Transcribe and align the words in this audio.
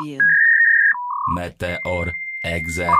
Preview. 0.00 0.20
Meteor 1.36 2.12
Exe. 2.44 2.90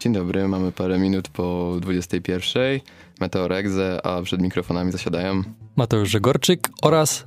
Dzień 0.00 0.12
dobry, 0.12 0.48
mamy 0.48 0.72
parę 0.72 0.98
minut 0.98 1.28
po 1.28 1.76
21. 1.80 2.80
Meteor 3.20 3.52
Exe, 3.52 4.06
a 4.06 4.22
przed 4.22 4.40
mikrofonami 4.40 4.92
zasiadają 4.92 5.42
Mateusz 5.76 6.08
Żegorczyk 6.08 6.68
oraz 6.82 7.24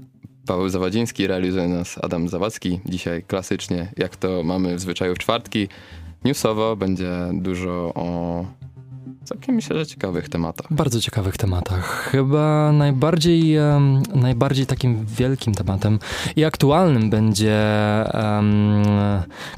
Paweł 0.47 0.69
Zawadziński, 0.69 1.27
realizuje 1.27 1.67
nas 1.67 1.97
Adam 2.03 2.29
Zawadzki. 2.29 2.79
Dzisiaj 2.85 3.23
klasycznie, 3.23 3.91
jak 3.97 4.15
to 4.15 4.43
mamy 4.43 4.75
w 4.75 4.79
zwyczaju 4.79 5.15
w 5.15 5.19
czwartki, 5.19 5.67
newsowo 6.23 6.75
będzie 6.75 7.11
dużo 7.33 7.91
o 7.95 8.45
całkiem 9.25 9.55
myślę, 9.55 9.77
że 9.79 9.85
ciekawych 9.87 10.29
tematach. 10.29 10.67
bardzo 10.73 11.01
ciekawych 11.01 11.37
tematach. 11.37 12.09
Chyba 12.11 12.71
najbardziej, 12.71 13.55
em, 13.57 14.03
najbardziej 14.15 14.65
takim 14.65 15.05
wielkim 15.05 15.53
tematem 15.55 15.99
i 16.35 16.43
aktualnym 16.45 17.09
będzie 17.09 17.55
em, 18.13 18.83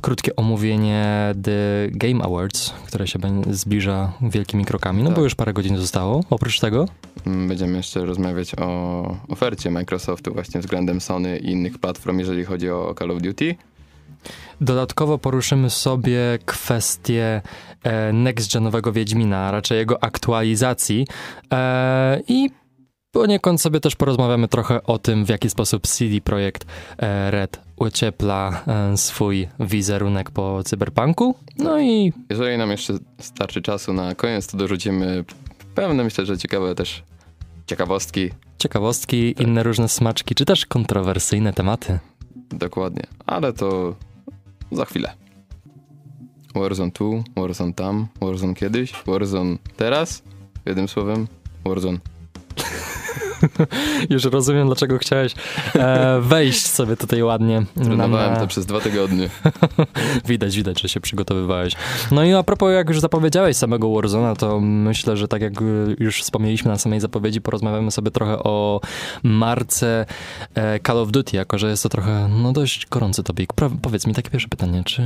krótkie 0.02 0.36
omówienie 0.36 1.36
The 1.44 1.88
Game 1.92 2.24
Awards, 2.24 2.74
które 2.88 3.08
się 3.08 3.20
zbliża 3.52 4.14
wielkimi 4.22 4.66
krokami, 4.66 5.04
no 5.04 5.10
Tak. 5.10 5.16
bo 5.18 5.24
już 5.24 5.36
parę 5.36 5.54
godzin 5.54 5.78
zostało. 5.78 6.24
Oprócz 6.30 6.60
tego 6.60 6.86
Mm, 7.28 7.48
Będziemy 7.48 7.78
jeszcze 7.78 8.06
rozmawiać 8.06 8.56
o 8.56 9.18
ofercie 9.30 9.72
Microsoftu 9.72 10.34
właśnie 10.34 10.62
względem 10.62 11.02
Sony 11.02 11.38
i 11.38 11.52
innych 11.52 11.80
platform, 11.80 12.20
jeżeli 12.20 12.46
chodzi 12.46 12.70
o 12.70 12.96
Call 13.00 13.12
of 13.12 13.22
Duty. 13.22 13.56
dodatkowo 14.62 15.18
poruszymy 15.18 15.70
sobie 15.70 16.20
kwestię 16.46 17.42
next-genowego 18.14 18.94
Wiedźmina, 18.94 19.38
a 19.38 19.52
raczej 19.52 19.78
jego 19.78 20.04
aktualizacji 20.04 21.08
e, 21.54 22.22
i 22.28 22.50
poniekąd 23.12 23.62
sobie 23.62 23.80
też 23.80 23.96
porozmawiamy 23.96 24.48
trochę 24.48 24.84
o 24.84 24.98
tym, 25.00 25.26
w 25.26 25.30
jaki 25.30 25.50
sposób 25.50 25.88
CD 25.88 26.22
Projekt 26.22 26.66
e, 26.98 27.32
Red 27.32 27.60
uciepla 27.76 28.64
e, 28.68 28.98
swój 28.98 29.48
wizerunek 29.60 30.32
po 30.32 30.64
cyberpunku. 30.64 31.36
No 31.58 31.80
i 31.80 32.14
Jeżeli 32.30 32.58
nam 32.58 32.72
jeszcze 32.72 32.94
starczy 33.20 33.62
czasu 33.62 33.94
na 33.94 34.16
koniec, 34.16 34.48
to 34.48 34.58
dorzucimy 34.58 35.24
pewne, 35.76 36.04
myślę, 36.04 36.26
że 36.26 36.38
ciekawe 36.38 36.76
też 36.76 37.04
ciekawostki. 37.68 38.30
ciekawostki, 38.58 39.36
inne 39.42 39.64
różne 39.64 39.90
smaczki, 39.90 40.36
czy 40.36 40.46
też 40.46 40.66
kontrowersyjne 40.66 41.54
tematy. 41.54 42.00
Dokładnie, 42.50 43.04
ale 43.26 43.54
to 43.54 43.96
za 44.72 44.86
chwilę. 44.86 45.14
Warzone 46.54 46.92
tu, 46.92 47.24
Warzone 47.36 47.74
tam, 47.74 48.08
Warzone 48.22 48.54
kiedyś, 48.54 48.94
Warzone 49.06 49.58
teraz. 49.78 50.24
Jednym 50.66 50.88
słowem, 50.88 51.28
Warzone. 51.66 52.13
Już 54.10 54.24
rozumiem, 54.24 54.68
dlaczego 54.68 54.98
chciałeś 54.98 55.36
e, 55.76 56.20
wejść 56.22 56.66
sobie 56.66 56.98
tutaj 56.98 57.24
ładnie. 57.24 57.64
Trenowałem 57.84 58.34
na- 58.34 58.40
to 58.40 58.48
przez 58.48 58.66
dwa 58.66 58.80
tygodnie. 58.80 59.30
Widać, 60.28 60.56
widać, 60.56 60.82
że 60.82 60.90
się 60.90 61.00
przygotowywałeś. 61.00 61.74
No 62.12 62.24
i 62.24 62.34
a 62.34 62.44
propos, 62.44 62.74
jak 62.74 62.90
już 62.90 63.00
zapowiedziałeś 63.00 63.58
samego 63.58 63.94
Warzona, 63.94 64.36
to 64.36 64.60
myślę, 64.60 65.18
że 65.18 65.28
tak 65.28 65.42
jak 65.42 65.54
już 66.00 66.22
wspomnieliśmy 66.22 66.72
na 66.72 66.78
samej 66.78 67.00
zapowiedzi, 67.00 67.42
porozmawiamy 67.42 67.92
sobie 67.92 68.12
trochę 68.12 68.40
o 68.40 68.82
marce 69.24 70.06
e, 70.56 70.80
Call 70.80 70.98
of 70.98 71.12
Duty, 71.12 71.38
jako 71.38 71.58
że 71.58 71.70
jest 71.70 71.84
to 71.84 71.90
trochę, 71.90 72.30
no 72.42 72.54
dość 72.54 72.88
gorący 72.88 73.24
topik. 73.24 73.54
Pro, 73.54 73.70
powiedz 73.82 74.08
mi 74.08 74.14
takie 74.14 74.30
pierwsze 74.30 74.50
pytanie, 74.50 74.84
czy 74.86 75.04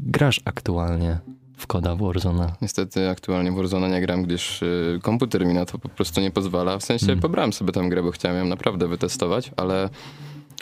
grasz 0.00 0.40
aktualnie 0.44 1.18
w 1.60 1.66
koda 1.66 1.96
Warzona? 1.96 2.52
Niestety 2.62 3.08
aktualnie 3.08 3.52
w 3.52 3.54
Warzone 3.54 3.88
nie 3.88 4.00
gram, 4.00 4.22
gdyż 4.22 4.62
y, 4.62 4.98
komputer 5.02 5.46
mi 5.46 5.54
na 5.54 5.64
to 5.66 5.78
po 5.78 5.88
prostu 5.88 6.20
nie 6.20 6.30
pozwala. 6.30 6.78
W 6.78 6.82
sensie 6.84 7.06
Mm. 7.06 7.20
pobrałem 7.20 7.52
sobie 7.52 7.72
tę 7.72 7.88
grę, 7.88 8.02
bo 8.02 8.10
chciałem 8.10 8.38
ją 8.38 8.44
naprawdę 8.44 8.88
wytestować, 8.88 9.50
ale 9.56 9.88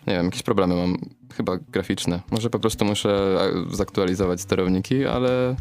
nie 0.07 0.15
wiem, 0.15 0.25
jakieś 0.27 0.43
problemy 0.43 0.75
mam, 0.77 0.97
chyba 1.37 1.57
graficzne. 1.73 2.21
Może 2.31 2.51
po 2.51 2.59
prostu 2.59 2.85
muszę 2.85 3.39
zaktualizować 3.73 4.41
sterowniki, 4.41 5.05
ale 5.07 5.57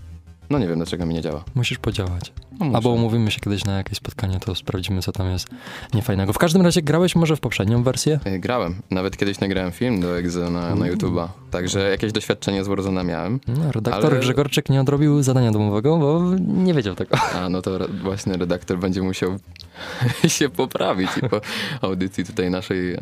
no 0.49 0.59
nie 0.59 0.67
wiem, 0.67 0.77
dlaczego 0.77 1.05
mi 1.05 1.13
nie 1.13 1.21
działa. 1.21 1.43
Musisz 1.55 1.77
podziałać. 1.77 2.31
No, 2.59 2.65
muszę. 2.65 2.77
Albo 2.77 2.89
umówimy 2.89 3.31
się 3.31 3.39
kiedyś 3.39 3.65
na 3.65 3.77
jakieś 3.77 3.97
spotkanie, 3.97 4.39
to 4.39 4.55
sprawdzimy, 4.55 5.02
co 5.02 5.11
tam 5.11 5.30
jest 5.30 5.47
niefajnego. 5.93 6.33
W 6.33 6.37
każdym 6.37 6.61
razie 6.61 6.81
grałeś 6.81 7.15
może 7.15 7.36
w 7.36 7.39
poprzednią 7.39 7.83
wersję? 7.83 8.20
Y, 8.27 8.39
Grałem. 8.39 8.76
Nawet 8.92 9.17
kiedyś 9.17 9.39
nagrałem 9.39 9.71
film 9.71 10.02
do 10.02 10.17
Exe 10.20 10.49
na, 10.49 10.76
na 10.76 10.86
YouTube'a. 10.92 11.27
Także 11.52 11.89
jakieś 11.89 12.11
doświadczenie 12.11 12.63
z 12.63 12.67
Warzona 12.67 13.03
miałem. 13.03 13.39
No, 13.47 13.71
redaktor 13.71 14.11
Ale- 14.11 14.19
Grzegorczyk 14.19 14.69
nie 14.69 14.81
odrobił 14.81 15.23
zadania 15.23 15.52
domowego, 15.52 15.97
bo 15.97 16.21
nie 16.39 16.73
wiedział 16.73 16.95
tego. 16.95 17.17
A 17.41 17.49
no 17.49 17.61
to 17.61 17.75
re- 17.75 17.87
właśnie 17.87 18.33
redaktor 18.37 18.80
będzie 18.80 19.02
musiał 19.02 19.37
się 20.27 20.49
poprawić 20.49 21.09
i 21.17 21.30
po 21.30 21.41
audycji 21.87 22.25
tutaj 22.25 22.52
naszej 22.52 22.93
e, 22.93 22.99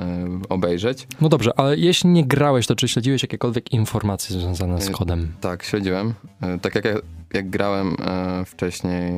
obejrzeć. 0.50 1.08
No 1.22 1.30
dobrze, 1.30 1.52
ale 1.60 1.78
jeśli 1.78 2.10
nie 2.10 2.26
grałeś, 2.26 2.68
to 2.68 2.76
czy 2.76 2.88
śledziłeś 2.88 3.22
jakiekolwiek 3.24 3.72
informacje 3.74 4.40
związane 4.40 4.82
z 4.82 4.88
Y, 4.90 4.92
kodem? 4.92 5.32
Tak, 5.42 5.64
śledziłem. 5.64 6.14
E, 6.42 6.60
Tak 6.60 6.76
jak, 6.76 6.86
jak 7.34 7.50
grałem 7.50 7.96
e, 8.00 8.46
wcześniej 8.46 9.12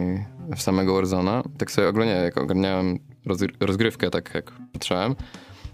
w 0.55 0.61
samego 0.61 0.93
Warzona, 0.93 1.43
tak 1.57 1.71
sobie 1.71 1.87
ogólnie 1.89 2.11
jak 2.11 2.37
ogarniałem 2.37 2.99
rozgry- 3.25 3.53
rozgrywkę, 3.59 4.09
tak 4.09 4.31
jak 4.33 4.51
patrzyłem, 4.73 5.15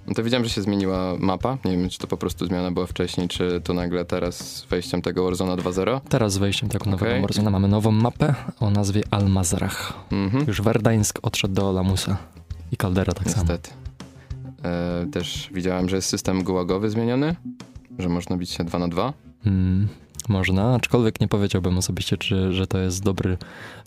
no 0.07 0.13
to 0.13 0.23
widziałem, 0.23 0.43
że 0.43 0.49
się 0.49 0.61
zmieniła 0.61 1.15
mapa. 1.19 1.57
Nie 1.65 1.77
wiem, 1.77 1.89
czy 1.89 1.99
to 1.99 2.07
po 2.07 2.17
prostu 2.17 2.45
zmiana 2.45 2.71
była 2.71 2.85
wcześniej, 2.85 3.27
czy 3.27 3.61
to 3.63 3.73
nagle 3.73 4.05
teraz 4.05 4.37
z 4.37 4.65
wejściem 4.65 5.01
tego 5.01 5.23
Warzona 5.23 5.57
2.0. 5.57 5.99
Teraz 6.09 6.33
z 6.33 6.37
wejściem 6.37 6.69
tego 6.69 6.89
nowego 6.89 7.11
Okej. 7.11 7.21
Warzona 7.21 7.49
mamy 7.49 7.67
nową 7.67 7.91
mapę 7.91 8.35
o 8.59 8.69
nazwie 8.69 9.03
Almazrach. 9.11 9.93
Mhm. 10.11 10.45
Już 10.47 10.61
Werdańsk 10.61 11.19
odszedł 11.21 11.53
do 11.53 11.71
Lamusa 11.71 12.17
i 12.71 12.77
Caldera 12.77 13.13
tak 13.13 13.29
samo. 13.29 13.43
Niestety. 13.43 13.69
E, 14.63 15.05
też 15.11 15.49
widziałem, 15.53 15.89
że 15.89 15.95
jest 15.95 16.09
system 16.09 16.43
gułagowy 16.43 16.89
zmieniony, 16.89 17.35
że 17.99 18.09
można 18.09 18.37
bić 18.37 18.49
się 18.49 18.63
2 18.63 18.79
na 18.79 18.87
2. 18.87 19.13
Mm, 19.45 19.87
można, 20.29 20.75
aczkolwiek 20.75 21.21
nie 21.21 21.27
powiedziałbym 21.27 21.77
osobiście, 21.77 22.17
czy, 22.17 22.53
że 22.53 22.67
to 22.67 22.77
jest 22.77 23.03
dobry 23.03 23.37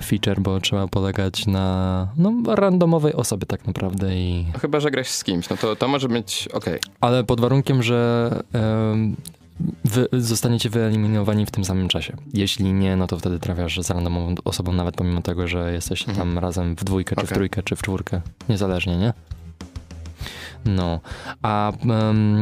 feature, 0.05 0.41
bo 0.41 0.61
trzeba 0.61 0.89
polegać 0.89 1.47
na 1.47 2.09
no, 2.17 2.33
randomowej 2.55 3.15
osobie 3.15 3.47
tak 3.47 3.67
naprawdę 3.67 4.17
i... 4.17 4.47
No 4.53 4.59
chyba, 4.59 4.81
że 4.81 4.91
grasz 4.91 5.09
z 5.09 5.25
kimś, 5.25 5.49
no 5.49 5.57
to, 5.57 5.77
to 5.77 5.89
może 5.89 6.09
być 6.09 6.49
okej. 6.53 6.79
Ale 7.01 7.25
pod 7.25 7.41
warunkiem, 7.41 7.83
że 7.83 8.31
wy 9.85 10.09
zostaniecie 10.13 10.71
wyeliminowani 10.71 11.47
w 11.47 11.51
tym 11.51 11.65
samym 11.65 11.89
czasie. 11.89 12.17
Jeśli 12.35 12.73
nie, 12.73 12.97
no 12.97 13.07
to 13.07 13.19
wtedy 13.19 13.39
trafiasz 13.39 13.81
z 13.83 13.91
randomową 13.91 14.35
osobą, 14.45 14.73
nawet 14.73 14.97
pomimo 14.97 15.23
tego, 15.23 15.49
że 15.49 15.73
jesteście 15.73 16.09
Mhm. 16.11 16.29
tam 16.29 16.39
razem 16.39 16.77
w 16.77 16.85
dwójkę, 16.85 17.17
czy 17.17 17.27
w 17.27 17.33
trójkę, 17.33 17.63
czy 17.63 17.77
w 17.77 17.83
czwórkę. 17.83 18.21
Niezależnie, 18.49 18.97
nie? 18.97 19.13
No, 20.65 21.01
a, 21.43 21.73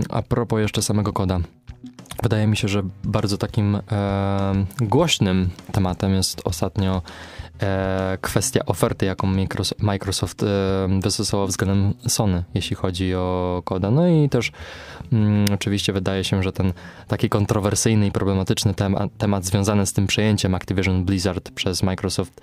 a 0.08 0.22
propos 0.22 0.60
jeszcze 0.60 0.82
samego 0.82 1.12
koda. 1.12 1.40
Wydaje 2.22 2.46
mi 2.46 2.56
się, 2.56 2.68
że 2.68 2.82
bardzo 3.04 3.38
takim 3.38 3.74
em, 3.76 4.66
głośnym 4.80 5.50
tematem 5.72 6.14
jest 6.14 6.40
ostatnio 6.44 7.02
e, 7.62 8.18
kwestia 8.20 8.66
oferty, 8.66 9.06
jaką 9.06 9.28
Microsoft, 9.78 10.42
e, 10.42 10.46
wystosował 11.00 11.46
względem 11.46 11.94
Sony, 12.08 12.44
jeśli 12.54 12.76
chodzi 12.76 13.14
o 13.14 13.62
koda. 13.64 13.90
No 13.90 14.08
i 14.08 14.28
też 14.28 14.52
mm, 15.12 15.46
oczywiście 15.54 15.92
wydaje 15.92 16.24
się, 16.24 16.42
że 16.42 16.52
ten 16.52 16.72
taki 17.08 17.28
kontrowersyjny 17.28 18.06
i 18.06 18.12
problematyczny 18.12 18.74
temat, 18.74 19.10
temat 19.18 19.44
związany 19.44 19.86
z 19.86 19.92
tym 19.92 20.06
przejęciem 20.06 20.54
Activision 20.54 21.04
Blizzard 21.04 21.50
przez 21.50 21.82
Microsoft, 21.82 22.40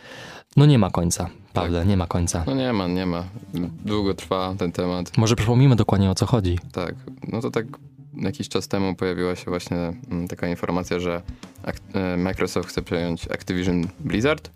no 0.57 0.65
nie 0.65 0.79
ma 0.79 0.89
końca, 0.89 1.29
Pawle, 1.53 1.85
nie 1.85 1.97
ma 1.97 2.07
końca. 2.07 2.43
No 2.47 2.53
nie 2.53 2.73
ma, 2.73 2.87
nie 2.87 3.05
ma. 3.05 3.23
Długo 3.85 4.13
trwa 4.13 4.55
ten 4.57 4.71
temat. 4.71 5.17
Może 5.17 5.35
przypomnijmy 5.35 5.75
dokładnie 5.75 6.11
o 6.11 6.15
co 6.15 6.25
chodzi. 6.25 6.59
Tak, 6.71 6.95
no 7.27 7.41
to 7.41 7.51
tak 7.51 7.65
jakiś 8.13 8.49
czas 8.49 8.67
temu 8.67 8.95
pojawiła 8.95 9.35
się 9.35 9.45
właśnie 9.45 9.77
mm, 10.11 10.27
taka 10.27 10.47
informacja, 10.47 10.99
że 10.99 11.21
e, 11.93 12.17
Microsoft 12.17 12.69
chce 12.69 12.81
przejąć 12.81 13.31
Activision 13.31 13.87
Blizzard 13.99 14.51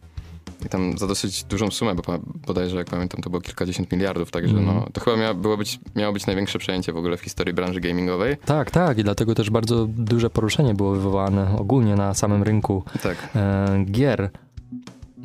i 0.66 0.70
tam 0.70 0.98
za 0.98 1.08
dosyć 1.08 1.44
dużą 1.44 1.72
sumę, 1.72 1.96
bo 1.96 2.04
bodajże 2.48 2.78
jak 2.78 2.88
pamiętam 2.88 3.22
to 3.22 3.30
było 3.30 3.42
kilkadziesiąt 3.42 3.92
miliardów, 3.92 4.32
także 4.32 4.58
Mhm. 4.58 4.78
no 4.78 4.88
to 4.94 5.02
chyba 5.02 5.18
miało, 5.18 5.36
było 5.36 5.58
być, 5.58 5.80
miało 5.96 6.14
być 6.14 6.26
największe 6.26 6.60
przejęcie 6.60 6.94
w 6.94 6.98
ogóle 6.98 7.18
w 7.18 7.22
historii 7.22 7.54
branży 7.54 7.80
gamingowej. 7.80 8.38
Tak, 8.46 8.72
tak, 8.72 8.98
i 8.98 9.04
dlatego 9.04 9.36
też 9.36 9.50
bardzo 9.50 9.86
duże 9.90 10.30
poruszenie 10.30 10.74
było 10.74 10.92
wywołane 10.92 11.58
ogólnie 11.58 11.96
na 11.96 12.14
samym 12.14 12.44
rynku 12.44 12.84
Tak, 13.04 13.30
e, 13.36 13.86
gier. 13.92 14.30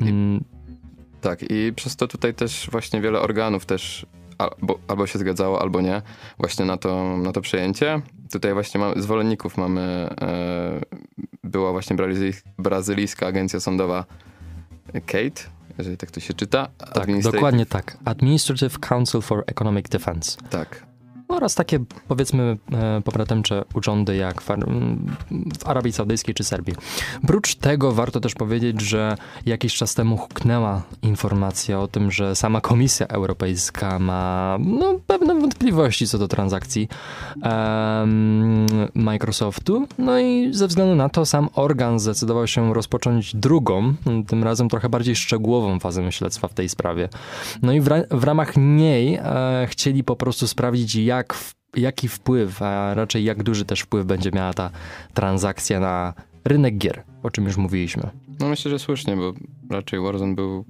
Mm, 0.01 0.43
tak 1.21 1.39
i 1.49 1.73
przez 1.75 1.95
to 1.95 2.07
tutaj 2.07 2.33
też 2.33 2.69
właśnie 2.71 3.01
wiele 3.01 3.19
organów 3.19 3.65
też 3.65 4.05
albo, 4.37 4.79
albo 4.87 5.07
się 5.07 5.19
zgadzało, 5.19 5.61
albo 5.61 5.81
nie, 5.81 6.01
właśnie 6.37 6.65
na 6.65 6.77
to, 6.77 7.17
na 7.17 7.31
to 7.31 7.41
przejęcie. 7.41 8.01
Tutaj 8.31 8.53
właśnie 8.53 8.79
mamy, 8.79 9.01
zwolenników 9.01 9.57
mamy, 9.57 9.81
e, 10.21 10.81
była 11.43 11.71
właśnie 11.71 11.95
brazylijs- 11.95 12.41
brazylijska 12.57 13.27
agencja 13.27 13.59
sądowa 13.59 14.05
Kate, 15.05 15.41
jeżeli 15.77 15.97
tak 15.97 16.11
to 16.11 16.19
się 16.19 16.33
czyta. 16.33 16.67
tak, 16.77 17.31
dokładnie 17.31 17.65
tak. 17.65 17.97
Administrative 18.05 18.79
Council 18.79 19.21
for 19.21 19.43
Economic 19.47 19.89
Defense. 19.89 20.37
Tak. 20.49 20.90
Oraz 21.35 21.55
takie 21.55 21.79
powiedzmy 22.07 22.57
e, 22.73 23.01
pobratymcze 23.01 23.63
urządy 23.73 24.15
jak 24.15 24.41
w, 24.41 24.47
w 25.59 25.67
Arabii 25.67 25.91
Saudyjskiej 25.91 26.35
czy 26.35 26.43
Serbii. 26.43 26.75
Prócz 27.27 27.55
tego 27.55 27.91
warto 27.91 28.19
też 28.19 28.35
powiedzieć, 28.35 28.81
że 28.81 29.15
jakiś 29.45 29.75
czas 29.75 29.95
temu 29.95 30.17
huknęła 30.17 30.81
informacja 31.01 31.79
o 31.79 31.87
tym, 31.87 32.11
że 32.11 32.35
sama 32.35 32.61
Komisja 32.61 33.07
Europejska 33.07 33.99
ma 33.99 34.57
no, 34.59 34.99
pewne 35.07 35.35
wątpliwości 35.35 36.07
co 36.07 36.17
do 36.17 36.27
transakcji 36.27 36.87
em, 37.43 38.65
Microsoftu. 38.95 39.87
No 39.97 40.19
i 40.19 40.53
ze 40.53 40.67
względu 40.67 40.95
na 40.95 41.09
to 41.09 41.25
sam 41.25 41.49
organ 41.53 41.99
zdecydował 41.99 42.47
się 42.47 42.73
rozpocząć 42.73 43.35
drugą, 43.35 43.93
tym 44.27 44.43
razem 44.43 44.69
trochę 44.69 44.89
bardziej 44.89 45.15
szczegółową 45.15 45.79
fazę 45.79 46.11
śledztwa 46.11 46.47
w 46.47 46.53
tej 46.53 46.69
sprawie. 46.69 47.09
No 47.61 47.73
i 47.73 47.81
w, 47.81 47.87
ra- 47.87 48.03
w 48.11 48.23
ramach 48.23 48.57
niej 48.57 49.15
e, 49.15 49.67
chcieli 49.69 50.03
po 50.03 50.15
prostu 50.15 50.47
sprawdzić, 50.47 50.95
jak 50.95 51.20
w, 51.33 51.55
jaki 51.75 52.07
wpływ, 52.07 52.61
a 52.61 52.93
raczej 52.93 53.23
jak 53.23 53.43
duży 53.43 53.65
też 53.65 53.81
wpływ 53.81 54.05
będzie 54.05 54.31
miała 54.31 54.53
ta 54.53 54.69
transakcja 55.13 55.79
na 55.79 56.13
rynek 56.45 56.77
gier, 56.77 57.03
o 57.23 57.29
czym 57.29 57.45
już 57.45 57.57
mówiliśmy. 57.57 58.09
No 58.39 58.49
myślę, 58.49 58.71
że 58.71 58.79
słusznie, 58.79 59.15
bo 59.15 59.33
raczej 59.69 59.99
Warzone 59.99 60.35
był, 60.35 60.65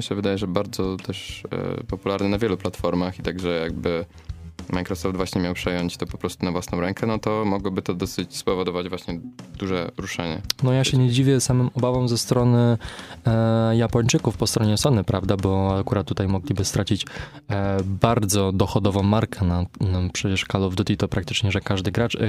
się 0.00 0.14
wydaje, 0.14 0.38
że 0.38 0.46
bardzo 0.46 0.96
też 0.96 1.42
e, 1.50 1.84
popularny 1.84 2.28
na 2.28 2.38
wielu 2.38 2.56
platformach 2.56 3.18
i 3.18 3.22
także 3.22 3.50
jakby 3.60 4.04
Microsoft 4.72 5.16
właśnie 5.16 5.40
miał 5.40 5.54
przejąć 5.54 5.96
to 5.96 6.06
po 6.06 6.18
prostu 6.18 6.44
na 6.44 6.52
własną 6.52 6.80
rękę, 6.80 7.06
no 7.06 7.18
to 7.18 7.44
mogłoby 7.44 7.82
to 7.82 7.94
dosyć 7.94 8.36
spowodować 8.36 8.88
właśnie 8.88 9.20
duże 9.58 9.90
ruszenie. 9.96 10.42
No 10.62 10.72
ja 10.72 10.84
się 10.84 10.98
nie 10.98 11.10
dziwię 11.10 11.40
samym 11.40 11.70
obawom 11.74 12.08
ze 12.08 12.18
strony 12.18 12.78
e, 13.26 13.76
Japończyków 13.76 14.36
po 14.36 14.46
stronie 14.46 14.76
Sony, 14.76 15.04
prawda, 15.04 15.36
bo 15.36 15.78
akurat 15.78 16.06
tutaj 16.06 16.28
mogliby 16.28 16.64
stracić 16.64 17.06
e, 17.50 17.76
bardzo 17.84 18.52
dochodową 18.52 19.02
markę. 19.02 19.44
Na, 19.44 19.66
no, 19.80 19.98
przecież 20.12 20.44
Call 20.52 20.64
of 20.64 20.74
Duty 20.74 20.96
to 20.96 21.08
praktycznie, 21.08 21.52
że 21.52 21.60
każdy 21.60 21.90
gracz, 21.90 22.16
e, 22.16 22.20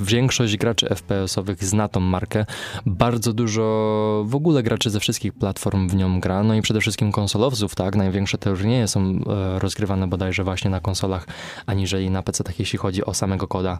większość 0.00 0.56
graczy 0.56 0.86
FPS-owych 0.86 1.64
zna 1.64 1.88
tą 1.88 2.00
markę. 2.00 2.46
Bardzo 2.86 3.32
dużo 3.32 4.24
w 4.26 4.34
ogóle 4.34 4.62
graczy 4.62 4.90
ze 4.90 5.00
wszystkich 5.00 5.32
platform 5.32 5.88
w 5.88 5.96
nią 5.96 6.20
gra, 6.20 6.42
no 6.42 6.54
i 6.54 6.62
przede 6.62 6.80
wszystkim 6.80 7.12
konsolowców, 7.12 7.74
tak, 7.74 7.96
największe 7.96 8.38
turnieje 8.38 8.88
są 8.88 9.00
e, 9.00 9.58
rozgrywane 9.58 10.06
bodajże 10.06 10.44
właśnie 10.44 10.70
na 10.70 10.80
konsolach, 10.80 11.26
aniżeli 11.66 12.10
na 12.10 12.22
PC, 12.22 12.44
tak 12.44 12.58
jeśli 12.58 12.78
chodzi 12.78 13.04
o 13.04 13.14
samego 13.14 13.48
koda. 13.48 13.78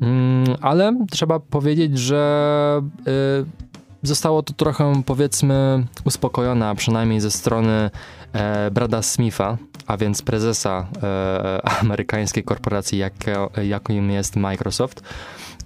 Mm, 0.00 0.44
ale 0.60 0.96
trzeba 1.10 1.40
powiedzieć, 1.40 1.98
że 1.98 2.82
y, 3.08 3.70
zostało 4.02 4.42
to 4.42 4.52
trochę, 4.52 5.02
powiedzmy, 5.06 5.86
uspokojone, 6.04 6.68
a 6.68 6.74
przynajmniej 6.74 7.20
ze 7.20 7.30
strony 7.30 7.90
e, 8.32 8.70
Brada 8.70 9.02
Smitha, 9.02 9.58
a 9.86 9.96
więc 9.96 10.22
prezesa 10.22 10.86
e, 11.02 11.60
amerykańskiej 11.82 12.44
korporacji, 12.44 12.98
jak, 12.98 13.14
jaką 13.62 13.92
jest 13.92 14.36
Microsoft. 14.36 15.02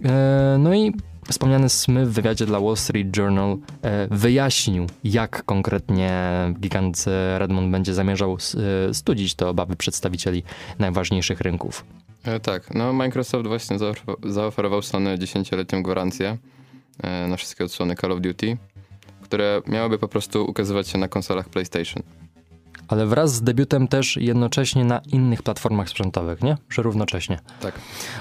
E, 0.04 0.56
no 0.58 0.74
i 0.74 0.94
wspomniany 1.28 1.68
Smith 1.68 2.08
w 2.08 2.12
wywiadzie 2.12 2.46
dla 2.46 2.60
Wall 2.60 2.76
Street 2.76 3.16
Journal 3.16 3.56
e, 3.82 4.08
wyjaśnił, 4.10 4.86
jak 5.04 5.44
konkretnie 5.44 6.12
gigant 6.60 7.04
e, 7.08 7.38
Redmond 7.38 7.70
będzie 7.70 7.94
zamierzał 7.94 8.36
e, 8.90 8.94
studzić 8.94 9.34
te 9.34 9.48
obawy 9.48 9.76
przedstawicieli 9.76 10.42
najważniejszych 10.78 11.40
rynków. 11.40 11.84
Tak, 12.42 12.74
no 12.74 12.92
Microsoft 12.92 13.46
właśnie 13.46 13.76
zaofer- 13.76 14.30
zaoferował 14.30 14.82
Sony 14.82 15.18
10-letnią 15.18 15.82
gwarancję 15.82 16.36
na 17.28 17.36
wszystkie 17.36 17.64
odsłony 17.64 17.94
Call 17.94 18.12
of 18.12 18.20
Duty, 18.20 18.56
które 19.22 19.62
miałyby 19.66 19.98
po 19.98 20.08
prostu 20.08 20.44
ukazywać 20.44 20.88
się 20.88 20.98
na 20.98 21.08
konsolach 21.08 21.48
PlayStation. 21.48 22.02
Ale 22.88 23.06
wraz 23.06 23.34
z 23.34 23.42
debiutem 23.42 23.88
też 23.88 24.16
jednocześnie 24.16 24.84
na 24.84 24.98
innych 24.98 25.42
platformach 25.42 25.88
sprzętowych, 25.88 26.42
nie? 26.42 26.56
Że 26.68 26.82
równocześnie. 26.82 27.38
Tak. 27.60 27.74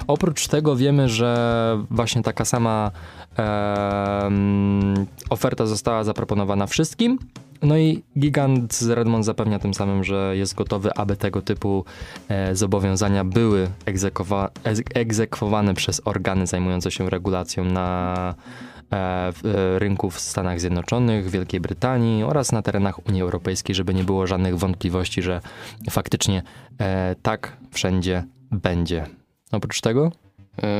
Oprócz 0.06 0.48
tego 0.48 0.76
wiemy, 0.76 1.08
że 1.08 1.78
właśnie 1.90 2.22
taka 2.22 2.44
sama 2.44 2.90
em, 3.36 5.06
oferta 5.30 5.66
została 5.66 6.04
zaproponowana 6.04 6.66
wszystkim. 6.66 7.18
No 7.62 7.78
i 7.78 8.02
gigant 8.18 8.74
z 8.74 8.88
Redmond 8.88 9.24
zapewnia 9.24 9.58
tym 9.58 9.74
samym, 9.74 10.04
że 10.04 10.36
jest 10.36 10.54
gotowy, 10.54 10.94
aby 10.94 11.16
tego 11.16 11.42
typu 11.42 11.84
e, 12.28 12.56
zobowiązania 12.56 13.24
były 13.24 13.68
egzekwowa- 13.86 14.48
egzekwowane 14.94 15.74
przez 15.74 16.00
organy 16.04 16.46
zajmujące 16.46 16.90
się 16.90 17.10
regulacją 17.10 17.64
na 17.64 18.34
e, 18.92 18.96
e, 18.96 19.32
rynku 19.78 20.10
w 20.10 20.20
Stanach 20.20 20.60
Zjednoczonych, 20.60 21.30
Wielkiej 21.30 21.60
Brytanii 21.60 22.22
oraz 22.22 22.52
na 22.52 22.62
terenach 22.62 23.06
Unii 23.08 23.22
Europejskiej, 23.22 23.74
żeby 23.74 23.94
nie 23.94 24.04
było 24.04 24.26
żadnych 24.26 24.58
wątpliwości, 24.58 25.22
że 25.22 25.40
faktycznie 25.90 26.42
e, 26.80 27.14
tak 27.22 27.56
wszędzie 27.72 28.24
będzie. 28.50 29.06
Oprócz 29.52 29.80
tego 29.80 30.12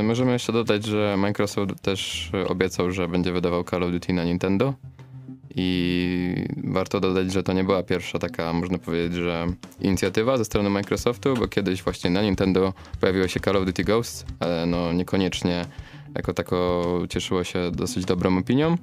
Możemy 0.03 0.33
jeszcze 0.33 0.53
dodać, 0.53 0.85
że 0.85 1.17
Microsoft 1.19 1.83
też 1.83 2.31
obiecał, 2.49 2.91
że 2.91 3.09
będzie 3.09 3.33
wydawał 3.33 3.65
Call 3.65 3.83
of 3.83 3.91
Duty 3.91 4.12
na 4.12 4.25
Nintendo. 4.25 4.75
I 5.56 6.47
warto 6.65 7.01
dodać, 7.01 7.33
że 7.33 7.43
to 7.43 7.53
nie 7.53 7.65
była 7.65 7.83
pierwsza 7.83 8.19
taka, 8.19 8.53
można 8.53 8.79
powiedzieć, 8.79 9.15
że 9.15 9.47
inicjatywa 9.81 10.39
ze 10.39 10.45
strony 10.45 10.71
Microsoftu, 10.71 11.35
bo 11.35 11.49
kiedyś 11.49 11.83
właśnie 11.83 12.11
na 12.11 12.23
Nintendo 12.23 12.73
pojawiło 13.01 13.29
się 13.29 13.41
Call 13.41 13.56
of 13.56 13.65
Duty 13.65 13.85
Ghosts, 13.85 14.25
ale 14.41 14.67
no 14.67 14.93
niekoniecznie 14.93 15.65
jako 16.14 16.34
tako 16.34 16.84
cieszyło 17.08 17.44
się 17.44 17.70
dosyć 17.70 18.05
dobrą 18.05 18.38
opinią. 18.38 18.76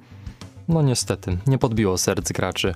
No 0.68 0.82
niestety, 0.82 1.38
nie 1.46 1.58
podbiło 1.58 1.98
serc 1.98 2.32
graczy. 2.32 2.74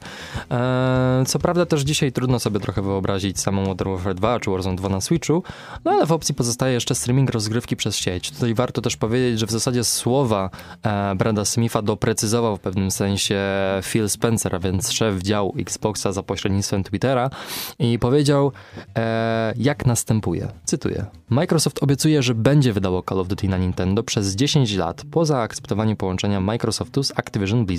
Eee, 0.51 1.27
co 1.27 1.39
prawda 1.39 1.67
też 1.67 1.83
dzisiaj 1.83 2.13
trudno 2.13 2.39
sobie 2.39 2.61
trochę 2.61 2.83
wyobrazić 2.83 3.41
samą 3.41 3.65
Modern 3.65 3.91
Warfare 3.91 4.15
2 4.15 4.41
czy 4.41 4.51
Warzone 4.51 4.77
2 4.77 4.89
na 4.89 5.01
Switchu, 5.01 5.43
no 5.85 5.91
ale 5.91 6.07
w 6.07 6.13
opcji 6.13 6.35
pozostaje 6.35 6.75
jeszcze 6.75 6.95
streaming 6.95 7.31
rozgrywki 7.31 7.77
przez 7.77 7.97
sieć. 7.97 8.31
Tutaj 8.31 8.55
warto 8.55 8.83
też 8.83 8.97
powiedzieć, 8.97 9.41
że 9.41 9.47
w 9.47 9.51
zasadzie 9.51 9.85
słowa 9.85 10.51
e, 10.83 11.15
Brada 11.15 11.45
Smitha 11.45 11.83
doprecyzował 11.83 12.57
w 12.57 12.61
pewnym 12.61 12.91
sensie 12.91 13.41
Phil 13.83 14.09
Spencer, 14.09 14.55
a 14.55 14.59
więc 14.59 14.93
szef 14.93 15.23
działu 15.23 15.55
Xboxa 15.59 16.13
za 16.13 16.23
pośrednictwem 16.23 16.85
Twittera 16.85 17.31
i 17.79 17.99
powiedział 17.99 18.53
e, 18.97 19.55
jak 19.57 19.87
następuje. 19.87 20.49
Cytuję. 20.65 21.07
Microsoft 21.31 21.83
obiecuje, 21.83 22.23
że 22.23 22.35
będzie 22.35 22.73
wydało 22.73 23.03
Call 23.09 23.21
of 23.21 23.29
Duty 23.29 23.49
na 23.49 23.59
Nintendo 23.59 24.03
przez 24.03 24.35
10 24.35 24.75
lat 24.75 25.03
po 25.11 25.25
zaakceptowaniu 25.25 25.97
połączenia 25.97 26.41
Microsoftu 26.41 27.03
z 27.03 27.11
Activision 27.11 27.67
Blizzard. 27.67 27.76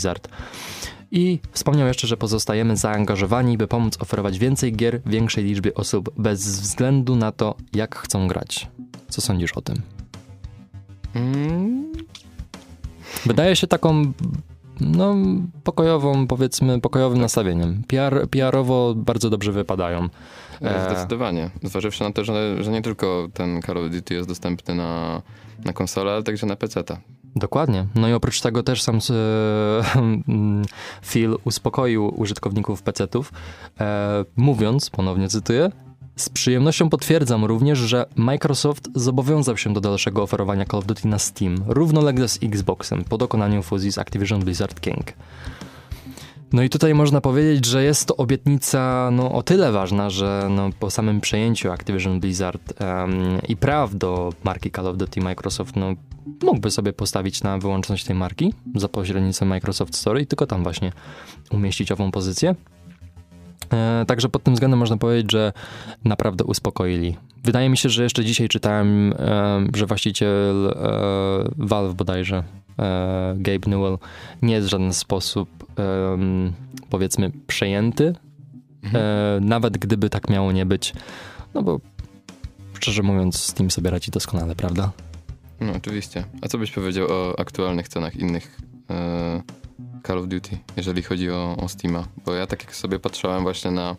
I 1.11 1.39
wspomniał 1.51 1.88
jeszcze, 1.88 2.07
że 2.07 2.17
pozostajemy 2.17 2.77
zaangażowani, 2.77 3.57
by 3.57 3.67
pomóc 3.67 3.97
oferować 4.01 4.39
więcej 4.39 4.73
gier 4.75 5.01
większej 5.05 5.44
liczbie 5.44 5.73
osób, 5.73 6.09
bez 6.17 6.59
względu 6.61 7.15
na 7.15 7.31
to, 7.31 7.55
jak 7.73 7.95
chcą 7.95 8.27
grać. 8.27 8.67
Co 9.09 9.21
sądzisz 9.21 9.53
o 9.53 9.61
tym? 9.61 9.81
Mm, 11.15 11.94
Wydaje 13.25 13.55
się 13.55 13.67
taką, 13.67 14.13
no, 14.81 15.15
pokojową, 15.63 16.27
powiedzmy, 16.27 16.81
pokojowym 16.81 17.19
nastawieniem. 17.21 17.83
PR, 17.88 18.27
PR-owo 18.29 18.94
bardzo 18.95 19.29
dobrze 19.29 19.51
wypadają. 19.51 20.09
e, 20.61 20.89
Zdecydowanie. 20.91 21.49
Zważywszy 21.63 22.03
na 22.03 22.11
to, 22.11 22.23
że, 22.23 22.63
że 22.63 22.71
nie 22.71 22.81
tylko 22.81 23.27
ten 23.33 23.61
Call 23.61 23.77
of 23.77 23.91
Duty 23.91 24.13
jest 24.13 24.27
dostępny 24.29 24.75
na, 24.75 25.21
na 25.65 25.73
konsolę, 25.73 26.11
ale 26.11 26.23
także 26.23 26.47
na 26.47 26.55
PC-ta. 26.55 26.97
Dokładnie. 27.39 27.85
No 27.95 28.09
i 28.09 28.13
oprócz 28.13 28.41
tego 28.41 28.63
też 28.63 28.81
sam 28.81 28.95
e, 28.95 29.01
Phil 31.09 31.37
uspokoił 31.44 32.21
użytkowników 32.21 32.81
PC-ów, 32.81 33.31
e, 33.79 34.25
mówiąc, 34.37 34.89
ponownie 34.89 35.29
cytuję, 35.29 35.71
z 36.15 36.29
przyjemnością 36.29 36.89
potwierdzam 36.89 37.45
również, 37.45 37.79
że 37.79 38.06
Microsoft 38.15 38.89
zobowiązał 38.95 39.57
się 39.57 39.73
do 39.73 39.81
dalszego 39.81 40.23
oferowania 40.23 40.65
Call 40.65 40.79
of 40.79 40.85
Duty 40.85 41.07
na 41.07 41.19
Steam, 41.19 41.63
równolegle 41.67 42.27
z 42.27 42.39
Xboxem, 42.44 43.03
po 43.03 43.17
dokonaniu 43.17 43.63
fuzji 43.63 43.91
z 43.91 43.97
Activision 43.97 44.39
Blizzard 44.39 44.81
King. 44.81 45.13
No 46.54 46.63
i 46.63 46.69
tutaj 46.69 46.94
można 46.94 47.21
powiedzieć, 47.21 47.66
że 47.66 47.83
jest 47.83 48.06
to 48.06 48.18
obietnica 48.18 49.09
no, 49.11 49.31
o 49.31 49.44
tyle 49.44 49.71
ważna, 49.71 50.09
że 50.09 50.47
no, 50.49 50.69
po 50.80 50.89
samym 50.89 51.21
przejęciu 51.21 51.71
Activision 51.71 52.19
Blizzard 52.19 52.81
em, 52.81 53.11
i 53.47 53.57
praw 53.57 53.95
do 53.95 54.33
marki 54.44 54.71
Call 54.71 54.87
of 54.87 54.97
Duty 54.97 55.21
Microsoft 55.21 55.75
no, 55.75 55.94
mógłby 56.44 56.71
sobie 56.71 56.94
postawić 56.94 57.44
na 57.44 57.57
wyłączność 57.57 58.06
tej 58.06 58.16
marki 58.16 58.54
za 58.75 58.87
pośrednictwem 58.87 59.49
Microsoft 59.49 59.95
Store 59.95 60.21
i 60.21 60.27
tylko 60.27 60.47
tam 60.47 60.63
właśnie 60.63 60.92
umieścić 61.51 61.92
ową 61.92 62.11
pozycję. 62.11 62.56
E, 63.73 64.06
także 64.07 64.30
pod 64.30 64.44
tym 64.44 64.54
względem 64.54 64.80
można 64.80 64.97
powiedzieć, 64.97 65.31
że 65.31 65.54
naprawdę 66.04 66.44
uspokoili. 66.44 67.18
Wydaje 67.47 67.69
mi 67.69 67.77
się, 67.77 67.89
że 67.89 68.04
jeszcze 68.04 68.25
dzisiaj 68.25 68.47
czytałem, 68.47 69.13
że 69.75 69.85
właściciel 69.85 70.68
e, 70.68 71.49
Valve 71.57 71.95
bodajże, 71.95 72.44
e, 72.80 73.35
Gabe 73.37 73.71
Newell, 73.71 73.97
nie 74.42 74.54
jest 74.54 74.68
w 74.68 74.69
żaden 74.69 74.94
sposób 74.94 75.49
powiedzmy 76.89 77.31
przejęty, 77.47 78.16
e, 78.94 79.39
nawet 79.42 79.77
gdyby 79.77 80.09
tak 80.09 80.30
miało 80.30 80.51
nie 80.51 80.66
być. 80.66 80.94
No 81.54 81.63
bo 81.63 81.80
szczerze 82.73 83.04
mówiąc, 83.04 83.44
Steam 83.44 83.71
sobie 83.71 83.89
radzi 83.89 84.11
doskonale, 84.11 84.56
prawda? 84.56 84.92
No 85.61 85.73
oczywiście. 85.75 86.23
A 86.42 86.47
co 86.47 86.57
byś 86.57 86.71
powiedział 86.71 87.07
o 87.09 87.39
aktualnych 87.39 87.87
cenach 87.87 88.16
innych 88.16 88.57
e, 88.89 89.42
Call 90.07 90.18
of 90.19 90.27
Duty, 90.27 90.57
jeżeli 90.77 91.01
chodzi 91.01 91.31
o, 91.31 91.57
o 91.57 91.68
Steama? 91.68 92.07
Bo 92.25 92.33
ja 92.33 92.47
tak 92.47 92.63
jak 92.63 92.75
sobie 92.75 92.99
patrzyłem 92.99 93.44
właśnie 93.44 93.71
na, 93.71 93.95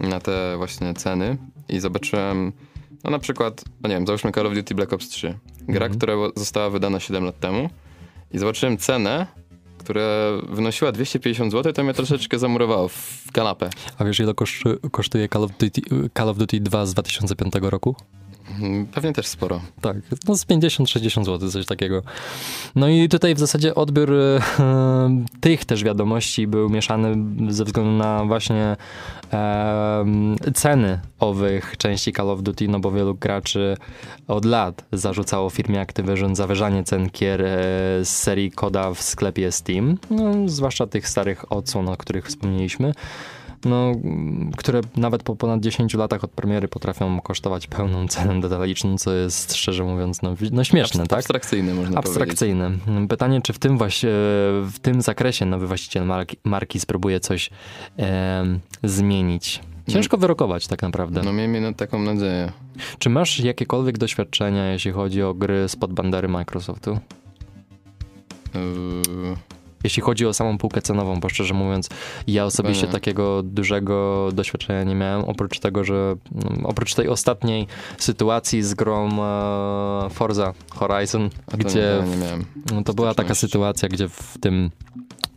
na 0.00 0.20
te 0.20 0.54
właśnie 0.56 0.94
ceny 0.94 1.36
i 1.68 1.80
zobaczyłem 1.80 2.52
No 3.04 3.10
na 3.10 3.18
przykład, 3.18 3.64
no 3.82 3.88
nie 3.88 3.94
wiem, 3.94 4.06
załóżmy 4.06 4.32
Call 4.32 4.46
of 4.46 4.54
Duty 4.54 4.74
Black 4.74 4.92
Ops 4.92 5.08
3. 5.08 5.38
Gra, 5.60 5.86
Mhm. 5.86 5.92
która 5.98 6.14
została 6.36 6.70
wydana 6.70 7.00
7 7.00 7.24
lat 7.24 7.40
temu 7.40 7.70
i 8.32 8.38
zobaczyłem 8.38 8.76
cenę, 8.78 9.26
która 9.78 10.02
wynosiła 10.48 10.92
250 10.92 11.52
zł, 11.52 11.72
to 11.72 11.84
mnie 11.84 11.94
troszeczkę 11.94 12.38
zamurowało 12.38 12.88
w 12.88 13.22
kanapę. 13.32 13.70
A 13.98 14.04
wiesz, 14.04 14.20
ile 14.20 14.34
kosztuje, 14.90 15.28
Call, 15.28 15.44
of 15.44 15.50
Duty, 15.58 15.80
Call 16.18 16.28
of 16.28 16.36
Duty 16.38 16.60
2 16.60 16.86
z 16.86 16.92
2005 16.92 17.52
roku? 17.62 17.96
Mm, 18.60 18.86
Pewnie 18.86 19.12
też 19.12 19.26
sporo. 19.26 19.60
Tak, 19.80 19.96
no 20.28 20.36
z 20.36 20.46
50-60 20.46 21.24
zł, 21.24 21.50
coś 21.50 21.66
takiego. 21.66 22.02
No 22.76 22.88
i 22.88 23.08
tutaj 23.08 23.34
w 23.34 23.38
zasadzie 23.38 23.74
odbiór 23.74 24.12
e, 24.12 24.40
tych 25.40 25.64
też 25.64 25.84
wiadomości 25.84 26.46
był 26.46 26.70
mieszany 26.70 27.16
ze 27.52 27.64
względu 27.64 27.92
na 27.92 28.24
właśnie 28.24 28.76
ceny 30.54 31.00
owych 31.18 31.76
części 31.76 32.12
Call 32.12 32.30
of 32.30 32.42
Duty, 32.42 32.68
no 32.68 32.80
bo 32.80 32.90
wielu 32.90 33.14
graczy 33.14 33.76
od 34.28 34.44
lat 34.44 34.84
zarzucało 34.92 35.50
firmie 35.50 35.80
Activision 35.80 36.36
zawyżanie 36.36 36.84
cen 36.84 37.08
gier 37.10 37.42
e, 37.42 37.56
z 38.04 38.08
serii 38.08 38.50
koda 38.50 38.94
w 38.94 39.02
sklepie 39.02 39.52
Steam, 39.52 39.98
no, 40.10 40.48
zwłaszcza 40.48 40.86
tych 40.86 41.08
starych 41.08 41.52
odsłon, 41.52 41.88
o 41.88 41.96
których 41.96 42.26
wspomnieliśmy 42.26 42.92
no, 43.64 43.92
które 44.56 44.80
nawet 44.96 45.22
po 45.22 45.36
ponad 45.36 45.60
10 45.60 45.94
latach 45.94 46.24
od 46.24 46.30
premiery 46.30 46.68
potrafią 46.68 47.20
kosztować 47.20 47.66
pełną 47.66 48.08
cenę 48.08 48.40
detaliczną, 48.40 48.98
co 48.98 49.12
jest 49.12 49.54
szczerze 49.54 49.84
mówiąc 49.84 50.22
no, 50.22 50.34
no 50.52 50.64
śmieszne, 50.64 51.04
Abst- 51.04 51.08
tak? 51.08 51.18
Abstrakcyjny 51.18 51.74
można 51.74 52.02
powiedzieć. 52.02 52.08
Abstrakcyjne. 52.08 52.70
Pytanie, 53.08 53.40
czy 53.42 53.52
w 53.52 53.58
tym 53.58 53.78
właśnie, 53.78 54.10
w 54.62 54.78
tym 54.82 55.02
zakresie 55.02 55.46
nowy 55.46 55.66
właściciel 55.66 56.06
marki, 56.06 56.36
marki 56.44 56.80
spróbuje 56.80 57.20
coś 57.20 57.50
em, 57.96 58.60
zmienić? 58.82 59.60
Ciężko 59.88 60.18
wyrokować 60.18 60.66
tak 60.66 60.82
naprawdę. 60.82 61.22
No 61.24 61.32
miejmy 61.32 61.60
na 61.60 61.72
taką 61.72 61.98
nadzieję. 61.98 62.52
Czy 62.98 63.10
masz 63.10 63.40
jakiekolwiek 63.40 63.98
doświadczenia, 63.98 64.72
jeśli 64.72 64.92
chodzi 64.92 65.22
o 65.22 65.34
gry 65.34 65.68
spod 65.68 65.92
bandery 65.92 66.28
Microsoftu? 66.28 66.98
Yy, 68.54 69.36
Jeśli 69.84 70.02
chodzi 70.02 70.26
o 70.26 70.34
samą 70.34 70.58
półkę 70.58 70.82
cenową, 70.82 71.20
bo 71.20 71.28
szczerze 71.28 71.54
mówiąc, 71.54 71.88
ja 72.26 72.44
osobiście 72.44 72.86
takiego 72.86 73.42
dużego 73.42 74.28
doświadczenia 74.32 74.82
nie 74.82 74.94
miałem, 74.94 75.24
oprócz 75.24 75.58
tego, 75.58 75.84
że 75.84 76.16
no, 76.32 76.68
oprócz 76.68 76.94
tej 76.94 77.08
ostatniej 77.08 77.66
sytuacji 77.98 78.62
z 78.62 78.74
grą 78.74 79.08
e, 79.08 80.10
Forza 80.10 80.52
Horizon, 80.70 81.30
to 81.50 81.56
gdzie 81.56 82.02
nie, 82.06 82.16
nie 82.16 82.44
no, 82.74 82.82
to 82.84 82.94
była 82.94 83.14
taka 83.14 83.34
sytuacja, 83.34 83.88
gdzie 83.88 84.08
w 84.08 84.38
tym 84.40 84.70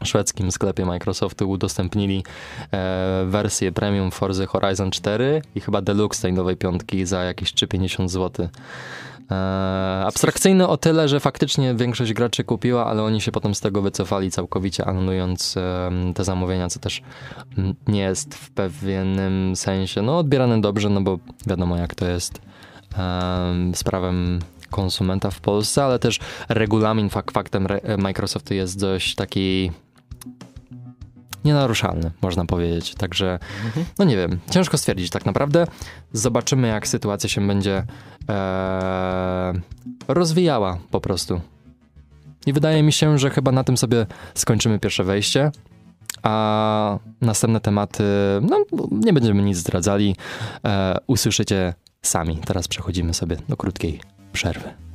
szwedzkim 0.03 0.51
sklepie 0.51 0.85
Microsoftu 0.85 1.49
udostępnili 1.49 2.23
e, 2.71 3.25
wersję 3.27 3.71
premium 3.71 4.11
Forza 4.11 4.45
Horizon 4.45 4.91
4 4.91 5.41
i 5.55 5.61
chyba 5.61 5.81
deluxe 5.81 6.21
tej 6.21 6.33
nowej 6.33 6.57
piątki 6.57 7.05
za 7.05 7.23
jakieś 7.23 7.53
3,50 7.53 8.09
zł. 8.09 8.49
E, 9.31 9.36
abstrakcyjne 10.05 10.67
o 10.67 10.77
tyle, 10.77 11.07
że 11.07 11.19
faktycznie 11.19 11.75
większość 11.75 12.13
graczy 12.13 12.43
kupiła, 12.43 12.86
ale 12.86 13.03
oni 13.03 13.22
się 13.22 13.31
potem 13.31 13.55
z 13.55 13.62
tego 13.62 13.81
wycofali 13.81 14.31
całkowicie, 14.31 14.86
anulując 14.86 15.57
e, 15.57 15.91
te 16.15 16.24
zamówienia, 16.24 16.69
co 16.69 16.79
też 16.79 17.01
mm, 17.57 17.75
nie 17.88 18.01
jest 18.01 18.36
w 18.36 18.51
pewnym 18.51 19.55
sensie 19.55 20.01
no, 20.01 20.17
odbierane 20.17 20.62
dobrze, 20.62 20.89
no 20.89 21.01
bo 21.01 21.19
wiadomo 21.48 21.77
jak 21.77 21.96
to 21.96 22.07
jest 22.07 22.41
em, 22.98 23.75
z 23.75 23.84
prawem 23.84 24.39
konsumenta 24.72 25.31
w 25.31 25.39
Polsce, 25.39 25.84
ale 25.84 26.00
też 26.00 26.19
regulamin 26.50 27.10
fakt 27.10 27.34
faktem 27.34 27.67
Microsoftu 27.98 28.53
jest 28.53 28.79
dość 28.79 29.15
taki 29.15 29.72
nienaruszalny, 31.47 32.11
można 32.21 32.45
powiedzieć. 32.45 32.95
Także, 32.95 33.39
no 33.99 34.05
nie 34.05 34.17
wiem, 34.17 34.39
ciężko 34.51 34.77
stwierdzić 34.77 35.09
tak 35.09 35.25
naprawdę. 35.25 35.67
Zobaczymy, 36.13 36.67
jak 36.67 36.87
sytuacja 36.87 37.29
się 37.29 37.47
będzie 37.47 37.83
e, 38.29 39.53
rozwijała 40.07 40.77
po 40.91 41.01
prostu. 41.01 41.41
I 42.45 42.53
wydaje 42.53 42.83
mi 42.83 42.91
się, 42.93 43.17
że 43.17 43.29
chyba 43.29 43.51
na 43.51 43.63
tym 43.63 43.77
sobie 43.77 44.05
skończymy 44.33 44.79
pierwsze 44.79 45.03
wejście. 45.03 45.51
A 46.23 46.99
następne 47.21 47.61
tematy, 47.61 48.03
no 48.41 48.65
nie 48.91 49.13
będziemy 49.13 49.43
nic 49.43 49.57
zdradzali, 49.57 50.15
e, 50.65 50.97
usłyszycie 51.07 51.73
sami. 52.01 52.37
Teraz 52.45 52.67
przechodzimy 52.67 53.13
sobie 53.13 53.37
do 53.49 53.57
krótkiej 53.57 54.01
przerwy. 54.33 54.87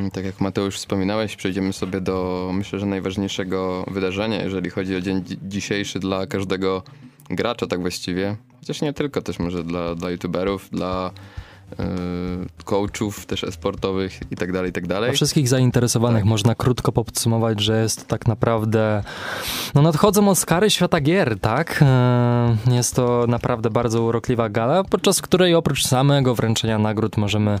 Mm, 0.00 0.10
Tak 0.10 0.24
jak 0.24 0.40
Mateusz 0.40 0.76
wspominałeś, 0.76 1.36
przejdziemy 1.36 1.72
sobie 1.72 2.00
do, 2.00 2.50
myślę, 2.54 2.78
że 2.78 2.86
najważniejszego 2.86 3.84
wydarzenia, 3.90 4.42
jeżeli 4.42 4.70
chodzi 4.70 4.96
o 4.96 5.00
dzień 5.00 5.24
dzi- 5.24 5.38
dzisiejszy 5.42 5.98
dla 5.98 6.26
każdego 6.26 6.82
gracza, 7.30 7.66
tak 7.66 7.80
właściwie. 7.80 8.36
Chociaż 8.60 8.82
nie 8.82 8.92
tylko, 8.92 9.22
też 9.22 9.38
może 9.38 9.64
dla, 9.64 9.94
dla 9.94 10.10
youtuberów, 10.10 10.68
dla 10.70 11.10
coachów 12.64 13.26
też 13.26 13.44
e-sportowych 13.44 14.20
i 14.30 14.36
tak 14.36 14.52
dalej, 14.52 14.70
i 14.70 14.72
tak 14.72 14.86
dalej. 14.86 15.12
Wszystkich 15.12 15.48
zainteresowanych 15.48 16.24
można 16.24 16.54
krótko 16.54 16.92
podsumować, 16.92 17.60
że 17.60 17.82
jest 17.82 18.00
to 18.00 18.04
tak 18.06 18.26
naprawdę. 18.26 19.02
No, 19.74 19.82
nadchodzą 19.82 20.28
Oscary 20.28 20.70
świata 20.70 21.00
gier, 21.00 21.40
tak? 21.40 21.80
E, 21.82 22.56
Jest 22.70 22.96
to 22.96 23.24
naprawdę 23.28 23.70
bardzo 23.70 24.02
urokliwa 24.02 24.48
gala, 24.48 24.84
podczas 24.84 25.22
której 25.22 25.54
oprócz 25.54 25.86
samego 25.86 26.34
wręczenia 26.34 26.78
nagród 26.78 27.16
możemy 27.16 27.58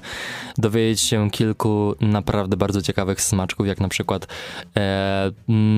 dowiedzieć 0.58 1.00
się 1.00 1.30
kilku 1.30 1.94
naprawdę 2.00 2.56
bardzo 2.56 2.82
ciekawych 2.82 3.20
smaczków, 3.20 3.66
jak 3.66 3.80
na 3.80 3.88
przykład 3.88 4.26
e, 4.76 5.30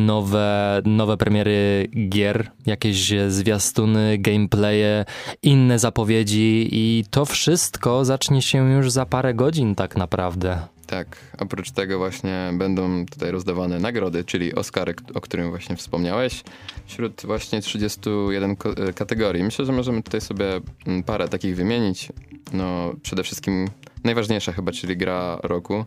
nowe, 0.07 0.83
nowe 0.85 1.17
premiery 1.17 1.89
gier, 2.09 2.51
jakieś 2.67 3.13
zwiastuny, 3.29 4.19
gameplaye, 4.19 5.05
inne 5.43 5.79
zapowiedzi 5.79 6.69
i 6.73 7.05
to 7.11 7.25
wszystko 7.25 8.05
zacznie 8.23 8.43
się 8.43 8.71
już 8.71 8.91
za 8.91 9.07
parę 9.07 9.35
godzin 9.35 9.75
tak 9.75 9.97
naprawdę. 9.97 10.59
Tak, 10.87 11.17
oprócz 11.39 11.71
tego 11.71 11.99
właśnie 11.99 12.51
będą 12.53 13.07
tutaj 13.07 13.31
rozdawane 13.31 13.79
nagrody, 13.79 14.25
czyli 14.25 14.55
Oscary, 14.55 14.95
o 15.15 15.21
którym 15.21 15.51
właśnie 15.51 15.77
wspomniałeś, 15.77 16.43
wśród 16.87 17.23
właśnie 17.25 17.61
31 17.61 18.57
ko- 18.57 18.77
e, 18.77 18.93
kategorii. 18.93 19.45
Myślę, 19.45 19.65
że 19.65 19.73
możemy 19.73 20.03
tutaj 20.03 20.21
sobie 20.21 20.61
mm, 20.87 21.03
parę 21.03 21.29
takich 21.29 21.57
wymienić. 21.57 22.09
No, 22.53 22.93
przede 23.03 23.23
wszystkim 23.23 23.69
najważniejsza 24.05 24.53
chyba, 24.53 24.73
czyli 24.73 24.97
gra 24.97 25.39
roku. 25.43 25.85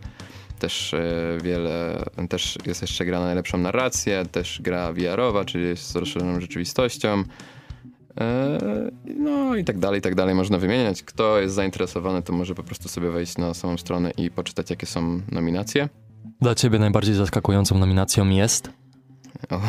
Też 0.60 0.94
e, 0.94 1.38
wiele, 1.44 2.04
też 2.30 2.58
jest 2.66 2.82
jeszcze 2.82 3.06
gra 3.06 3.20
na 3.20 3.26
najlepszą 3.26 3.58
narrację, 3.58 4.26
też 4.32 4.62
gra 4.62 4.94
VR-owa, 4.94 5.46
czyli 5.46 5.78
z 5.78 5.96
rozszerzoną 5.96 6.42
rzeczywistością. 6.42 7.24
E, 8.20 8.60
No 9.20 9.56
i 9.56 9.64
tak 9.64 9.80
dalej, 9.80 10.00
i 10.00 10.02
tak 10.02 10.16
dalej 10.16 10.36
można 10.36 10.58
wymieniać. 10.58 11.04
Kto 11.04 11.40
jest 11.40 11.56
zainteresowany, 11.56 12.24
to 12.24 12.34
może 12.34 12.56
po 12.56 12.64
prostu 12.64 12.90
sobie 12.90 13.10
wejść 13.10 13.38
na 13.38 13.54
samą 13.54 13.78
stronę 13.78 14.12
i 14.12 14.32
poczytać, 14.32 14.70
jakie 14.70 14.86
są 14.86 15.22
nominacje. 15.32 15.90
Dla 16.42 16.56
ciebie 16.56 16.80
najbardziej 16.80 17.16
zaskakującą 17.16 17.78
nominacją 17.78 18.30
jest? 18.30 18.70
O. 19.50 19.62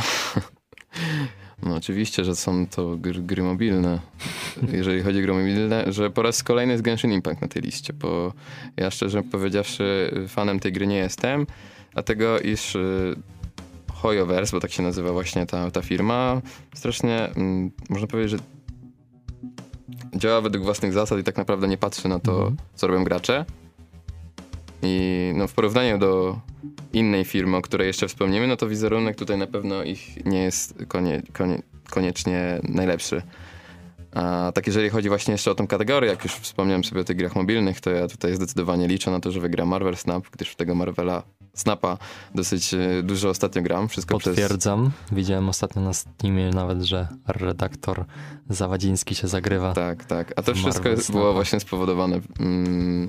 No 1.62 1.74
oczywiście, 1.74 2.24
że 2.24 2.36
są 2.36 2.66
to 2.66 2.96
gry, 2.96 3.22
gry 3.22 3.42
mobilne. 3.42 4.00
Jeżeli 4.72 5.02
chodzi 5.02 5.18
o 5.18 5.22
gry 5.22 5.32
mobilne, 5.32 5.84
że 5.92 6.10
po 6.10 6.22
raz 6.22 6.42
kolejny 6.42 6.72
jest 6.72 6.84
Genshin 6.84 7.12
Impact 7.12 7.42
na 7.42 7.48
tej 7.48 7.62
liście, 7.62 7.92
bo 7.92 8.32
ja 8.76 8.90
szczerze 8.90 9.22
powiedziawszy 9.22 10.10
fanem 10.28 10.60
tej 10.60 10.72
gry 10.72 10.86
nie 10.86 10.96
jestem, 10.96 11.46
dlatego 11.92 12.40
iż 12.40 12.74
y, 12.74 13.16
Hoyoverse, 13.96 14.56
bo 14.56 14.60
tak 14.60 14.70
się 14.72 14.82
nazywa 14.82 15.12
właśnie 15.12 15.46
ta, 15.46 15.70
ta 15.70 15.82
firma, 15.82 16.40
strasznie 16.74 17.28
mm, 17.36 17.70
można 17.88 18.06
powiedzieć, 18.06 18.30
że 18.30 18.38
działa 20.18 20.40
według 20.40 20.64
własnych 20.64 20.92
zasad 20.92 21.18
i 21.18 21.24
tak 21.24 21.36
naprawdę 21.36 21.68
nie 21.68 21.78
patrzy 21.78 22.08
na 22.08 22.18
to, 22.18 22.32
Mhm. 22.32 22.56
co 22.74 22.86
robią 22.86 23.04
gracze. 23.04 23.44
I 24.82 25.32
no, 25.36 25.46
w 25.48 25.52
porównaniu 25.52 25.98
do 25.98 26.38
innej 26.92 27.24
firmy, 27.24 27.56
o 27.56 27.62
której 27.62 27.86
jeszcze 27.86 28.08
wspomnimy, 28.08 28.46
no 28.46 28.56
to 28.56 28.68
wizerunek 28.68 29.16
tutaj 29.16 29.38
na 29.38 29.46
pewno 29.46 29.82
ich 29.84 30.24
nie 30.26 30.42
jest 30.42 30.74
konie, 30.88 31.22
konie, 31.32 31.62
koniecznie 31.90 32.60
najlepszy. 32.62 33.22
A 34.14 34.52
tak 34.54 34.66
jeżeli 34.66 34.88
chodzi 34.90 35.08
właśnie 35.08 35.32
jeszcze 35.32 35.50
o 35.50 35.54
tą 35.54 35.66
kategorię, 35.66 36.10
jak 36.10 36.24
już 36.24 36.32
wspomniałem 36.32 36.84
sobie 36.84 37.00
o 37.00 37.04
tych 37.04 37.16
grach 37.16 37.36
mobilnych, 37.36 37.80
to 37.80 37.90
ja 37.90 38.08
tutaj 38.08 38.34
zdecydowanie 38.34 38.88
liczę 38.88 39.10
na 39.10 39.20
to, 39.20 39.32
że 39.32 39.40
wygra 39.40 39.66
Marvel 39.66 39.96
Snap, 39.96 40.24
gdyż 40.30 40.56
tego 40.56 40.74
Marvela 40.74 41.22
Snapa 41.56 41.98
dosyć 42.34 42.74
e, 42.74 43.02
dużo 43.02 43.28
ostatnio 43.28 43.62
gram. 43.62 43.88
Wszystko 43.88 44.18
przez... 44.18 44.30
Potwierdzam. 44.36 44.90
Widziałem 45.12 45.48
ostatnio 45.48 45.82
na 45.82 45.92
Steamie 45.92 46.50
nawet, 46.50 46.82
że 46.82 47.08
redaktor 47.26 48.04
Zawadziński 48.50 49.14
się 49.14 49.28
zagrywa. 49.28 49.72
Tak, 49.72 50.04
tak. 50.04 50.32
A 50.36 50.42
to 50.42 50.54
wszystko 50.54 50.88
jest- 50.88 51.12
było 51.12 51.32
właśnie 51.32 51.60
spowodowane, 51.60 52.20
mm, 52.40 53.08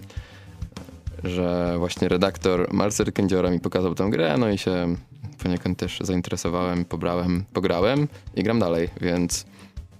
że 1.23 1.75
właśnie 1.77 2.07
redaktor 2.07 2.73
Marcel 2.73 3.11
Kędziora 3.11 3.49
mi 3.49 3.59
pokazał 3.59 3.95
tę 3.95 4.09
grę, 4.09 4.37
no 4.37 4.49
i 4.49 4.57
się 4.57 4.95
poniekąd 5.43 5.77
też 5.77 5.99
zainteresowałem, 6.01 6.85
pobrałem, 6.85 7.45
pograłem 7.53 8.07
i 8.35 8.43
gram 8.43 8.59
dalej, 8.59 8.89
więc 9.01 9.45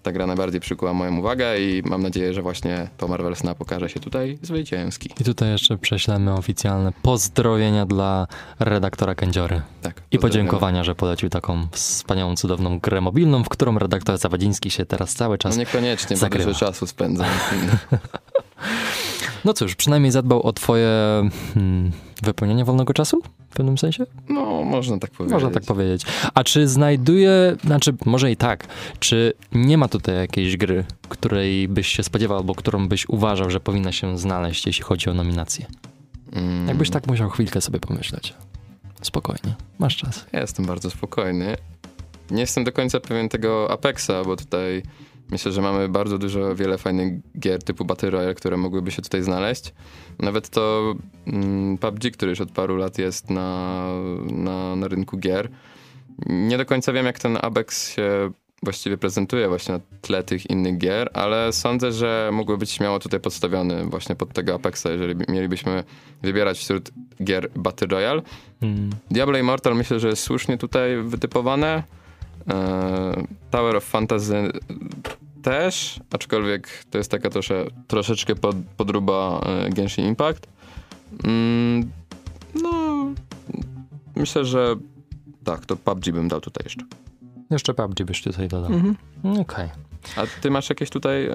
ta 0.08 0.12
gra 0.12 0.28
najbardziej 0.28 0.62
przykuła 0.62 0.94
moją 0.94 1.18
uwagę 1.18 1.60
i 1.60 1.84
mam 1.86 2.04
nadzieję, 2.04 2.34
że 2.34 2.42
właśnie 2.42 2.88
to 2.98 3.08
Marvel 3.08 3.36
Snap 3.36 3.58
pokaże 3.58 3.90
się 3.90 4.00
tutaj 4.00 4.40
zwycięski. 4.42 5.10
I 5.22 5.24
tutaj 5.24 5.50
jeszcze 5.52 5.78
prześlemy 5.78 6.34
oficjalne 6.34 6.92
pozdrowienia 7.02 7.86
dla 7.86 8.28
redaktora 8.60 9.16
Kędziory. 9.16 9.62
Tak. 9.82 10.02
I 10.12 10.20
podziękowania, 10.20 10.84
że 10.84 10.96
polecił 10.96 11.30
taką 11.30 11.68
wspaniałą, 11.72 12.36
cudowną 12.36 12.80
grę 12.80 13.02
mobilną, 13.02 13.44
w 13.44 13.50
którą 13.50 13.80
redaktor 13.80 14.18
Zawadziński 14.18 14.72
się 14.72 14.86
teraz 14.86 15.14
cały 15.14 15.34
No 15.34 15.38
czas... 15.38 15.58
niekoniecznie, 15.58 16.16
bo 16.16 16.20
Zagrywa. 16.20 16.46
dużo 16.46 16.60
czasu 16.60 16.88
spędzam. 16.88 17.28
No 19.46 19.54
cóż, 19.54 19.76
przynajmniej 19.76 20.12
zadbał 20.12 20.42
o 20.44 20.54
twoje 20.54 20.90
hmm, 21.54 21.92
wypełnienie 22.24 22.66
wolnego 22.66 22.94
czasu 22.94 23.22
w 23.50 23.54
pewnym 23.56 23.77
sensie? 23.77 24.06
No, 24.30 24.63
można 24.63 24.98
tak 25.00 25.12
powiedzieć. 25.12 25.34
Można 25.34 25.50
tak 25.50 25.63
powiedzieć. 25.63 26.01
A 26.34 26.44
czy 26.44 26.68
znajduje, 26.68 27.56
znaczy 27.63 27.94
może 28.06 28.32
i 28.32 28.36
tak, 28.38 28.68
czy 29.00 29.34
nie 29.51 29.77
ma 29.77 29.88
tutaj 29.88 30.16
jakiejś 30.16 30.58
gry, 30.58 30.86
której 31.10 31.68
byś 31.68 31.88
się 31.88 32.04
spodziewał, 32.04 32.38
albo 32.38 32.56
którą 32.56 32.88
byś 32.88 33.10
uważał, 33.10 33.50
że 33.50 33.60
powinna 33.60 33.92
się 33.92 34.18
znaleźć, 34.18 34.68
jeśli 34.68 34.84
chodzi 34.84 35.10
o 35.10 35.13
nominację? 35.13 35.66
Mm, 36.34 36.68
Jakbyś 36.68 36.89
tak 36.89 37.08
musiał 37.08 37.30
chwilkę 37.30 37.62
sobie 37.62 37.80
pomyśleć. 37.80 38.34
Spokojnie, 39.01 39.56
masz 39.80 39.96
czas. 39.98 40.25
Ja 40.34 40.42
jestem 40.42 40.66
bardzo 40.66 40.89
spokojny. 40.89 41.58
Nie 42.32 42.42
jestem 42.42 42.63
do 42.63 42.72
końca 42.72 43.00
pewien 43.00 43.30
tego 43.30 43.72
Apexa, 43.72 44.12
bo 44.25 44.36
tutaj 44.36 44.84
myślę, 45.31 45.51
że 45.51 45.62
mamy 45.62 45.89
bardzo 45.89 46.17
dużo, 46.17 46.55
wiele 46.55 46.77
fajnych 46.77 47.13
gier 47.39 47.63
typu 47.63 47.86
Battle 47.86 48.10
Royale, 48.10 48.36
które 48.36 48.57
mogłyby 48.57 48.91
się 48.91 49.01
tutaj 49.01 49.24
znaleźć. 49.24 49.74
Nawet 50.19 50.50
to 50.50 50.96
mm, 51.27 51.77
PUBG, 51.77 52.12
który 52.13 52.29
już 52.29 52.41
od 52.41 52.51
paru 52.51 52.75
lat 52.75 52.98
jest 52.98 53.29
na, 53.29 53.88
na, 54.31 54.75
na 54.75 54.88
rynku 54.88 55.17
gier. 55.17 55.50
Nie 56.25 56.57
do 56.57 56.65
końca 56.65 56.93
wiem, 56.93 57.05
jak 57.05 57.19
ten 57.19 57.38
Apex 57.41 57.89
się 57.93 58.31
właściwie 58.63 58.98
prezentuje 58.98 59.48
właśnie 59.48 59.74
na 59.74 59.79
tle 60.01 60.24
tych 60.24 60.50
innych 60.50 60.77
gier, 60.77 61.10
ale 61.13 61.53
sądzę, 61.53 61.91
że 61.91 62.29
mógłby 62.34 62.57
być 62.57 62.72
śmiało 62.72 63.00
tutaj 63.00 63.19
podstawiony 63.19 63.86
właśnie 63.86 64.15
pod 64.15 64.34
tego 64.34 64.55
Apexa, 64.55 64.86
jeżeli 64.91 65.15
by- 65.15 65.25
mielibyśmy 65.29 65.84
wybierać 66.22 66.57
wśród 66.57 66.91
gier 67.24 67.50
Battle 67.55 67.88
Royale. 67.88 68.22
Mm. 68.62 68.89
Diablo 69.12 69.38
Immortal 69.38 69.75
myślę, 69.75 70.00
że 70.00 70.07
jest 70.07 70.24
słusznie 70.24 70.57
tutaj 70.57 70.98
wytypowane. 71.03 71.84
E, 72.50 73.24
Tower 73.51 73.75
of 73.75 73.84
Fantasy 73.84 74.51
też, 75.41 76.00
aczkolwiek 76.12 76.84
to 76.89 76.98
jest 76.98 77.12
taka 77.12 77.29
trosze, 77.29 77.65
troszeczkę 77.88 78.36
pod, 78.36 78.56
podruba 78.77 79.41
e, 79.46 79.70
Genshin 79.70 80.06
Impact. 80.06 80.48
Mm, 81.24 81.91
no, 82.63 83.08
myślę, 84.15 84.46
że 84.46 84.75
tak, 85.44 85.65
to 85.65 85.75
PUBG 85.75 86.12
bym 86.12 86.27
dał 86.27 86.41
tutaj 86.41 86.63
jeszcze. 86.63 86.86
Jeszcze 87.50 87.74
PUBG 87.74 88.03
byś 88.03 88.24
tutaj 88.24 88.48
dodał. 88.48 88.72
Okej. 89.41 89.70
A 90.16 90.22
ty 90.42 90.51
masz 90.51 90.70
jakieś 90.70 90.89
tutaj, 90.89 91.25
e, 91.25 91.32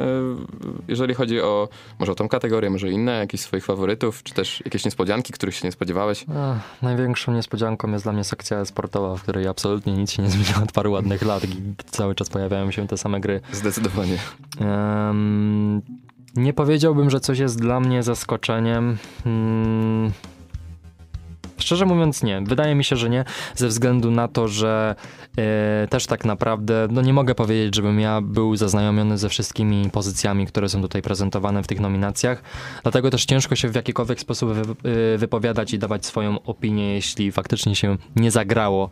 jeżeli 0.89 1.15
chodzi 1.15 1.41
o 1.41 1.69
może 1.99 2.13
o 2.13 2.15
tą 2.15 2.29
kategorię, 2.29 2.71
może 2.71 2.91
inne, 2.91 3.13
jakieś 3.13 3.41
swoich 3.41 3.65
faworytów, 3.65 4.23
czy 4.23 4.35
też 4.35 4.63
jakieś 4.65 4.85
niespodzianki, 4.85 5.33
których 5.33 5.55
się 5.55 5.69
nie 5.69 5.73
spodziewałeś? 5.73 6.23
Ech, 6.23 6.83
Największą 6.83 7.33
niespodzianką 7.33 7.93
jest 7.93 8.05
dla 8.05 8.13
mnie 8.13 8.25
sekcja 8.25 8.65
sportowa, 8.65 9.17
w 9.17 9.23
której 9.23 9.47
absolutnie 9.49 9.93
nic 9.93 10.13
się 10.13 10.23
nie 10.23 10.31
zmieniło 10.31 10.63
od 10.63 10.73
paru 10.73 10.93
ładnych 10.93 11.23
lat. 11.23 11.45
i 11.45 11.49
Cały 11.91 12.15
czas 12.15 12.29
pojawiają 12.29 12.71
się 12.71 12.89
te 12.89 12.99
same 12.99 13.21
gry. 13.21 13.41
Zdecydowanie. 13.53 14.17
Em, 14.61 15.83
nie 16.37 16.53
powiedziałbym, 16.53 17.11
że 17.11 17.21
coś 17.21 17.39
jest 17.39 17.61
dla 17.61 17.81
mnie 17.81 18.03
zaskoczeniem. 18.03 18.99
Hmm. 19.25 20.13
Szczerze 21.63 21.87
mówiąc, 21.87 22.23
nie. 22.23 22.41
Wydaje 22.41 22.75
mi 22.75 22.85
się, 22.85 22.97
że 22.97 23.11
nie, 23.11 23.25
ze 23.55 23.69
względu 23.69 24.11
na 24.11 24.29
to, 24.29 24.49
że 24.49 24.95
e, 25.39 25.87
też 25.91 26.07
tak 26.07 26.25
naprawdę, 26.25 26.89
no 26.91 27.03
nie 27.03 27.13
mogę 27.13 27.35
powiedzieć, 27.35 27.77
żebym 27.77 28.01
ja 28.01 28.21
był 28.21 28.57
zaznajomiony 28.57 29.19
ze 29.19 29.29
wszystkimi 29.29 29.91
pozycjami, 29.91 30.47
które 30.47 30.69
są 30.69 30.83
tutaj 30.83 31.03
prezentowane 31.03 31.63
w 31.63 31.67
tych 31.67 31.81
nominacjach. 31.81 32.43
Dlatego 32.83 33.11
też 33.11 33.25
ciężko 33.25 33.57
się 33.57 33.69
w 33.69 33.75
jakikolwiek 33.75 34.21
sposób 34.21 34.51
e, 34.51 35.19
wypowiadać 35.19 35.73
i 35.73 35.79
dawać 35.79 36.07
swoją 36.07 36.43
opinię, 36.43 36.95
jeśli 36.95 37.33
faktycznie 37.33 37.77
się 37.77 37.97
nie 38.17 38.31
zagrało 38.31 38.85
e, 38.85 38.89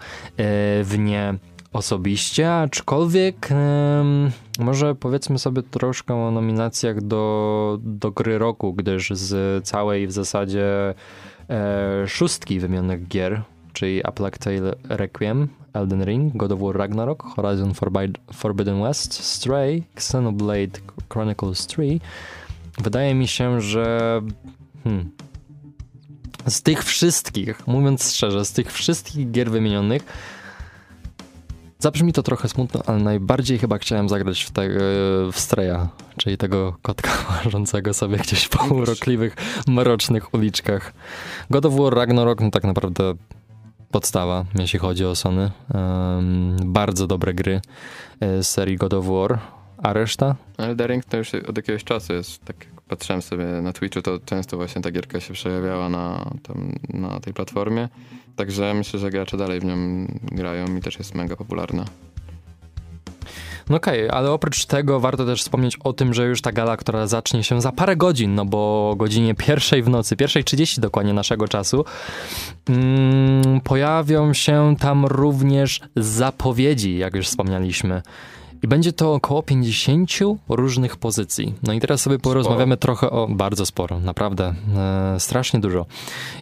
w 0.84 0.94
nie 0.98 1.34
osobiście, 1.72 2.52
aczkolwiek 2.54 3.48
em, 3.52 4.30
może 4.58 4.94
powiedzmy 4.94 5.38
sobie 5.38 5.62
troszkę 5.62 6.14
o 6.14 6.30
nominacjach 6.30 7.02
do, 7.02 7.78
do 7.82 8.10
gry 8.10 8.38
roku, 8.38 8.74
gdyż 8.74 9.10
z 9.10 9.64
całej 9.64 10.06
w 10.06 10.12
zasadzie 10.12 10.94
e, 11.50 12.08
szóstki 12.08 12.60
wymienionych 12.60 13.08
gier, 13.08 13.42
czyli 13.72 14.04
A 14.04 14.12
Plague 14.12 14.38
Tale 14.38 14.74
Requiem, 14.88 15.48
Elden 15.72 16.04
Ring, 16.04 16.36
God 16.36 16.52
of 16.52 16.60
War 16.60 16.76
Ragnarok, 16.76 17.22
Horizon 17.22 17.72
Forbid- 17.72 18.18
Forbidden 18.32 18.82
West, 18.82 19.12
Stray, 19.24 19.82
Xenoblade 19.94 20.80
Chronicles 21.08 21.66
3, 21.66 22.00
wydaje 22.78 23.14
mi 23.14 23.28
się, 23.28 23.60
że 23.60 24.20
hmm, 24.84 25.10
z 26.46 26.62
tych 26.62 26.84
wszystkich, 26.84 27.66
mówiąc 27.66 28.12
szczerze, 28.12 28.44
z 28.44 28.52
tych 28.52 28.72
wszystkich 28.72 29.30
gier 29.30 29.50
wymienionych, 29.50 30.02
Zabrzmi 31.80 32.12
to 32.12 32.22
trochę 32.22 32.48
smutno, 32.48 32.82
ale 32.86 32.98
najbardziej 32.98 33.58
chyba 33.58 33.78
chciałem 33.78 34.08
zagrać 34.08 34.42
w, 34.42 34.50
te, 34.50 34.68
w 35.32 35.34
Streja, 35.40 35.88
czyli 36.16 36.36
tego 36.38 36.76
kotka 36.82 37.10
łażącego 37.44 37.94
sobie 37.94 38.16
gdzieś 38.16 38.48
po 38.48 38.64
urokliwych, 38.74 39.36
mrocznych 39.66 40.34
uliczkach. 40.34 40.92
God 41.50 41.66
of 41.66 41.74
War 41.74 41.94
Ragnarok, 41.94 42.40
no 42.40 42.50
tak 42.50 42.64
naprawdę 42.64 43.14
podstawa, 43.90 44.44
jeśli 44.58 44.78
chodzi 44.78 45.04
o 45.04 45.16
Sony. 45.16 45.50
Um, 45.74 46.56
bardzo 46.64 47.06
dobre 47.06 47.34
gry 47.34 47.60
e, 48.20 48.42
z 48.42 48.50
serii 48.50 48.76
God 48.76 48.94
of 48.94 49.06
War. 49.06 49.38
A 49.82 49.92
reszta? 49.92 50.36
Elden 50.58 50.88
Ring 50.88 51.04
to 51.04 51.16
już 51.16 51.34
od 51.34 51.56
jakiegoś 51.56 51.84
czasu 51.84 52.12
jest, 52.12 52.44
tak 52.44 52.56
jak 52.64 52.80
patrzyłem 52.80 53.22
sobie 53.22 53.44
na 53.44 53.72
Twitchu, 53.72 54.02
to 54.02 54.18
często 54.24 54.56
właśnie 54.56 54.82
ta 54.82 54.90
gierka 54.90 55.20
się 55.20 55.34
przejawiała 55.34 55.88
na, 55.88 56.30
tam, 56.42 56.72
na 56.88 57.20
tej 57.20 57.34
platformie. 57.34 57.88
Także 58.36 58.74
myślę, 58.74 59.00
że 59.00 59.10
gracze 59.10 59.36
dalej 59.36 59.60
w 59.60 59.64
nią 59.64 60.06
grają 60.22 60.76
i 60.76 60.80
też 60.80 60.98
jest 60.98 61.14
mega 61.14 61.36
popularna. 61.36 61.84
No 63.70 63.76
okej, 63.76 64.10
ale 64.10 64.30
oprócz 64.30 64.66
tego 64.66 65.00
warto 65.00 65.26
też 65.26 65.42
wspomnieć 65.42 65.76
o 65.84 65.92
tym, 65.92 66.14
że 66.14 66.26
już 66.26 66.42
ta 66.42 66.52
gala, 66.52 66.76
która 66.76 67.06
zacznie 67.06 67.44
się 67.44 67.60
za 67.60 67.72
parę 67.72 67.96
godzin, 67.96 68.34
no 68.34 68.44
bo 68.44 68.90
o 68.90 68.96
godzinie 68.96 69.34
pierwszej 69.34 69.82
w 69.82 69.88
nocy, 69.88 70.16
pierwszej 70.16 70.44
30 70.44 70.80
dokładnie 70.80 71.12
naszego 71.12 71.48
czasu, 71.48 71.84
mm, 72.68 73.60
pojawią 73.60 74.32
się 74.32 74.76
tam 74.78 75.06
również 75.06 75.80
zapowiedzi, 75.96 76.98
jak 76.98 77.14
już 77.14 77.26
wspomnieliśmy. 77.26 78.02
I 78.62 78.68
będzie 78.68 78.92
to 78.92 79.14
około 79.14 79.42
50 79.42 80.10
różnych 80.48 80.96
pozycji. 80.96 81.54
No 81.62 81.72
i 81.72 81.80
teraz 81.80 82.00
sobie 82.00 82.18
porozmawiamy 82.18 82.76
trochę 82.76 83.10
o. 83.10 83.28
Bardzo 83.30 83.66
sporo, 83.66 84.00
naprawdę. 84.00 84.54
E, 84.76 85.20
strasznie 85.20 85.60
dużo. 85.60 85.86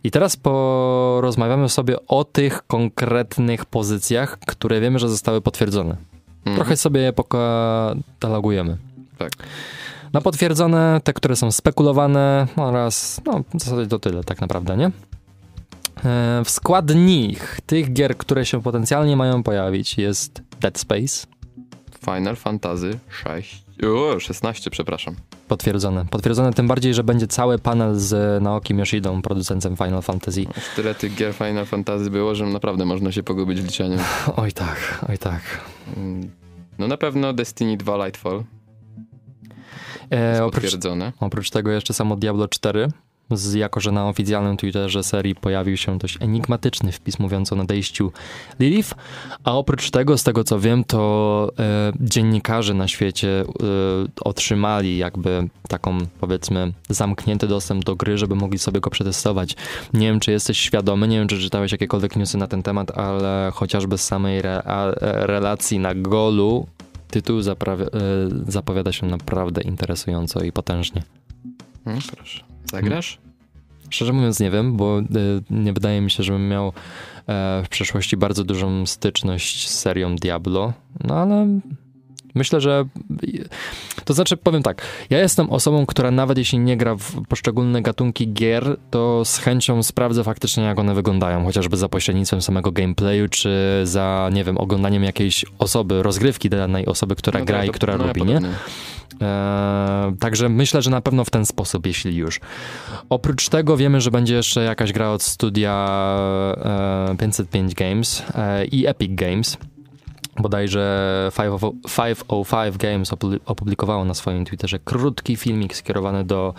I 0.05 0.11
teraz 0.11 0.37
porozmawiamy 0.37 1.69
sobie 1.69 2.07
o 2.07 2.25
tych 2.25 2.67
konkretnych 2.67 3.65
pozycjach, 3.65 4.39
które 4.39 4.81
wiemy, 4.81 4.99
że 4.99 5.09
zostały 5.09 5.41
potwierdzone. 5.41 5.97
Mhm. 6.39 6.57
Trochę 6.57 6.77
sobie 6.77 7.01
je 7.01 7.13
pokatalogujemy. 7.13 8.77
Tak. 9.19 9.31
Na 10.13 10.21
potwierdzone, 10.21 11.01
te, 11.05 11.13
które 11.13 11.37
są 11.37 11.53
spekulowane 11.53 12.47
oraz, 12.57 13.21
no 13.27 13.45
w 13.55 13.61
zasadzie 13.61 13.87
to 13.87 13.99
tyle 13.99 14.25
tak 14.25 14.41
naprawdę, 14.41 14.77
nie? 14.77 14.87
E, 16.05 16.43
W 16.45 16.51
składnik 16.51 17.61
tych 17.67 17.93
gier, 17.93 18.17
które 18.17 18.47
się 18.47 18.63
potencjalnie 18.63 19.17
mają 19.17 19.43
pojawić 19.43 19.99
jest 19.99 20.43
Dead 20.61 20.79
Space, 20.79 21.27
Final 22.05 22.37
Fantasy 22.37 22.99
6. 23.25 23.65
O, 23.87 24.21
16, 24.21 24.71
przepraszam. 24.71 25.15
potwierdzone. 25.49 26.05
Potwierdzone 26.11 26.53
tym 26.53 26.69
bardziej, 26.69 26.95
że 26.95 27.05
będzie 27.05 27.27
cały 27.27 27.59
panel 27.59 27.95
z 27.99 28.43
Naokim 28.43 28.79
Yoshidą, 28.79 29.23
producentem 29.23 29.77
Final 29.77 30.03
Fantasy. 30.03 30.41
Już 30.43 30.65
tyle 30.77 30.95
tych 30.95 31.15
gier 31.15 31.35
Final 31.35 31.67
Fantasy 31.67 32.11
było, 32.11 32.35
że 32.35 32.47
naprawdę 32.47 32.85
można 32.85 33.13
się 33.13 33.23
pogubić 33.23 33.61
w 33.61 33.65
liczeniu. 33.65 33.99
Oj 34.37 34.53
tak, 34.53 35.05
oj 35.09 35.19
tak. 35.19 35.41
Mm, 35.97 36.31
No 36.79 36.89
na 36.89 36.97
pewno 36.97 37.33
Destiny 37.33 37.77
2 37.77 38.05
Lightfall. 38.05 38.45
E, 40.13 40.45
oprócz, 40.45 40.63
potwierdzone. 40.63 41.13
oprócz 41.21 41.51
tego 41.51 41.71
jeszcze 41.71 41.95
samo 41.95 42.17
Diablo 42.17 42.49
4, 42.49 42.89
z, 43.31 43.55
jako 43.55 43.81
że 43.81 43.93
na 43.93 44.09
oficjalnym 44.09 44.57
Twitterze 44.57 45.03
serii 45.03 45.35
pojawił 45.35 45.77
się 45.77 45.99
dość 45.99 46.17
enigmatyczny 46.21 46.93
wpis 46.93 47.19
mówiący 47.19 47.55
o 47.55 47.59
nadejściu 47.59 48.13
Lilith, 48.61 48.95
a 49.45 49.53
oprócz 49.53 49.91
tego, 49.91 50.19
z 50.19 50.25
tego 50.25 50.45
co 50.45 50.61
wiem, 50.61 50.85
to 50.85 51.53
e, 51.59 51.93
dziennikarze 52.01 52.75
na 52.75 52.89
świecie 52.89 53.41
e, 53.41 53.45
otrzymali 54.21 54.99
jakby 54.99 55.49
taką, 55.69 55.99
powiedzmy, 56.21 56.73
zamknięty 56.89 57.49
dostęp 57.49 57.85
do 57.85 57.97
gry, 57.97 58.19
żeby 58.19 58.35
mogli 58.35 58.59
sobie 58.59 58.81
go 58.81 58.91
przetestować. 58.91 59.57
Nie 59.95 60.07
wiem, 60.07 60.21
czy 60.21 60.31
jesteś 60.31 60.59
świadomy, 60.59 61.09
nie 61.09 61.19
wiem, 61.19 61.29
czy 61.29 61.39
czytałeś 61.39 61.73
jakiekolwiek 61.73 62.17
newsy 62.17 62.39
na 62.39 62.47
ten 62.47 62.63
temat, 62.63 62.99
ale 62.99 63.51
chociażby 63.55 63.99
z 63.99 64.05
samej 64.05 64.39
re, 64.39 64.63
a, 64.65 64.87
e, 64.87 65.27
relacji 65.27 65.79
na 65.79 65.95
Golu 65.95 66.67
tytuł 67.11 67.39
e, 67.39 67.43
zapowiada 68.49 68.93
się 68.93 69.07
naprawdę 69.07 69.63
interesująco 69.63 70.45
i 70.45 70.53
potężnie. 70.53 71.03
Mm, 71.87 71.99
proszę. 72.17 72.48
Zagrasz? 72.71 73.19
Szczerze 73.91 74.13
mówiąc 74.13 74.41
nie 74.41 74.51
wiem, 74.51 74.77
bo 74.77 75.01
y, 75.01 75.05
nie 75.51 75.73
wydaje 75.73 76.01
mi 76.01 76.11
się, 76.11 76.23
żebym 76.23 76.49
miał 76.49 76.67
e, 76.69 77.63
w 77.65 77.69
przeszłości 77.69 78.17
bardzo 78.17 78.45
dużą 78.45 78.87
styczność 78.87 79.69
z 79.69 79.79
serią 79.79 80.17
Diablo, 80.17 80.73
no 81.05 81.15
ale 81.15 81.61
Myślę, 82.35 82.61
że 82.61 82.85
to 84.05 84.15
znaczy 84.15 84.37
powiem 84.37 84.63
tak, 84.63 84.83
ja 85.11 85.19
jestem 85.19 85.51
osobą, 85.51 85.87
która 85.87 86.11
nawet 86.11 86.39
jeśli 86.39 86.59
nie 86.59 86.77
gra 86.77 86.97
w 86.97 87.23
poszczególne 87.29 87.83
gatunki 87.83 88.33
gier, 88.33 88.77
to 88.91 89.25
z 89.25 89.39
chęcią 89.39 89.83
sprawdzę 89.83 90.25
faktycznie 90.25 90.65
jak 90.65 90.79
one 90.79 90.95
wyglądają, 90.95 91.45
chociażby 91.45 91.77
za 91.77 91.89
pośrednictwem 91.89 92.43
samego 92.43 92.73
gameplayu, 92.73 93.29
czy 93.29 93.81
za, 93.85 94.31
nie 94.33 94.45
wiem, 94.45 94.59
oglądaniem 94.59 95.05
jakiejś 95.05 95.45
osoby, 95.59 96.03
rozgrywki 96.03 96.51
danej 96.51 96.87
osoby, 96.87 97.17
która 97.17 97.41
No 97.41 97.47
gra 97.47 97.59
tak, 97.59 97.69
i 97.69 97.71
która 97.71 97.97
no 97.97 98.07
ja 98.07 98.09
lubi, 98.09 98.25
nie? 98.25 98.41
Eee, 99.21 100.17
także 100.21 100.49
myślę, 100.49 100.83
że 100.83 100.91
na 100.91 101.01
pewno 101.01 101.25
w 101.25 101.31
ten 101.31 101.47
sposób, 101.47 101.87
jeśli 101.87 102.17
już. 102.17 102.41
Oprócz 103.09 103.49
tego 103.49 103.77
wiemy, 103.77 104.01
że 104.01 104.11
będzie 104.11 104.35
jeszcze 104.35 104.65
jakaś 104.65 104.93
gra 104.93 105.11
od 105.11 105.23
studia 105.23 105.89
e, 107.11 107.17
505 107.19 107.75
Games 107.75 108.23
e, 108.35 108.65
i 108.65 108.87
Epic 108.87 109.11
Games. 109.15 109.59
Bodajże 110.39 111.31
505 111.97 112.77
Games 112.79 113.11
opublikowało 113.47 114.05
na 114.05 114.15
swoim 114.15 114.45
Twitterze 114.45 114.79
krótki 114.79 115.37
filmik 115.37 115.77
skierowany 115.77 116.25
do 116.25 116.55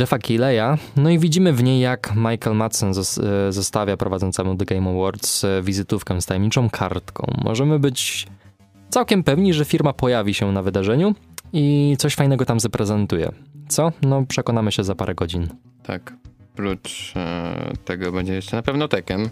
Jeffa 0.00 0.18
Keeleya. 0.18 0.78
No 0.96 1.10
i 1.10 1.18
widzimy 1.18 1.52
w 1.52 1.62
niej, 1.62 1.80
jak 1.80 2.12
Michael 2.16 2.56
Madsen 2.56 2.92
zos- 2.92 3.22
e, 3.48 3.52
zostawia 3.52 3.96
prowadzącemu 3.96 4.56
The 4.56 4.64
Game 4.64 4.90
Awards 4.90 5.44
e, 5.44 5.62
wizytówkę 5.62 6.20
z 6.20 6.26
tajemniczą 6.26 6.70
kartką. 6.70 7.32
Możemy 7.44 7.78
być 7.78 8.26
całkiem 8.90 9.22
pewni, 9.24 9.54
że 9.54 9.64
firma 9.64 9.92
pojawi 9.92 10.34
się 10.34 10.52
na 10.52 10.62
wydarzeniu 10.62 11.14
i 11.52 11.96
coś 11.98 12.14
fajnego 12.14 12.44
tam 12.44 12.60
zaprezentuje. 12.60 13.32
Co? 13.68 13.92
No, 14.02 14.24
przekonamy 14.28 14.72
się 14.72 14.84
za 14.84 14.94
parę 14.94 15.14
godzin. 15.14 15.48
Tak. 15.82 16.12
Oprócz 16.54 17.12
e, 17.16 17.72
tego 17.84 18.12
będzie 18.12 18.34
jeszcze 18.34 18.56
na 18.56 18.62
pewno 18.62 18.88
Tekken, 18.88 19.28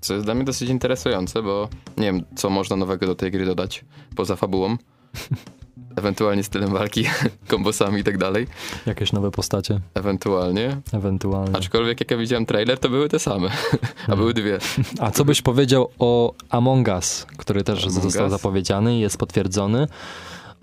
co 0.00 0.14
jest 0.14 0.26
dla 0.26 0.34
mnie 0.34 0.44
dosyć 0.44 0.68
interesujące, 0.70 1.42
bo 1.42 1.68
nie 1.96 2.06
wiem, 2.06 2.22
co 2.36 2.50
można 2.50 2.76
nowego 2.76 3.06
do 3.06 3.14
tej 3.14 3.30
gry 3.30 3.46
dodać, 3.46 3.84
poza 4.16 4.36
fabułą. 4.36 4.76
Ewentualnie 5.96 6.42
stylem 6.42 6.70
walki, 6.70 7.04
kombosami 7.48 8.00
i 8.00 8.04
tak 8.04 8.18
dalej. 8.18 8.46
Jakieś 8.86 9.12
nowe 9.12 9.30
postacie, 9.30 9.80
Ewentualnie. 9.94 10.76
ewentualnie. 10.92 11.56
Aczkolwiek 11.56 12.00
jak 12.00 12.10
ja 12.10 12.16
widziałem 12.16 12.46
trailer, 12.46 12.78
to 12.78 12.88
były 12.88 13.08
te 13.08 13.18
same. 13.18 13.48
A 14.08 14.16
były 14.16 14.34
dwie. 14.34 14.58
A 15.00 15.10
co 15.10 15.24
byś 15.24 15.42
powiedział 15.42 15.88
o 15.98 16.34
Among 16.50 16.88
Us, 16.88 17.26
który 17.36 17.62
też 17.64 17.78
Among 17.86 18.02
został 18.02 18.24
Us? 18.24 18.32
zapowiedziany 18.32 18.96
i 18.96 19.00
jest 19.00 19.16
potwierdzony 19.18 19.86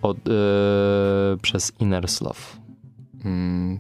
od, 0.02 0.18
e, 0.18 0.32
przez 1.42 1.72
Innerslow. 1.80 2.58
Mm, 3.26 3.80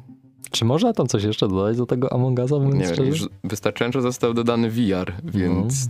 Czy 0.51 0.65
można 0.65 0.93
tam 0.93 1.07
coś 1.07 1.23
jeszcze 1.23 1.47
dodać 1.47 1.77
do 1.77 1.85
tego 1.85 2.13
Among 2.13 2.39
Usa, 2.39 2.55
nie 2.57 2.85
wiem, 2.85 3.05
już 3.05 3.29
wystarczająco 3.43 4.01
został 4.01 4.33
dodany 4.33 4.69
VR, 4.69 5.13
więc 5.23 5.89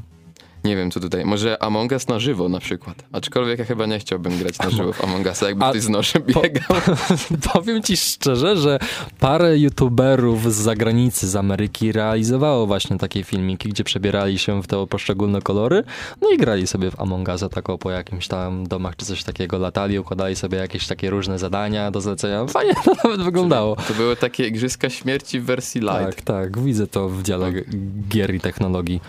nie 0.63 0.75
wiem 0.75 0.91
co 0.91 0.99
tutaj. 0.99 1.25
Może 1.25 1.63
Among 1.63 1.91
Us 1.91 2.07
na 2.07 2.19
żywo 2.19 2.49
na 2.49 2.59
przykład. 2.59 3.03
Aczkolwiek 3.11 3.59
ja 3.59 3.65
chyba 3.65 3.85
nie 3.85 3.99
chciałbym 3.99 4.37
grać 4.37 4.59
na 4.59 4.69
żywo 4.69 4.93
w 4.93 5.03
Among 5.03 5.27
Usa, 5.31 5.47
jakby 5.47 5.65
A- 5.65 5.69
ktoś 5.69 5.81
z 5.81 5.89
nożem 5.89 6.21
po- 6.33 6.41
biegał. 6.41 6.77
Powiem 7.53 7.83
ci 7.83 7.97
szczerze, 7.97 8.57
że 8.57 8.79
parę 9.19 9.57
youtuberów 9.57 10.53
z 10.53 10.57
zagranicy, 10.57 11.27
z 11.27 11.35
Ameryki 11.35 11.91
realizowało 11.91 12.67
właśnie 12.67 12.97
takie 12.97 13.23
filmiki, 13.23 13.69
gdzie 13.69 13.83
przebierali 13.83 14.39
się 14.39 14.61
w 14.61 14.67
te 14.67 14.87
poszczególne 14.87 15.41
kolory, 15.41 15.83
no 16.21 16.29
i 16.29 16.37
grali 16.37 16.67
sobie 16.67 16.91
w 16.91 16.99
Among 17.01 17.27
Usa 17.35 17.49
tak 17.49 17.65
po 17.79 17.91
jakimś 17.91 18.27
tam 18.27 18.67
domach 18.67 18.95
czy 18.95 19.05
coś 19.05 19.23
takiego, 19.23 19.57
latali, 19.57 19.99
układali 19.99 20.35
sobie 20.35 20.57
jakieś 20.57 20.87
takie 20.87 21.09
różne 21.09 21.39
zadania 21.39 21.91
do 21.91 22.01
zlecenia. 22.01 22.45
Fajnie 22.57 22.73
to 22.85 22.91
nawet 23.03 23.21
wyglądało. 23.21 23.75
To 23.87 23.93
były 23.93 24.15
takie 24.15 24.47
igrzyska 24.47 24.89
śmierci 24.89 25.39
w 25.39 25.45
wersji 25.45 25.81
light. 25.81 26.15
Tak, 26.15 26.21
tak, 26.21 26.59
widzę 26.59 26.87
to 26.87 27.09
w 27.09 27.23
dziale 27.23 27.51
gier 28.09 28.35
i 28.35 28.39
technologii. 28.39 29.01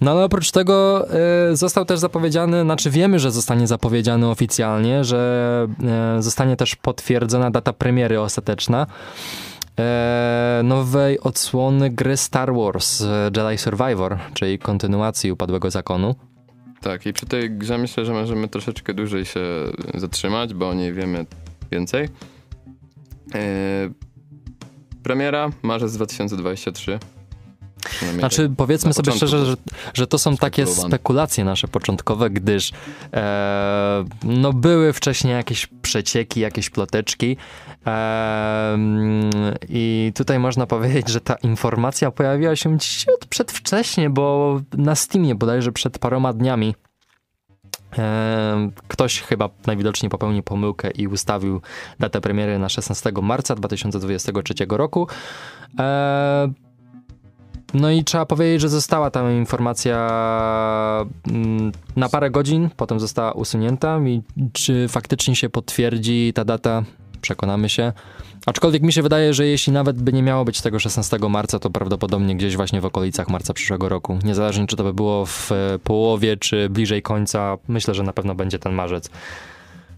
No 0.00 0.10
ale 0.10 0.24
oprócz 0.24 0.50
tego 0.50 0.59
e, 0.68 1.56
został 1.56 1.84
też 1.84 1.98
zapowiedziany, 1.98 2.62
znaczy 2.62 2.90
wiemy, 2.90 3.18
że 3.18 3.30
zostanie 3.30 3.66
zapowiedziany 3.66 4.28
oficjalnie, 4.28 5.04
że 5.04 5.66
e, 6.18 6.22
zostanie 6.22 6.56
też 6.56 6.76
potwierdzona 6.76 7.50
data 7.50 7.72
premiery 7.72 8.20
ostateczna 8.20 8.86
e, 9.78 10.60
nowej 10.64 11.20
odsłony 11.20 11.90
gry 11.90 12.16
Star 12.16 12.54
Wars 12.54 13.02
Jedi 13.36 13.58
Survivor, 13.58 14.18
czyli 14.34 14.58
kontynuacji 14.58 15.32
Upadłego 15.32 15.70
Zakonu. 15.70 16.14
Tak, 16.80 17.06
i 17.06 17.12
przy 17.12 17.26
tej 17.26 17.50
grze 17.50 17.78
myślę, 17.78 18.04
że 18.04 18.12
możemy 18.12 18.48
troszeczkę 18.48 18.94
dłużej 18.94 19.24
się 19.24 19.40
zatrzymać, 19.94 20.54
bo 20.54 20.68
o 20.68 20.74
niej 20.74 20.92
wiemy 20.92 21.26
więcej. 21.70 22.08
Premiera 25.02 25.50
marzec 25.62 25.92
2023. 25.96 26.98
Znaczy, 28.18 28.50
powiedzmy 28.56 28.92
sobie 28.92 29.12
szczerze, 29.12 29.46
że, 29.46 29.56
że 29.94 30.06
to 30.06 30.18
są 30.18 30.36
takie 30.36 30.66
spekulacje 30.66 31.44
nasze 31.44 31.68
początkowe, 31.68 32.30
gdyż 32.30 32.72
e, 33.12 34.04
no 34.24 34.52
były 34.52 34.92
wcześniej 34.92 35.34
jakieś 35.34 35.68
przecieki, 35.82 36.40
jakieś 36.40 36.70
ploteczki 36.70 37.36
e, 37.86 38.78
i 39.68 40.12
tutaj 40.14 40.38
można 40.38 40.66
powiedzieć, 40.66 41.08
że 41.08 41.20
ta 41.20 41.34
informacja 41.34 42.10
pojawiła 42.10 42.56
się 42.56 42.78
ciut 42.78 43.26
przedwcześnie, 43.26 44.10
bo 44.10 44.60
na 44.76 44.94
Steamie 44.94 45.34
bodajże 45.34 45.72
przed 45.72 45.98
paroma 45.98 46.32
dniami 46.32 46.74
e, 47.98 48.70
ktoś 48.88 49.20
chyba 49.20 49.48
najwidoczniej 49.66 50.10
popełnił 50.10 50.42
pomyłkę 50.42 50.90
i 50.90 51.06
ustawił 51.08 51.60
datę 51.98 52.20
premiery 52.20 52.58
na 52.58 52.68
16 52.68 53.12
marca 53.22 53.54
2023 53.54 54.54
roku. 54.68 55.08
No 57.74 57.90
i 57.90 58.04
trzeba 58.04 58.26
powiedzieć, 58.26 58.60
że 58.60 58.68
została 58.68 59.10
tam 59.10 59.32
informacja 59.32 59.96
mm, 61.28 61.72
na 61.96 62.08
parę 62.08 62.30
godzin, 62.30 62.70
potem 62.76 63.00
została 63.00 63.32
usunięta 63.32 64.00
i 64.06 64.22
czy 64.52 64.88
faktycznie 64.88 65.36
się 65.36 65.48
potwierdzi 65.48 66.32
ta 66.34 66.44
data, 66.44 66.84
przekonamy 67.20 67.68
się. 67.68 67.92
Aczkolwiek 68.46 68.82
mi 68.82 68.92
się 68.92 69.02
wydaje, 69.02 69.34
że 69.34 69.46
jeśli 69.46 69.72
nawet 69.72 70.02
by 70.02 70.12
nie 70.12 70.22
miało 70.22 70.44
być 70.44 70.60
tego 70.60 70.78
16 70.78 71.18
marca, 71.28 71.58
to 71.58 71.70
prawdopodobnie 71.70 72.36
gdzieś 72.36 72.56
właśnie 72.56 72.80
w 72.80 72.84
okolicach 72.84 73.28
marca 73.28 73.54
przyszłego 73.54 73.88
roku. 73.88 74.18
Niezależnie 74.24 74.66
czy 74.66 74.76
to 74.76 74.84
by 74.84 74.94
było 74.94 75.26
w 75.26 75.52
e, 75.52 75.78
połowie, 75.84 76.36
czy 76.36 76.68
bliżej 76.68 77.02
końca, 77.02 77.58
myślę, 77.68 77.94
że 77.94 78.02
na 78.02 78.12
pewno 78.12 78.34
będzie 78.34 78.58
ten 78.58 78.72
marzec. 78.72 79.10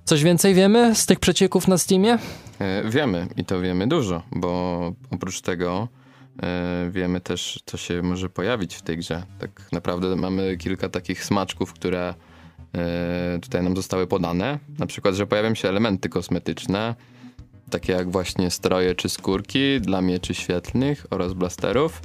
Coś 0.04 0.22
więcej 0.22 0.54
wiemy 0.54 0.94
z 0.94 1.06
tych 1.06 1.20
przecieków 1.20 1.68
na 1.68 1.78
Steamie? 1.78 2.18
E, 2.58 2.90
Wiemy 2.90 3.26
i 3.36 3.44
to 3.44 3.60
wiemy 3.60 3.86
dużo, 3.86 4.22
bo 4.32 4.80
oprócz 5.10 5.40
tego 5.40 5.88
wiemy 6.90 7.20
też, 7.20 7.62
co 7.66 7.76
się 7.76 8.02
może 8.02 8.28
pojawić 8.28 8.74
w 8.74 8.82
tej 8.82 8.96
grze. 8.96 9.22
Tak 9.38 9.72
naprawdę 9.72 10.16
mamy 10.16 10.56
kilka 10.56 10.88
takich 10.88 11.24
smaczków, 11.24 11.72
które 11.72 12.14
e, 12.74 13.38
tutaj 13.42 13.62
nam 13.62 13.76
zostały 13.76 14.06
podane. 14.06 14.58
Na 14.78 14.86
przykład, 14.86 15.14
że 15.14 15.26
pojawią 15.26 15.54
się 15.54 15.68
elementy 15.68 16.08
kosmetyczne, 16.08 16.94
takie 17.70 17.92
jak 17.92 18.10
właśnie 18.10 18.50
stroje 18.50 18.94
czy 18.94 19.08
skórki 19.08 19.80
dla 19.80 20.02
mieczy 20.02 20.34
świetlnych 20.34 21.06
oraz 21.10 21.32
blasterów, 21.32 22.02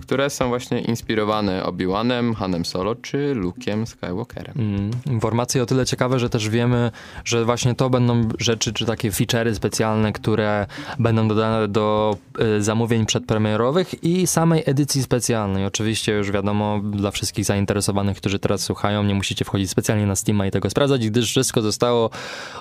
które 0.00 0.30
są 0.30 0.48
właśnie 0.48 0.80
inspirowane 0.80 1.64
Obi-Wanem, 1.64 2.34
Hanem 2.34 2.64
Solo 2.64 2.94
czy 2.94 3.34
Luke'em 3.36 3.86
Skywalkerem. 3.86 4.54
Mm, 4.56 4.90
informacje 5.06 5.62
o 5.62 5.66
tyle 5.66 5.86
ciekawe, 5.86 6.18
że 6.18 6.30
też 6.30 6.48
wiemy, 6.48 6.90
że 7.24 7.44
właśnie 7.44 7.74
to 7.74 7.90
będą 7.90 8.28
rzeczy, 8.38 8.72
czy 8.72 8.86
takie 8.86 9.10
feature'y 9.10 9.54
specjalne, 9.54 10.12
które 10.12 10.66
będą 10.98 11.28
dodane 11.28 11.68
do 11.68 12.16
y, 12.58 12.62
zamówień 12.62 13.06
przedpremierowych 13.06 14.04
i 14.04 14.26
samej 14.26 14.62
edycji 14.66 15.02
specjalnej. 15.02 15.66
Oczywiście 15.66 16.12
już 16.12 16.30
wiadomo, 16.30 16.80
dla 16.84 17.10
wszystkich 17.10 17.44
zainteresowanych, 17.44 18.16
którzy 18.16 18.38
teraz 18.38 18.60
słuchają, 18.60 19.02
nie 19.02 19.14
musicie 19.14 19.44
wchodzić 19.44 19.70
specjalnie 19.70 20.06
na 20.06 20.16
Steama 20.16 20.46
i 20.46 20.50
tego 20.50 20.70
sprawdzać, 20.70 21.08
gdyż 21.08 21.30
wszystko 21.30 21.62
zostało 21.62 22.10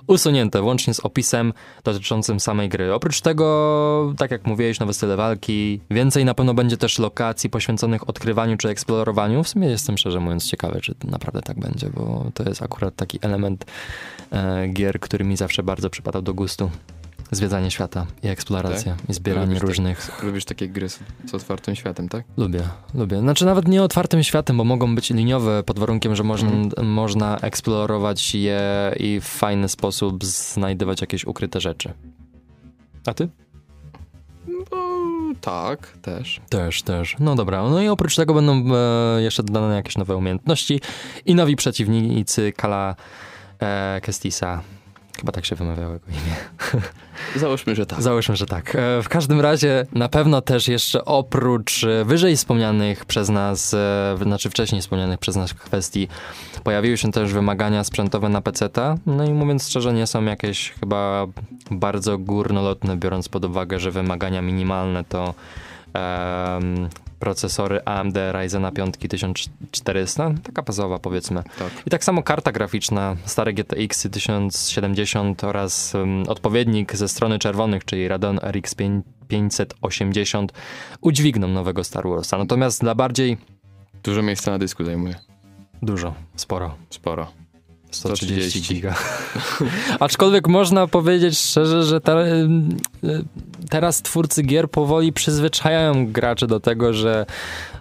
usunięte, 0.07 0.61
włącznie 0.61 0.93
z 0.93 0.99
opisem 0.99 1.53
dotyczącym 1.83 2.39
samej 2.39 2.69
gry. 2.69 2.93
Oprócz 2.93 3.21
tego, 3.21 4.13
tak 4.17 4.31
jak 4.31 4.45
mówiłeś, 4.45 4.79
nowe 4.79 4.93
style 4.93 5.15
walki, 5.15 5.79
więcej 5.91 6.25
na 6.25 6.33
pewno 6.33 6.53
będzie 6.53 6.77
też 6.77 6.99
lokacji 7.25 7.49
poświęconych 7.49 8.09
odkrywaniu 8.09 8.57
czy 8.57 8.69
eksplorowaniu. 8.69 9.43
W 9.43 9.47
sumie 9.47 9.67
jestem 9.67 9.97
szczerze 9.97 10.19
mówiąc 10.19 10.47
ciekawy, 10.47 10.81
czy 10.81 10.95
naprawdę 11.03 11.41
tak 11.41 11.59
będzie, 11.59 11.89
bo 11.89 12.31
to 12.33 12.43
jest 12.43 12.61
akurat 12.61 12.95
taki 12.95 13.19
element 13.21 13.65
e, 14.31 14.67
gier, 14.67 14.99
który 14.99 15.25
mi 15.25 15.37
zawsze 15.37 15.63
bardzo 15.63 15.89
przypadał 15.89 16.21
do 16.21 16.33
gustu. 16.33 16.71
Zwiedzanie 17.31 17.71
świata 17.71 18.05
i 18.23 18.27
eksploracja 18.27 18.95
i 19.09 19.13
zbieranie 19.13 19.45
Lubisz 19.45 19.59
tak- 19.59 19.67
różnych... 19.67 20.23
Lubisz 20.23 20.45
takie 20.45 20.69
gry 20.69 20.89
z, 20.89 20.99
z 21.25 21.33
otwartym 21.33 21.75
światem, 21.75 22.09
tak? 22.09 22.23
Lubię, 22.37 22.61
lubię. 22.93 23.19
Znaczy 23.19 23.45
nawet 23.45 23.67
nie 23.67 23.83
otwartym 23.83 24.23
światem, 24.23 24.57
bo 24.57 24.63
mogą 24.63 24.95
być 24.95 25.09
liniowe 25.09 25.63
pod 25.63 25.79
warunkiem, 25.79 26.15
że 26.15 26.23
można, 26.23 26.51
można 26.83 27.37
eksplorować 27.39 28.35
je 28.35 28.61
i 28.99 29.19
w 29.19 29.25
fajny 29.25 29.69
sposób 29.69 30.25
znajdywać 30.25 31.01
jakieś 31.01 31.25
ukryte 31.25 31.61
rzeczy. 31.61 31.93
A 33.05 33.13
ty? 33.13 33.29
Bo 34.47 34.75
tak, 35.41 35.87
też. 36.01 36.41
Też, 36.49 36.81
też. 36.81 37.15
No 37.19 37.35
dobra. 37.35 37.63
No 37.69 37.81
i 37.81 37.87
oprócz 37.87 38.15
tego 38.15 38.33
będą 38.33 38.63
e, 38.75 39.21
jeszcze 39.21 39.43
dodane 39.43 39.75
jakieś 39.75 39.97
nowe 39.97 40.15
umiejętności 40.15 40.81
i 41.25 41.35
nowi 41.35 41.55
przeciwnicy 41.55 42.53
Kala 42.57 42.95
e, 43.59 44.01
Kestisa. 44.03 44.61
Chyba 45.19 45.31
tak 45.31 45.45
się 45.45 45.55
wymawiało 45.55 45.93
jego 45.93 46.05
imię. 46.07 46.35
Załóżmy, 47.35 47.75
że 47.75 47.85
tak. 47.85 48.01
Załóżmy, 48.01 48.35
że 48.35 48.45
tak. 48.45 48.75
E, 48.75 49.01
W 49.03 49.09
każdym 49.09 49.41
razie 49.41 49.85
na 49.93 50.09
pewno 50.09 50.41
też 50.41 50.67
jeszcze 50.67 51.05
oprócz 51.05 51.83
e, 51.83 52.05
wyżej 52.05 52.35
wspomnianych 52.35 53.05
przez 53.05 53.29
nas, 53.29 53.73
e, 53.73 54.17
znaczy 54.21 54.49
wcześniej 54.49 54.81
wspomnianych 54.81 55.19
przez 55.19 55.35
nas 55.35 55.53
kwestii, 55.53 56.07
pojawiły 56.63 56.97
się 56.97 57.11
też 57.11 57.33
wymagania 57.33 57.83
sprzętowe 57.83 58.29
na 58.29 58.41
PC-ta. 58.41 58.95
No 59.05 59.25
i 59.25 59.29
mówiąc 59.29 59.69
szczerze, 59.69 59.93
nie 59.93 60.07
są 60.07 60.23
jakieś 60.25 60.73
chyba 60.79 61.27
bardzo 61.71 62.17
górnolotne, 62.17 62.97
biorąc 62.97 63.29
pod 63.29 63.45
uwagę, 63.45 63.79
że 63.79 63.91
wymagania 63.91 64.41
minimalne 64.41 65.03
to 65.03 65.33
em, 65.95 66.89
procesory 67.19 67.81
AMD 67.85 68.17
Ryzena 68.31 68.71
5 68.71 68.97
1400, 68.97 70.33
taka 70.43 70.61
bazowa 70.61 70.99
powiedzmy. 70.99 71.43
Tak. 71.43 71.71
I 71.85 71.89
tak 71.89 72.03
samo 72.03 72.23
karta 72.23 72.51
graficzna, 72.51 73.15
stare 73.25 73.53
GTX 73.53 74.07
1070 74.11 75.43
oraz 75.43 75.93
um, 75.95 76.23
odpowiednik 76.27 76.95
ze 76.95 77.07
strony 77.07 77.39
czerwonych, 77.39 77.85
czyli 77.85 78.07
Radeon 78.07 78.39
RX 78.43 78.75
5 78.75 79.05
580 79.27 80.53
udźwigną 81.01 81.47
nowego 81.47 81.83
Star 81.83 82.07
Warsa. 82.07 82.37
Natomiast 82.37 82.81
dla 82.81 82.95
bardziej 82.95 83.37
Dużo 84.03 84.21
miejsca 84.21 84.51
na 84.51 84.57
dysku 84.59 84.83
zajmuje. 84.83 85.15
dużo, 85.81 86.13
sporo, 86.35 86.75
Sporo. 86.89 87.27
130 87.95 88.41
130. 88.41 88.73
giga. 88.73 88.95
Aczkolwiek 89.99 90.47
można 90.47 90.87
powiedzieć 90.87 91.37
szczerze, 91.39 91.83
że 91.83 92.01
te, 92.01 92.25
teraz 93.69 94.01
twórcy 94.01 94.43
gier 94.43 94.69
powoli 94.69 95.13
przyzwyczajają 95.13 96.11
graczy 96.11 96.47
do 96.47 96.59
tego, 96.59 96.93
że 96.93 97.25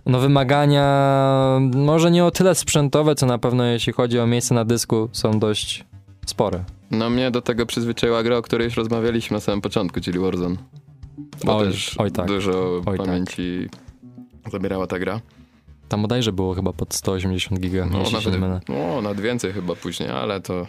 no 0.06 0.18
wymagania, 0.18 1.58
może 1.74 2.10
nie 2.10 2.24
o 2.24 2.30
tyle 2.30 2.54
sprzętowe, 2.54 3.14
co 3.14 3.26
na 3.26 3.38
pewno 3.38 3.64
jeśli 3.64 3.92
chodzi 3.92 4.18
o 4.18 4.26
miejsce 4.26 4.54
na 4.54 4.64
dysku, 4.64 5.08
są 5.12 5.38
dość 5.38 5.84
spore. 6.26 6.64
No 6.90 7.10
mnie 7.10 7.30
do 7.30 7.42
tego 7.42 7.66
przyzwyczaiła 7.66 8.22
gra, 8.22 8.36
o 8.36 8.42
której 8.42 8.64
już 8.64 8.76
rozmawialiśmy 8.76 9.34
na 9.34 9.40
samym 9.40 9.60
początku, 9.60 10.00
czyli 10.00 10.18
Warzone. 10.18 10.56
Bo 11.44 11.56
Oj, 11.56 11.66
też 11.66 11.94
oj 11.98 12.10
tak. 12.10 12.26
dużo 12.26 12.82
Oj 12.86 12.98
tak. 12.98 13.06
pamięci 13.06 13.68
zabierała 14.52 14.86
ta 14.86 14.98
gra. 14.98 15.20
Tam 15.94 16.02
bodajże 16.02 16.32
było 16.32 16.54
chyba 16.54 16.72
pod 16.72 16.94
180 16.94 17.60
giga, 17.60 17.86
No, 17.86 18.30
nie 18.30 18.38
mylę. 18.38 18.60
no 18.68 19.02
nawet 19.02 19.20
więcej 19.20 19.52
chyba 19.52 19.74
później, 19.74 20.10
ale 20.10 20.40
to 20.40 20.66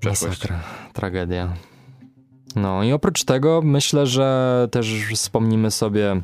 przeszłość. 0.00 0.38
Masakra, 0.42 0.60
tragedia. 0.92 1.52
No 2.56 2.82
i 2.84 2.92
oprócz 2.92 3.24
tego 3.24 3.60
myślę, 3.64 4.06
że 4.06 4.68
też 4.70 4.94
wspomnimy 5.14 5.70
sobie 5.70 6.20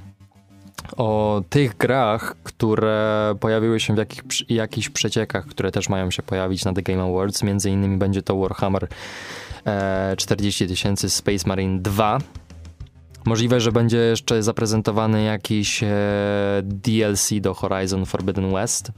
o 0.97 1.43
tych 1.51 1.77
grach, 1.77 2.37
które 2.43 3.35
pojawiły 3.41 3.81
się 3.81 3.95
w 3.95 3.99
jakich, 3.99 4.23
jakichś 4.49 4.89
przeciekach, 4.89 5.47
które 5.47 5.71
też 5.73 5.89
mają 5.89 6.11
się 6.11 6.23
pojawić 6.23 6.65
na 6.65 6.73
The 6.73 6.83
Game 6.83 7.03
Awards. 7.03 7.43
Między 7.43 7.71
innymi 7.71 7.97
będzie 7.97 8.23
to 8.23 8.37
Warhammer 8.37 8.89
e, 9.67 10.15
40 10.19 10.69
tysięcy 10.69 11.11
Space 11.11 11.49
Marine 11.49 11.79
2. 11.83 12.19
Możliwe, 13.25 13.61
że 13.61 13.73
będzie 13.73 13.97
jeszcze 13.99 14.43
zaprezentowany 14.43 15.23
jakiś 15.23 15.83
e, 15.83 15.89
DLC 16.63 17.31
do 17.41 17.55
Horizon 17.55 18.07
Forbidden 18.07 18.53
West. 18.53 18.93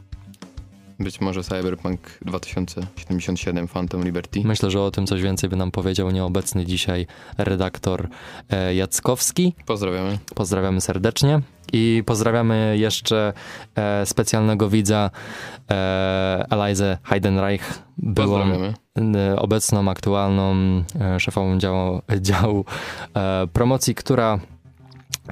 Być 1.00 1.20
może 1.20 1.42
Cyberpunk 1.42 2.00
2077 2.22 3.68
Phantom 3.68 4.04
Liberty. 4.04 4.40
Myślę, 4.44 4.70
że 4.70 4.82
o 4.82 4.90
tym 4.90 5.06
coś 5.06 5.22
więcej 5.22 5.50
by 5.50 5.56
nam 5.56 5.70
powiedział 5.70 6.10
nieobecny 6.10 6.66
dzisiaj 6.66 7.06
redaktor 7.38 8.08
e, 8.50 8.74
Jackowski. 8.74 9.54
Pozdrawiamy. 9.66 10.18
Pozdrawiamy 10.34 10.80
serdecznie 10.80 11.40
i 11.72 12.02
pozdrawiamy 12.06 12.78
jeszcze 12.78 13.32
e, 13.74 14.06
specjalnego 14.06 14.68
widza 14.68 15.10
e, 15.70 16.46
Elizę 16.50 16.98
Heidenreich, 17.04 17.82
byłą 17.98 18.40
e, 18.40 19.36
obecną, 19.36 19.90
aktualną 19.90 20.54
e, 21.00 21.20
szefową 21.20 21.58
działu, 21.58 22.02
działu 22.20 22.64
e, 23.14 23.46
promocji, 23.52 23.94
która 23.94 24.38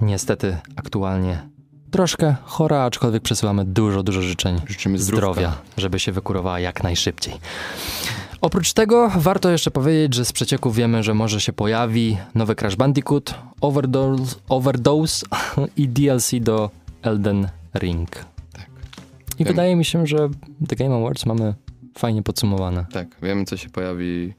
niestety 0.02 0.56
aktualnie 0.76 1.53
troszkę 1.94 2.34
chora, 2.44 2.82
aczkolwiek 2.82 3.22
przesyłamy 3.22 3.64
dużo, 3.64 4.02
dużo 4.02 4.22
życzeń 4.22 4.60
Życzymy 4.66 4.98
zdrówka. 4.98 5.16
zdrowia, 5.32 5.56
żeby 5.76 5.98
się 5.98 6.12
wykurowała 6.12 6.60
jak 6.60 6.82
najszybciej. 6.82 7.34
Oprócz 8.40 8.72
tego 8.72 9.10
warto 9.16 9.50
jeszcze 9.50 9.70
powiedzieć, 9.70 10.14
że 10.14 10.24
z 10.24 10.32
przecieków 10.32 10.76
wiemy, 10.76 11.02
że 11.02 11.14
może 11.14 11.40
się 11.40 11.52
pojawi 11.52 12.18
nowy 12.34 12.54
Crash 12.54 12.76
Bandicoot, 12.76 13.34
Overdose, 13.60 14.36
Overdose 14.48 15.26
i 15.76 15.88
DLC 15.88 16.30
do 16.40 16.70
Elden 17.02 17.48
Ring. 17.74 18.10
Tak. 18.52 18.66
I 19.38 19.44
Wiem. 19.44 19.48
wydaje 19.48 19.76
mi 19.76 19.84
się, 19.84 20.06
że 20.06 20.28
The 20.68 20.76
Game 20.76 20.94
Awards 20.96 21.26
mamy 21.26 21.54
fajnie 21.98 22.22
podsumowane. 22.22 22.86
Tak, 22.92 23.06
wiemy 23.22 23.44
co 23.44 23.56
się 23.56 23.70
pojawi 23.70 24.34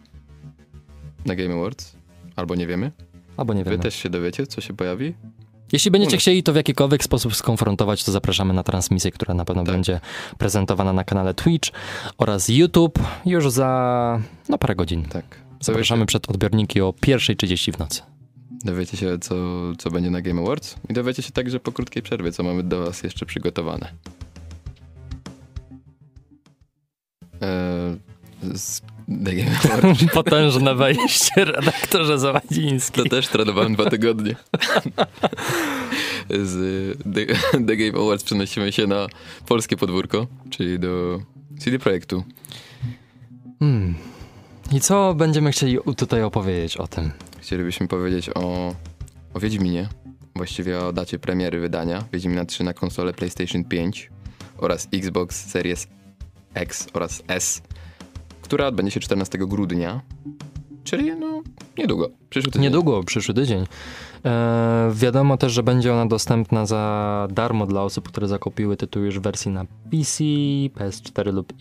na 1.25 1.35
Game 1.35 1.53
Awards. 1.53 1.95
Albo 2.35 2.55
nie 2.55 2.67
wiemy. 2.67 2.91
Albo 3.37 3.53
nie 3.53 3.63
Wy 3.63 3.71
wiem. 3.71 3.79
też 3.79 3.95
się 3.95 4.09
dowiecie, 4.09 4.47
co 4.47 4.61
się 4.61 4.73
pojawi? 4.73 5.13
Jeśli 5.71 5.91
będziecie 5.91 6.17
chcieli 6.17 6.43
to 6.43 6.53
w 6.53 6.55
jakikolwiek 6.55 7.03
sposób 7.03 7.35
skonfrontować, 7.35 8.03
to 8.03 8.11
zapraszamy 8.11 8.53
na 8.53 8.63
transmisję, 8.63 9.11
która 9.11 9.33
na 9.33 9.45
pewno 9.45 9.63
Tak. 9.63 9.75
będzie 9.75 9.99
prezentowana 10.37 10.93
na 10.93 11.03
kanale 11.03 11.33
Twitch 11.33 11.69
oraz 12.17 12.49
YouTube 12.49 12.99
już 13.25 13.49
za 13.49 14.21
no, 14.49 14.57
parę 14.57 14.75
godzin. 14.75 15.03
Tak. 15.03 15.45
Zapraszamy 15.59 16.05
przed 16.05 16.29
odbiorniki 16.29 16.81
o 16.81 16.89
1.30 16.89 17.73
w 17.73 17.79
nocy. 17.79 18.01
Dowiecie 18.65 18.97
się, 18.97 19.19
co, 19.19 19.35
co 19.77 19.91
będzie 19.91 20.09
na 20.09 20.21
Game 20.21 20.41
Awards 20.41 20.75
i 20.89 20.93
dowiecie 20.93 21.23
się 21.23 21.31
także 21.31 21.59
po 21.59 21.71
krótkiej 21.71 22.03
przerwie, 22.03 22.31
co 22.31 22.43
mamy 22.43 22.63
do 22.63 22.85
was 22.85 23.03
jeszcze 23.03 23.25
przygotowane. 23.25 23.91
Eee, 27.41 27.97
z 28.57 28.81
Potężne 30.13 30.75
wejście, 30.75 31.45
redaktorze 31.45 32.19
Zawadziński. 32.19 33.03
to 33.03 33.09
też 33.09 33.27
trenowałem 33.27 33.73
dwa 33.73 33.89
tygodnie. 33.89 34.35
Z 36.29 36.97
The, 37.03 37.25
The 37.67 37.77
Game 37.77 38.03
Awards 38.03 38.23
przenosimy 38.23 38.71
się 38.71 38.87
na 38.87 39.07
polskie 39.47 39.77
podwórko, 39.77 40.27
czyli 40.49 40.79
do 40.79 41.21
CD 41.59 41.79
Projektu. 41.79 42.23
Hmm. 43.59 43.95
I 44.71 44.81
co 44.81 45.13
będziemy 45.13 45.51
chcieli 45.51 45.77
tutaj 45.97 46.23
opowiedzieć 46.23 46.77
o 46.77 46.87
tym? 46.87 47.11
Chcielibyśmy 47.41 47.87
powiedzieć 47.87 48.29
o, 48.29 48.75
o 49.33 49.39
Wiedźminie, 49.39 49.89
właściwie 50.35 50.79
o 50.79 50.93
dacie 50.93 51.19
premiery 51.19 51.59
wydania 51.59 52.03
Wiedźmina 52.13 52.45
3 52.45 52.63
na 52.63 52.73
konsolę 52.73 53.13
PlayStation 53.13 53.63
5 53.63 54.09
oraz 54.57 54.87
Xbox 54.93 55.45
Series 55.45 55.87
X 56.53 56.87
oraz 56.93 57.23
S, 57.27 57.61
która 58.45 58.67
odbędzie 58.67 58.91
się 58.91 58.99
14 58.99 59.37
grudnia, 59.37 60.01
czyli 60.83 61.15
no 61.15 61.41
niedługo, 61.77 62.09
przyszły 62.29 62.51
tydzień. 62.51 62.63
Niedługo, 62.63 63.03
przyszły 63.03 63.33
tydzień. 63.33 63.65
E, 64.25 64.91
wiadomo 64.93 65.37
też, 65.37 65.53
że 65.53 65.63
będzie 65.63 65.93
ona 65.93 66.05
dostępna 66.05 66.65
za 66.65 67.27
darmo 67.31 67.65
dla 67.65 67.81
osób, 67.83 68.07
które 68.07 68.27
zakupiły 68.27 68.77
tytuł 68.77 69.03
już 69.03 69.19
w 69.19 69.21
wersji 69.21 69.51
na 69.51 69.65
PC, 69.65 70.23
PS4 70.75 71.33
lub 71.33 71.53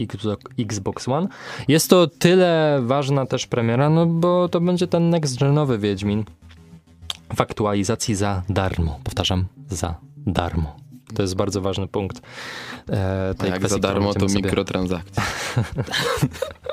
Xbox, 0.59 1.09
One. 1.09 1.29
Jest 1.69 1.91
to 1.91 2.07
tyle 2.07 2.81
ważna 2.83 3.27
też 3.27 3.47
premiera, 3.47 3.91
no 3.91 4.07
bo 4.07 4.49
to 4.49 4.61
będzie 4.61 4.87
ten 4.87 5.11
next-genowy 5.11 5.79
Wiedźmin 5.79 6.25
w 7.37 7.41
aktualizacji 7.41 8.15
za 8.15 8.43
darmo. 8.49 9.01
Powtarzam, 9.05 9.45
za 9.69 9.95
darmo. 10.17 10.77
To 11.15 11.23
jest 11.23 11.35
bardzo 11.35 11.61
ważny 11.61 11.89
punkt 11.89 12.21
e, 12.91 13.29
A 13.31 13.35
tej 13.35 13.51
jak 13.51 13.59
kwestii, 13.59 13.81
za 13.81 13.89
darmo, 13.89 14.15
to 14.15 14.29
sobie- 14.29 14.43
mikrotransakcje. 14.43 15.23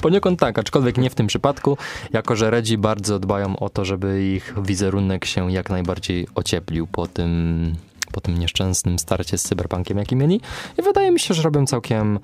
Poniekąd 0.00 0.40
tak, 0.40 0.58
aczkolwiek 0.58 0.98
nie 0.98 1.10
w 1.10 1.14
tym 1.14 1.26
przypadku, 1.26 1.78
jako 2.12 2.36
że 2.36 2.50
Redzi 2.50 2.78
bardzo 2.78 3.18
dbają 3.18 3.56
o 3.56 3.68
to, 3.68 3.84
żeby 3.84 4.24
ich 4.24 4.54
wizerunek 4.62 5.24
się 5.24 5.52
jak 5.52 5.70
najbardziej 5.70 6.26
ocieplił 6.34 6.86
po 6.86 7.06
tym, 7.06 7.72
po 8.12 8.20
tym 8.20 8.38
nieszczęsnym 8.38 8.98
starcie 8.98 9.38
z 9.38 9.42
Cyberpunkiem, 9.42 9.98
jaki 9.98 10.16
mieli. 10.16 10.40
I 10.78 10.82
wydaje 10.82 11.10
mi 11.10 11.20
się, 11.20 11.34
że 11.34 11.42
robią 11.42 11.66
całkiem 11.66 12.18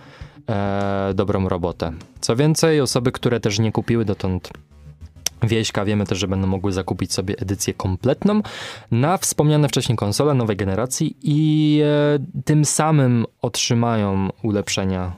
e, 0.49 1.13
dobrą 1.15 1.49
robotę. 1.49 1.93
Co 2.21 2.37
więcej, 2.37 2.81
osoby, 2.81 3.13
które 3.13 3.41
też 3.41 3.59
nie 3.59 3.73
kupiły 3.73 4.05
dotąd 4.05 4.51
Wieśka, 5.43 5.85
wiemy 5.85 6.07
też, 6.07 6.19
że 6.19 6.29
będą 6.29 6.47
mogły 6.47 6.73
zakupić 6.73 7.13
sobie 7.13 7.35
edycję 7.39 7.75
kompletną 7.75 8.43
na 8.91 9.19
wspomniane 9.19 9.69
wcześniej 9.69 9.97
konsole 9.97 10.35
nowej 10.35 10.57
generacji 10.57 11.17
i 11.23 11.81
e, 11.85 12.19
tym 12.45 12.65
samym 12.65 13.27
otrzymają 13.43 14.29
ulepszenia 14.43 15.13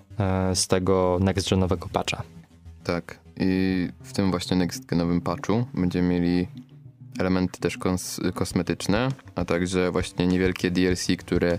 z 0.55 0.67
tego 0.67 1.19
next-genowego 1.21 1.89
patcha. 1.93 2.23
Tak. 2.85 3.19
I 3.37 3.89
w 4.03 4.13
tym 4.13 4.31
właśnie 4.31 4.57
next-genowym 4.57 5.21
patchu 5.21 5.65
będziemy 5.75 6.09
mieli 6.09 6.49
elementy 7.19 7.61
też 7.61 7.79
kos- 7.79 8.33
kosmetyczne, 8.33 9.09
a 9.35 9.45
także 9.45 9.91
właśnie 9.91 10.27
niewielkie 10.27 10.71
DLC, 10.71 11.07
które 11.19 11.59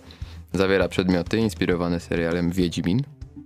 zawiera 0.54 0.88
przedmioty 0.88 1.38
inspirowane 1.38 2.00
serialem 2.00 2.52
Wiedźmin 2.52 3.02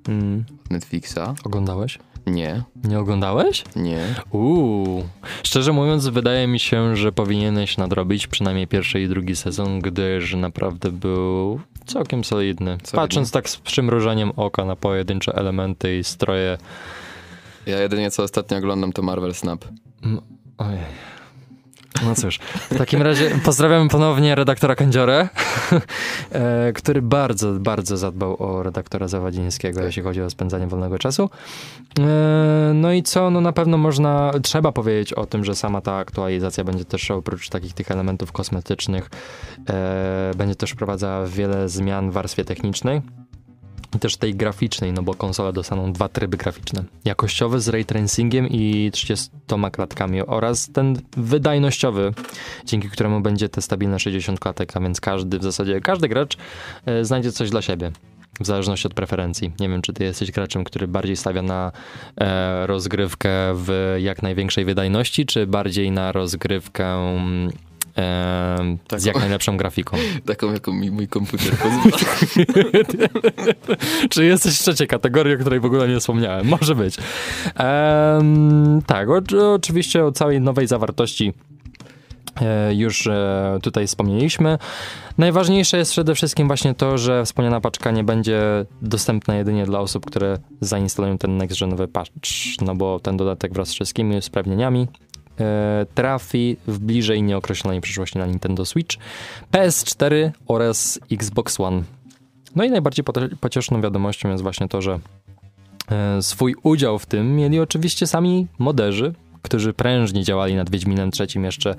Mm. 0.07 0.45
od 0.65 0.71
Netflixa. 0.71 1.19
Oglądałeś? 1.43 1.99
Nie, 2.27 2.63
Nie 2.83 2.99
oglądałeś? 2.99 3.63
nie. 3.75 3.99
Uuu. 4.31 5.03
Szczerze 5.43 5.71
mówiąc, 5.73 6.07
wydaje 6.07 6.47
mi 6.47 6.59
się, 6.59 6.95
że 6.95 7.11
powinieneś 7.11 7.77
nadrobić 7.77 8.27
przynajmniej 8.27 8.67
pierwszy 8.67 9.01
i 9.01 9.07
drugi 9.07 9.35
sezon, 9.35 9.79
gdyż 9.79 10.35
naprawdę 10.35 10.91
był 10.91 11.59
całkiem 11.85 12.23
solidny. 12.23 12.71
Solidny. 12.71 12.95
Patrząc 12.95 13.31
tak 13.31 13.49
z 13.49 13.57
przymrużeniem 13.57 14.31
oka 14.35 14.65
na 14.65 14.75
pojedyncze 14.75 15.33
elementy 15.35 15.97
i 15.97 16.03
stroje. 16.03 16.57
Ja 17.65 17.79
jedynie 17.79 18.11
co 18.11 18.23
ostatnio 18.23 18.57
oglądam 18.57 18.93
to 18.93 19.01
Marvel 19.01 19.33
Snap. 19.33 19.65
Ojej. 20.57 20.79
No 22.03 22.15
cóż, 22.15 22.39
w 22.71 22.77
takim 22.77 23.01
razie 23.01 23.29
pozdrawiamy 23.45 23.89
ponownie 23.89 24.35
redaktora 24.35 24.75
Kędziorę, 24.75 25.29
e, 26.31 26.73
który 26.73 27.01
bardzo, 27.01 27.51
bardzo 27.51 27.97
zadbał 27.97 28.43
o 28.43 28.63
redaktora 28.63 29.07
Zawadzińskiego, 29.07 29.81
jeśli 29.81 30.03
chodzi 30.03 30.21
o 30.21 30.29
spędzanie 30.29 30.67
wolnego 30.67 30.99
czasu. 30.99 31.29
E, 31.99 32.71
no 32.73 32.91
i 32.91 33.03
co, 33.03 33.29
no 33.29 33.41
na 33.41 33.51
pewno 33.51 33.77
można, 33.77 34.31
trzeba 34.43 34.71
powiedzieć 34.71 35.13
o 35.13 35.25
tym, 35.25 35.45
że 35.45 35.55
sama 35.55 35.81
ta 35.81 35.95
aktualizacja 35.95 36.63
będzie 36.63 36.85
też 36.85 37.11
oprócz 37.11 37.49
takich 37.49 37.73
tych 37.73 37.91
elementów 37.91 38.31
kosmetycznych, 38.31 39.09
e, 39.69 40.31
będzie 40.37 40.55
też 40.55 40.71
wprowadzała 40.71 41.27
wiele 41.27 41.69
zmian 41.69 42.11
w 42.11 42.13
warstwie 42.13 42.45
technicznej 42.45 43.01
też 43.99 44.17
tej 44.17 44.35
graficznej, 44.35 44.93
no 44.93 45.03
bo 45.03 45.13
konsole 45.13 45.53
dostaną 45.53 45.93
dwa 45.93 46.09
tryby 46.09 46.37
graficzne. 46.37 46.83
Jakościowy 47.05 47.61
z 47.61 47.67
ray 47.67 47.85
tracingiem 47.85 48.47
i 48.47 48.89
30 48.93 49.29
klatkami 49.71 50.21
oraz 50.21 50.69
ten 50.73 51.01
wydajnościowy, 51.17 52.13
dzięki 52.65 52.89
któremu 52.89 53.21
będzie 53.21 53.49
te 53.49 53.61
stabilne 53.61 53.99
60 53.99 54.39
klatek, 54.39 54.77
a 54.77 54.79
więc 54.79 55.01
każdy 55.01 55.39
w 55.39 55.43
zasadzie, 55.43 55.81
każdy 55.81 56.07
gracz 56.07 56.37
e, 56.85 57.05
znajdzie 57.05 57.31
coś 57.31 57.49
dla 57.49 57.61
siebie. 57.61 57.91
W 58.39 58.45
zależności 58.45 58.87
od 58.87 58.93
preferencji. 58.93 59.51
Nie 59.59 59.69
wiem, 59.69 59.81
czy 59.81 59.93
ty 59.93 60.03
jesteś 60.03 60.31
graczem, 60.31 60.63
który 60.63 60.87
bardziej 60.87 61.15
stawia 61.15 61.41
na 61.41 61.71
e, 62.17 62.67
rozgrywkę 62.67 63.29
w 63.55 63.95
jak 63.99 64.23
największej 64.23 64.65
wydajności, 64.65 65.25
czy 65.25 65.47
bardziej 65.47 65.91
na 65.91 66.11
rozgrywkę 66.11 66.85
mm, 66.85 67.51
e, 67.97 68.77
Taką- 68.87 68.99
z 68.99 69.05
jak 69.05 69.19
najlepszą 69.19 69.57
grafiką. 69.57 69.97
Taką, 70.25 70.53
jaką 70.53 70.73
mi 70.73 70.91
mój 70.91 71.07
komputer 71.07 71.51
pozwala. 71.51 71.97
Czy 74.09 74.25
jesteś 74.25 74.55
w 74.55 74.59
trzeciej 74.59 74.87
kategorii, 74.87 75.35
o 75.35 75.37
której 75.37 75.59
w 75.59 75.65
ogóle 75.65 75.87
nie 75.87 75.99
wspomniałem? 75.99 76.47
Może 76.47 76.75
być. 76.75 76.97
Em, 77.55 78.81
tak, 78.85 79.09
o, 79.09 79.21
oczywiście 79.53 80.05
o 80.05 80.11
całej 80.11 80.41
nowej 80.41 80.67
zawartości 80.67 81.33
e, 82.41 82.75
już 82.75 83.07
e, 83.07 83.59
tutaj 83.61 83.87
wspomnieliśmy. 83.87 84.57
Najważniejsze 85.17 85.77
jest 85.77 85.91
przede 85.91 86.15
wszystkim 86.15 86.47
właśnie 86.47 86.73
to, 86.73 86.97
że 86.97 87.25
wspomniana 87.25 87.61
paczka 87.61 87.91
nie 87.91 88.03
będzie 88.03 88.41
dostępna 88.81 89.35
jedynie 89.35 89.65
dla 89.65 89.79
osób, 89.79 90.05
które 90.05 90.37
zainstalują 90.61 91.17
ten 91.17 91.37
next-genowy 91.37 91.87
patch, 91.87 92.11
no 92.61 92.75
bo 92.75 92.99
ten 92.99 93.17
dodatek 93.17 93.53
wraz 93.53 93.67
z 93.67 93.73
wszystkimi 93.73 94.17
usprawnieniami 94.17 94.81
e, 94.81 95.04
trafi 95.95 96.57
w 96.67 96.79
bliżej 96.79 97.23
nieokreślonej 97.23 97.81
przyszłości 97.81 98.17
na 98.17 98.25
Nintendo 98.25 98.65
Switch, 98.65 98.97
PS4 99.51 100.31
oraz 100.47 100.99
Xbox 101.11 101.59
One. 101.59 101.83
No 102.55 102.63
i 102.63 102.69
najbardziej 102.69 103.05
pocieszną 103.39 103.81
wiadomością 103.81 104.29
jest 104.31 104.43
właśnie 104.43 104.67
to, 104.67 104.81
że 104.81 104.99
e, 105.91 106.21
swój 106.21 106.55
udział 106.63 106.99
w 106.99 107.05
tym 107.05 107.35
mieli 107.35 107.59
oczywiście 107.59 108.07
sami 108.07 108.47
moderzy, 108.59 109.13
którzy 109.41 109.73
prężnie 109.73 110.23
działali 110.23 110.55
nad 110.55 110.69
Wiedźminem 110.69 111.09
III 111.19 111.43
jeszcze 111.43 111.75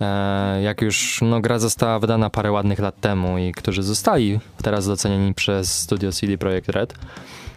e, 0.00 0.62
jak 0.62 0.82
już 0.82 1.20
no, 1.22 1.40
gra 1.40 1.58
została 1.58 1.98
wydana 1.98 2.30
parę 2.30 2.52
ładnych 2.52 2.78
lat 2.78 3.00
temu 3.00 3.38
i 3.38 3.52
którzy 3.52 3.82
zostali 3.82 4.40
teraz 4.62 4.86
docenieni 4.86 5.34
przez 5.34 5.78
studio 5.78 6.12
CD 6.12 6.38
Projekt 6.38 6.68
Red. 6.68 6.94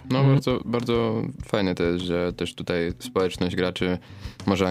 No 0.10 0.20
Mhm. 0.20 0.36
bardzo, 0.36 0.60
bardzo 0.66 1.22
fajne 1.46 1.76
to 1.76 1.84
jest, 1.84 2.06
że 2.06 2.34
też 2.34 2.56
tutaj 2.56 2.94
społeczność 3.00 3.56
graczy 3.56 3.98
może 4.46 4.68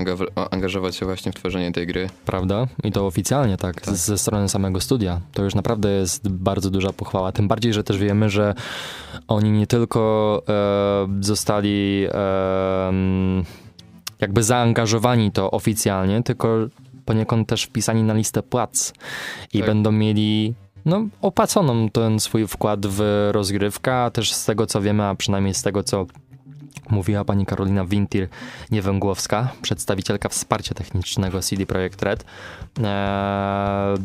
angażować 0.50 0.96
się 0.96 1.06
właśnie 1.06 1.32
w 1.32 1.34
tworzenie 1.34 1.72
tej 1.72 1.86
gry. 1.86 2.08
Prawda? 2.26 2.66
I 2.84 2.92
to 2.92 3.06
oficjalnie 3.06 3.56
tak, 3.56 3.80
Tak. 3.80 3.94
ze 3.96 4.18
strony 4.18 4.48
samego 4.48 4.80
studia. 4.80 5.20
To 5.32 5.42
już 5.44 5.54
naprawdę 5.54 5.90
jest 5.92 6.28
bardzo 6.28 6.70
duża 6.70 6.92
pochwała. 6.92 7.32
Tym 7.32 7.48
bardziej, 7.48 7.72
że 7.72 7.84
też 7.84 7.98
wiemy, 7.98 8.30
że 8.30 8.54
oni 9.28 9.50
nie 9.50 9.66
tylko 9.66 10.42
e, 10.48 11.06
zostali 11.20 12.06
e, 12.12 12.92
jakby 14.20 14.42
zaangażowani 14.42 15.32
to 15.32 15.50
oficjalnie, 15.50 16.22
tylko 16.22 16.48
poniekąd 17.04 17.48
też 17.48 17.62
wpisani 17.64 18.02
na 18.02 18.14
listę 18.14 18.42
płac 18.42 18.92
i 19.52 19.58
Tak. 19.58 19.66
będą 19.66 19.92
mieli 19.92 20.54
no, 20.86 21.06
opłaconą 21.22 21.90
ten 21.90 22.20
swój 22.20 22.46
wkład 22.46 22.86
w 22.86 23.28
rozgrywkę, 23.32 23.94
a 23.94 24.10
też 24.10 24.32
z 24.32 24.44
tego 24.44 24.66
co 24.66 24.80
wiemy, 24.80 25.04
a 25.04 25.14
przynajmniej 25.14 25.54
z 25.54 25.62
tego 25.62 25.82
co 25.82 26.06
mówiła 26.90 27.24
pani 27.24 27.46
Karolina 27.46 27.84
Wintir 27.84 28.28
Niewęgłowska, 28.70 29.48
przedstawicielka 29.62 30.28
wsparcia 30.28 30.74
technicznego 30.74 31.40
CD 31.40 31.66
Projekt 31.66 32.02
Red. 32.02 32.24
Eee, 32.78 33.98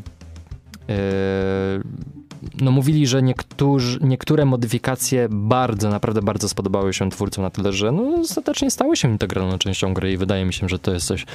no 2.62 2.72
mówili, 2.72 3.08
że 3.08 3.22
niektórzy, 3.22 4.00
niektóre 4.02 4.46
modyfikacje 4.46 5.28
bardzo, 5.30 5.90
naprawdę 5.90 6.22
bardzo 6.22 6.50
spodobały 6.50 6.94
się 6.94 7.10
twórcom 7.10 7.44
na 7.44 7.50
tyle, 7.50 7.74
że 7.74 7.92
no, 7.92 8.04
ostatecznie 8.22 8.72
stały 8.72 8.96
się 8.98 9.12
integralną 9.12 9.58
częścią 9.58 9.94
gry 9.94 10.12
i 10.12 10.18
wydaje 10.18 10.46
mi 10.46 10.54
się, 10.54 10.70
że 10.70 10.80
to 10.80 10.94
jest 10.94 11.08
coś 11.08 11.26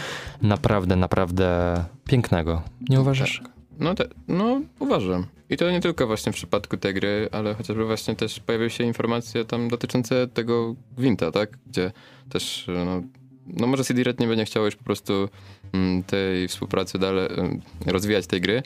naprawdę, 0.43 0.97
naprawdę 0.97 1.85
pięknego. 2.05 2.63
Nie 2.89 3.01
uważasz? 3.01 3.43
No, 3.81 3.95
te, 3.95 4.09
no 4.29 4.61
uważam. 4.79 5.27
I 5.51 5.57
to 5.57 5.71
nie 5.71 5.81
tylko 5.81 6.07
właśnie 6.07 6.33
w 6.33 6.35
przypadku 6.35 6.77
tej 6.77 6.95
gry, 6.95 7.29
ale 7.33 7.55
chociażby 7.55 7.85
właśnie 7.85 8.17
też 8.17 8.41
pojawiły 8.41 8.71
się 8.71 8.85
informacje 8.85 9.45
tam 9.45 9.69
dotyczące 9.69 10.29
tego 10.29 10.75
Gwinta, 10.99 11.31
tak? 11.31 11.59
Gdzie 11.67 11.93
też, 12.29 12.67
no, 12.85 13.03
no 13.47 13.67
może 13.67 13.85
CD 13.85 14.03
Red 14.03 14.21
nie 14.21 14.27
będzie 14.27 14.45
chciało 14.45 14.67
już 14.67 14.77
po 14.77 14.85
prostu 14.85 15.29
mm, 15.73 16.03
tej 16.03 16.49
współpracy 16.49 16.99
dalej 16.99 17.29
em, 17.39 17.61
rozwijać 17.87 18.27
tej 18.27 18.41
gry, 18.41 18.63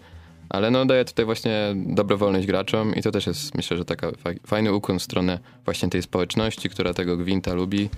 ale 0.49 0.71
no 0.71 0.87
daje 0.87 1.05
tutaj 1.05 1.25
właśnie 1.25 1.75
dobrowolność 1.75 2.47
graczom 2.47 2.95
i 2.95 3.03
to 3.03 3.11
też 3.11 3.27
jest 3.27 3.55
myślę, 3.55 3.77
że 3.77 3.85
taka 3.85 4.11
faj, 4.13 4.41
fajny 4.47 4.73
ukłon 4.73 4.99
w 4.99 5.03
stronę 5.03 5.39
właśnie 5.65 5.89
tej 5.89 6.03
społeczności, 6.03 6.71
która 6.71 6.95
tego 6.95 7.17
Gwinta 7.17 7.55
lubi 7.55 7.89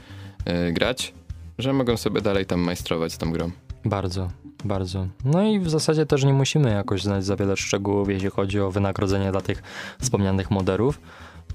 e, 0.44 0.72
grać, 0.72 1.14
że 1.58 1.72
mogą 1.72 1.96
sobie 1.96 2.20
dalej 2.20 2.46
tam 2.46 2.60
majstrować 2.60 3.12
z 3.12 3.18
tą 3.18 3.32
grą. 3.32 3.50
Bardzo, 3.84 4.28
bardzo. 4.64 5.06
No 5.24 5.42
i 5.42 5.60
w 5.60 5.70
zasadzie 5.70 6.06
też 6.06 6.24
nie 6.24 6.32
musimy 6.32 6.70
jakoś 6.70 7.02
znać 7.02 7.24
za 7.24 7.36
wiele 7.36 7.56
szczegółów, 7.56 8.08
jeśli 8.08 8.30
chodzi 8.30 8.60
o 8.60 8.70
wynagrodzenie 8.70 9.32
dla 9.32 9.40
tych 9.40 9.62
wspomnianych 10.00 10.50
moderów. 10.50 11.00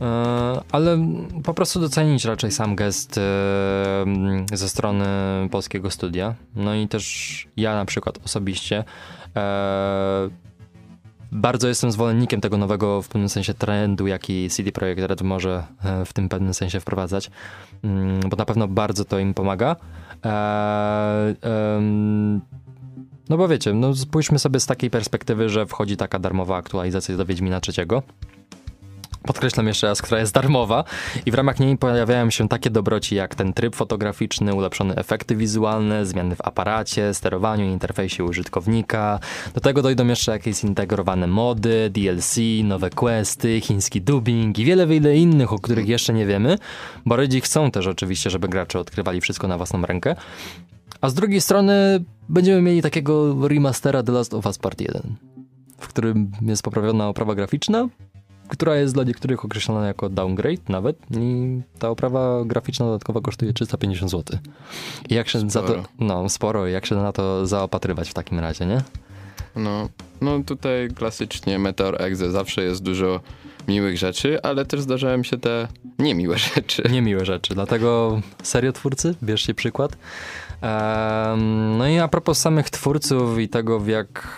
E, 0.02 0.62
Ale 0.72 1.00
po 1.44 1.54
prostu 1.54 1.80
docenić 1.80 2.26
raczej 2.26 2.52
sam 2.52 2.76
gest 2.76 3.18
e, 3.18 3.22
ze 4.54 4.70
strony 4.70 5.06
polskiego 5.52 5.92
studia. 5.92 6.36
No 6.56 6.76
i 6.76 6.88
też 6.88 7.48
ja 7.58 7.76
na 7.76 7.86
przykład 7.86 8.20
osobiście 8.26 8.84
e, 9.36 10.30
bardzo 11.32 11.68
jestem 11.68 11.92
zwolennikiem 11.92 12.42
tego 12.42 12.58
nowego 12.58 13.02
w 13.02 13.08
pewnym 13.08 13.30
sensie 13.30 13.54
trendu, 13.54 14.08
jaki 14.08 14.50
CD 14.50 14.72
Projekt 14.72 15.02
Red 15.02 15.22
może 15.22 15.64
w 16.06 16.14
tym 16.14 16.30
pewnym 16.30 16.54
sensie 16.54 16.80
wprowadzać, 16.80 17.32
Mm, 17.84 18.20
bo 18.30 18.38
na 18.38 18.46
pewno 18.46 18.68
bardzo 18.68 19.06
to 19.06 19.20
im 19.20 19.34
pomaga. 19.34 19.76
Em, 20.22 21.38
no 23.30 23.38
bo 23.38 23.48
wiecie, 23.48 23.74
no 23.74 23.96
spójrzmy 23.96 24.40
sobie 24.40 24.60
z 24.60 24.66
takiej 24.66 24.90
perspektywy, 24.90 25.50
że 25.50 25.66
wchodzi 25.66 25.98
taka 25.98 26.20
darmowa 26.20 26.58
aktualizacja 26.58 27.18
do 27.18 27.26
Wiedźmina 27.26 27.62
III. 27.78 27.88
Podkreślam 29.24 29.68
jeszcze 29.68 29.88
raz, 29.88 30.02
która 30.02 30.20
jest 30.20 30.34
darmowa 30.34 30.84
i 31.26 31.32
w 31.32 31.34
ramach 31.34 31.60
niej 31.60 31.78
pojawiają 31.78 32.30
się 32.30 32.50
takie 32.50 32.70
dobroci 32.70 33.16
jak 33.16 33.36
ten 33.36 33.54
tryb 33.54 33.76
fotograficzny, 33.76 34.54
ulepszone 34.54 34.96
efekty 34.96 35.36
wizualne, 35.36 36.06
zmiany 36.06 36.36
w 36.36 36.42
aparacie, 36.42 37.14
sterowaniu 37.14 37.66
interfejsie 37.66 38.24
użytkownika. 38.24 39.20
Do 39.54 39.62
tego 39.62 39.82
dojdą 39.82 40.08
jeszcze 40.08 40.32
jakieś 40.32 40.56
zintegrowane 40.56 41.28
mody, 41.28 41.90
DLC, 41.90 42.38
nowe 42.64 42.90
questy, 42.90 43.62
chiński 43.62 44.02
dubbing 44.02 44.60
i 44.60 44.66
wiele, 44.66 44.88
wiele 44.88 45.18
innych, 45.18 45.54
o 45.54 45.60
których 45.60 45.88
jeszcze 45.88 46.14
nie 46.14 46.26
wiemy, 46.26 46.58
bo 47.06 47.16
Redzi 47.16 47.42
chcą 47.42 47.72
też 47.72 47.88
oczywiście, 47.88 48.30
żeby 48.30 48.48
gracze 48.48 48.80
odkrywali 48.80 49.22
wszystko 49.22 49.48
na 49.48 49.58
własną 49.58 49.82
rękę. 49.82 50.16
A 51.02 51.10
z 51.10 51.14
drugiej 51.14 51.42
strony 51.42 52.04
będziemy 52.30 52.62
mieli 52.62 52.82
takiego 52.82 53.48
remastera 53.48 54.04
The 54.04 54.12
Last 54.12 54.34
of 54.34 54.46
Us 54.46 54.58
Part 54.58 54.82
1, 54.82 55.16
w 55.80 55.88
którym 55.88 56.32
jest 56.42 56.64
poprawiona 56.64 57.08
oprawa 57.08 57.36
graficzna, 57.36 57.88
która 58.48 58.76
jest 58.76 58.94
dla 58.94 59.04
niektórych 59.04 59.46
określona 59.46 59.88
jako 59.88 60.10
downgrade 60.10 60.62
nawet 60.70 60.98
i 61.18 61.62
ta 61.80 61.90
oprawa 61.90 62.44
graficzna 62.46 62.86
dodatkowa 62.86 63.22
kosztuje 63.22 63.54
350 63.54 64.12
zł. 64.12 64.40
I 65.10 65.14
jak 65.14 65.30
się 65.30 65.50
za 65.50 65.62
to, 65.62 65.68
Sporo. 65.68 65.84
no 66.00 66.30
sporo, 66.30 66.68
jak 66.68 66.86
się 66.86 66.96
na 66.96 67.12
to 67.12 67.46
zaopatrywać 67.48 68.10
w 68.10 68.14
takim 68.14 68.40
razie, 68.40 68.66
nie? 68.66 68.82
No, 69.56 69.90
no 70.22 70.40
tutaj 70.46 70.90
klasycznie 70.96 71.60
Meteor 71.60 72.02
Exe 72.02 72.32
zawsze 72.32 72.64
jest 72.64 72.84
dużo 72.84 73.20
miłych 73.68 73.98
rzeczy, 73.98 74.42
ale 74.42 74.66
też 74.66 74.82
zdarzają 74.82 75.24
się 75.24 75.38
te 75.38 75.68
niemiłe 76.00 76.38
rzeczy. 76.56 76.84
Niemiłe 76.92 77.26
rzeczy, 77.26 77.54
dlatego 77.54 78.22
serio 78.44 78.74
twórcy, 78.74 79.16
bierzcie 79.24 79.54
przykład. 79.54 79.98
Em, 80.62 81.78
no 81.78 81.88
i 81.88 81.98
a 82.00 82.08
propos 82.08 82.40
samych 82.40 82.70
twórców 82.70 83.40
i 83.40 83.50
tego 83.50 83.80
w 83.80 83.88
jak 83.88 84.38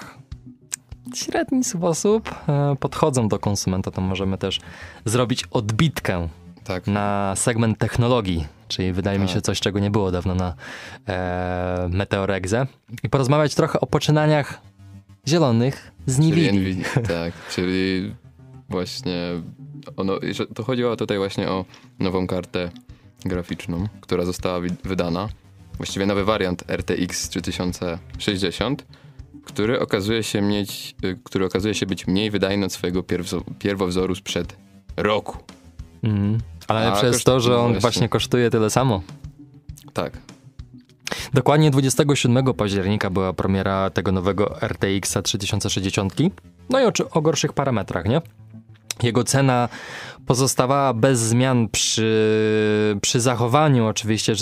średni 1.18 1.64
sposób 1.64 2.36
e, 2.50 2.76
podchodzą 2.80 3.28
do 3.28 3.40
konsumenta, 3.40 3.92
to 3.92 4.02
możemy 4.02 4.38
też 4.38 4.60
zrobić 5.06 5.44
odbitkę 5.52 6.28
Tak. 6.64 6.88
na 6.88 7.34
segment 7.36 7.78
technologii, 7.78 8.46
czyli 8.68 8.94
wydaje 8.94 9.20
mi 9.20 9.26
Tak. 9.26 9.34
się 9.36 9.42
coś, 9.42 9.60
czego 9.60 9.80
nie 9.80 9.92
było 9.92 10.12
dawno 10.12 10.36
na 10.36 10.54
e, 11.08 11.90
Meteoregze 11.92 12.68
i 13.04 13.10
porozmawiać 13.10 13.56
trochę 13.56 13.80
o 13.80 13.88
poczynaniach 13.88 14.62
zielonych 15.28 15.92
z 16.06 16.20
Nvidia. 16.20 16.52
Tak, 17.08 17.34
czyli 17.56 18.14
właśnie 18.70 19.14
ono, 19.98 20.14
to 20.56 20.64
chodziło 20.64 20.96
tutaj 20.96 21.18
właśnie 21.18 21.50
o 21.50 21.66
nową 22.00 22.28
kartę 22.28 22.70
graficzną, 23.26 23.88
która 24.02 24.26
została 24.26 24.60
wydana. 24.84 25.30
właściwie 25.78 26.06
nowy 26.06 26.26
wariant 26.26 26.64
RTX 26.72 27.30
3060, 27.30 28.86
który 29.50 29.80
okazuje 29.80 30.24
się 30.24 30.42
mieć, 30.42 30.96
y, 31.06 31.20
który 31.24 31.46
okazuje 31.46 31.74
się 31.74 31.86
być 31.86 32.08
mniej 32.08 32.32
wydajny 32.32 32.66
od 32.66 32.74
swojego 32.74 33.04
pierwo, 33.04 33.42
pierwowzoru 33.60 34.16
sprzed 34.16 34.56
roku. 34.98 35.38
Mhm. 36.04 36.38
Ale 36.68 36.92
A, 36.92 36.96
przez 36.96 37.24
to, 37.24 37.40
że 37.40 37.56
on 37.58 37.62
właśnie. 37.62 37.80
właśnie 37.80 38.10
kosztuje 38.10 38.50
tyle 38.50 38.70
samo. 38.70 39.02
Tak. 39.94 40.18
Dokładnie 41.34 41.72
27 41.72 42.54
października 42.54 43.10
była 43.10 43.34
premiera 43.34 43.90
tego 43.90 44.12
nowego 44.12 44.62
RTX 44.62 45.18
3060. 45.24 46.14
No 46.70 46.80
i 46.80 46.84
o, 46.84 46.92
o 47.12 47.22
gorszych 47.22 47.54
parametrach, 47.54 48.06
nie? 48.06 48.22
Jego 49.04 49.24
cena 49.24 49.70
pozostawała 50.30 50.94
bez 50.94 51.20
zmian 51.20 51.70
przy, 51.70 52.98
przy 53.02 53.22
zachowaniu, 53.22 53.88
oczywiście, 53.88 54.34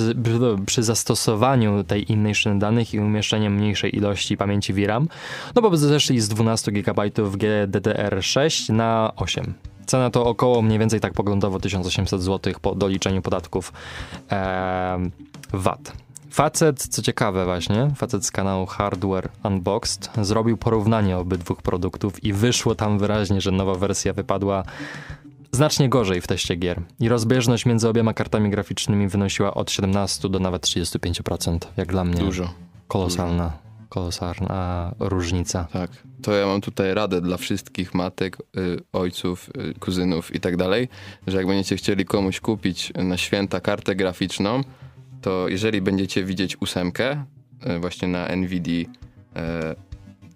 przy 0.65 0.83
zastosowaniu 0.83 1.83
tej 1.83 2.11
innej 2.11 2.35
szyny 2.35 2.59
danych 2.59 2.93
i 2.93 2.99
umieszczeniu 2.99 3.49
mniejszej 3.49 3.95
ilości 3.95 4.37
pamięci 4.37 4.73
VRAM, 4.73 5.07
no 5.55 5.61
bo 5.61 5.77
zeszli 5.77 6.19
z 6.19 6.27
12 6.27 6.71
GB 6.71 7.01
GDDR6 7.09 8.73
na 8.73 9.11
8. 9.15 9.53
Cena 9.85 10.09
to 10.09 10.25
około 10.25 10.61
mniej 10.61 10.79
więcej 10.79 10.99
tak 10.99 11.13
poglądowo 11.13 11.59
1800 11.59 12.21
zł 12.21 12.53
po 12.61 12.75
doliczeniu 12.75 13.21
podatków 13.21 13.73
em, 14.29 15.11
VAT. 15.53 15.93
Facet, 16.31 16.87
co 16.87 17.01
ciekawe 17.01 17.45
właśnie, 17.45 17.91
facet 17.95 18.25
z 18.25 18.31
kanału 18.31 18.65
Hardware 18.65 19.29
Unboxed 19.43 20.09
zrobił 20.21 20.57
porównanie 20.57 21.17
obydwu 21.17 21.55
produktów 21.55 22.23
i 22.23 22.33
wyszło 22.33 22.75
tam 22.75 22.99
wyraźnie, 22.99 23.41
że 23.41 23.51
nowa 23.51 23.75
wersja 23.75 24.13
wypadła 24.13 24.63
znacznie 25.57 25.89
gorzej 25.89 26.21
w 26.21 26.27
teście 26.27 26.55
gier. 26.55 26.81
I 26.99 27.09
rozbieżność 27.09 27.65
między 27.65 27.89
obiema 27.89 28.13
kartami 28.13 28.49
graficznymi 28.49 29.07
wynosiła 29.07 29.53
od 29.53 29.71
17 29.71 30.29
do 30.29 30.39
nawet 30.39 30.67
35%. 30.67 31.57
Jak 31.77 31.87
dla 31.87 32.03
mnie 32.03 32.19
Dużo. 32.19 32.53
kolosalna, 32.87 33.51
kolosalna 33.89 34.95
różnica. 34.99 35.67
Tak. 35.73 35.91
To 36.21 36.33
ja 36.33 36.45
mam 36.45 36.61
tutaj 36.61 36.93
radę 36.93 37.21
dla 37.21 37.37
wszystkich 37.37 37.93
matek, 37.93 38.37
y, 38.57 38.79
ojców, 38.93 39.49
y, 39.49 39.79
kuzynów 39.79 40.35
i 40.35 40.39
tak 40.39 40.57
dalej, 40.57 40.89
że 41.27 41.37
jak 41.37 41.47
będziecie 41.47 41.75
chcieli 41.75 42.05
komuś 42.05 42.39
kupić 42.39 42.93
na 42.95 43.17
święta 43.17 43.59
kartę 43.59 43.95
graficzną, 43.95 44.61
to 45.21 45.47
jeżeli 45.47 45.81
będziecie 45.81 46.23
widzieć 46.23 46.61
ósemkę, 46.61 47.25
y, 47.75 47.79
właśnie 47.79 48.07
na 48.07 48.27
NVIDIA 48.27 48.81
y, 48.81 48.87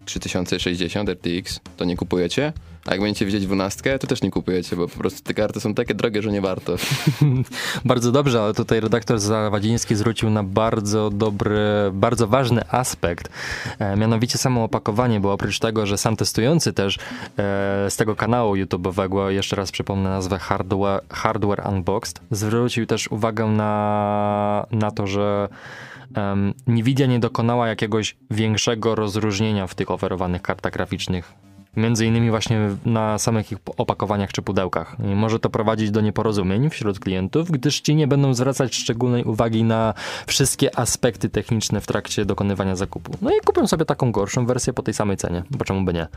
3060 0.05 1.09
RTX, 1.09 1.59
to 1.78 1.86
nie 1.86 1.97
kupujecie, 1.97 2.53
a 2.86 2.92
jak 2.92 3.02
będziecie 3.02 3.26
widzieć 3.26 3.46
dwunastkę, 3.46 4.00
to 4.00 4.08
też 4.08 4.22
nie 4.22 4.32
kupujecie, 4.32 4.76
bo 4.76 4.88
po 4.88 4.98
prostu 4.98 5.24
te 5.24 5.34
karty 5.34 5.60
są 5.60 5.74
takie 5.74 5.94
drogie, 5.94 6.22
że 6.22 6.32
nie 6.32 6.42
warto. 6.42 6.76
Bardzo 7.86 8.12
dobrze, 8.12 8.42
ale 8.42 8.54
tutaj 8.54 8.80
redaktor 8.80 9.20
Zawadziński 9.20 9.96
zwrócił 9.96 10.30
na 10.30 10.44
bardzo 10.44 11.10
dobry, 11.10 11.60
bardzo 11.94 12.28
ważny 12.28 12.62
aspekt, 12.72 13.30
e, 13.80 13.96
mianowicie 13.96 14.38
samo 14.38 14.64
opakowanie, 14.64 15.20
bo 15.20 15.34
oprócz 15.34 15.60
tego, 15.60 15.86
że 15.86 15.98
sam 15.98 16.16
testujący 16.16 16.74
też 16.74 16.98
e, 16.98 17.00
z 17.90 17.96
tego 17.96 18.16
kanału 18.16 18.56
YouTube'owego, 18.56 19.28
jeszcze 19.28 19.56
raz 19.56 19.72
przypomnę 19.72 20.10
nazwę 20.10 20.38
Hardware, 20.38 21.02
Hardware 21.10 21.68
Unboxed, 21.70 22.22
zwrócił 22.32 22.86
też 22.86 23.08
uwagę 23.08 23.46
na, 23.46 24.66
na 24.72 24.92
to, 24.92 25.08
że 25.08 25.50
em, 26.16 26.54
Nvidia 26.68 27.06
nie 27.06 27.20
dokonała 27.20 27.68
jakiegoś 27.68 28.18
większego 28.32 28.96
rozróżnienia 28.96 29.68
w 29.68 29.76
tych 29.76 29.92
oferowanych 29.92 30.42
kartach 30.42 30.74
graficznych. 30.74 31.51
Między 31.78 32.05
innymi 32.05 32.30
właśnie 32.30 32.69
na 32.86 33.19
samych 33.19 33.51
ich 33.51 33.57
opakowaniach 33.78 34.32
czy 34.32 34.41
pudełkach. 34.41 34.97
I 35.11 35.15
może 35.15 35.39
to 35.39 35.49
prowadzić 35.49 35.91
do 35.91 36.01
nieporozumień 36.01 36.69
wśród 36.69 36.99
klientów, 36.99 37.51
gdyż 37.51 37.82
ci 37.82 37.95
nie 37.95 38.07
będą 38.07 38.34
zwracać 38.34 38.76
szczególnej 38.76 39.24
uwagi 39.24 39.63
na 39.63 39.93
wszystkie 40.28 40.80
aspekty 40.80 41.30
techniczne 41.30 41.82
w 41.82 41.88
trakcie 41.88 42.26
dokonywania 42.26 42.76
zakupu. 42.76 43.11
No 43.22 43.32
i 43.32 43.39
kupią 43.45 43.67
sobie 43.67 43.86
taką 43.86 44.11
gorszą 44.11 44.45
wersję 44.45 44.74
po 44.74 44.84
tej 44.84 44.93
samej 44.93 45.17
cenie, 45.17 45.43
bo 45.51 45.65
czemu 45.65 45.86
by 45.86 45.93
nie. 45.93 46.07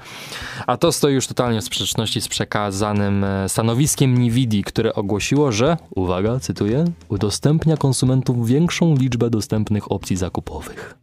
A 0.66 0.76
to 0.76 0.92
stoi 0.92 1.14
już 1.14 1.26
totalnie 1.26 1.61
w 1.61 1.64
sprzeczności 1.64 2.20
z 2.20 2.28
przekazanym 2.28 3.24
e, 3.24 3.48
stanowiskiem 3.48 4.18
Nvidia, 4.18 4.62
które 4.62 4.94
ogłosiło, 4.94 5.52
że, 5.52 5.76
uwaga, 5.94 6.40
cytuję, 6.40 6.84
udostępnia 7.09 7.76
konsumentom 7.76 8.44
większą 8.44 8.96
liczbę 8.96 9.30
dostępnych 9.30 9.92
opcji 9.92 10.16
zakupowych. 10.16 10.98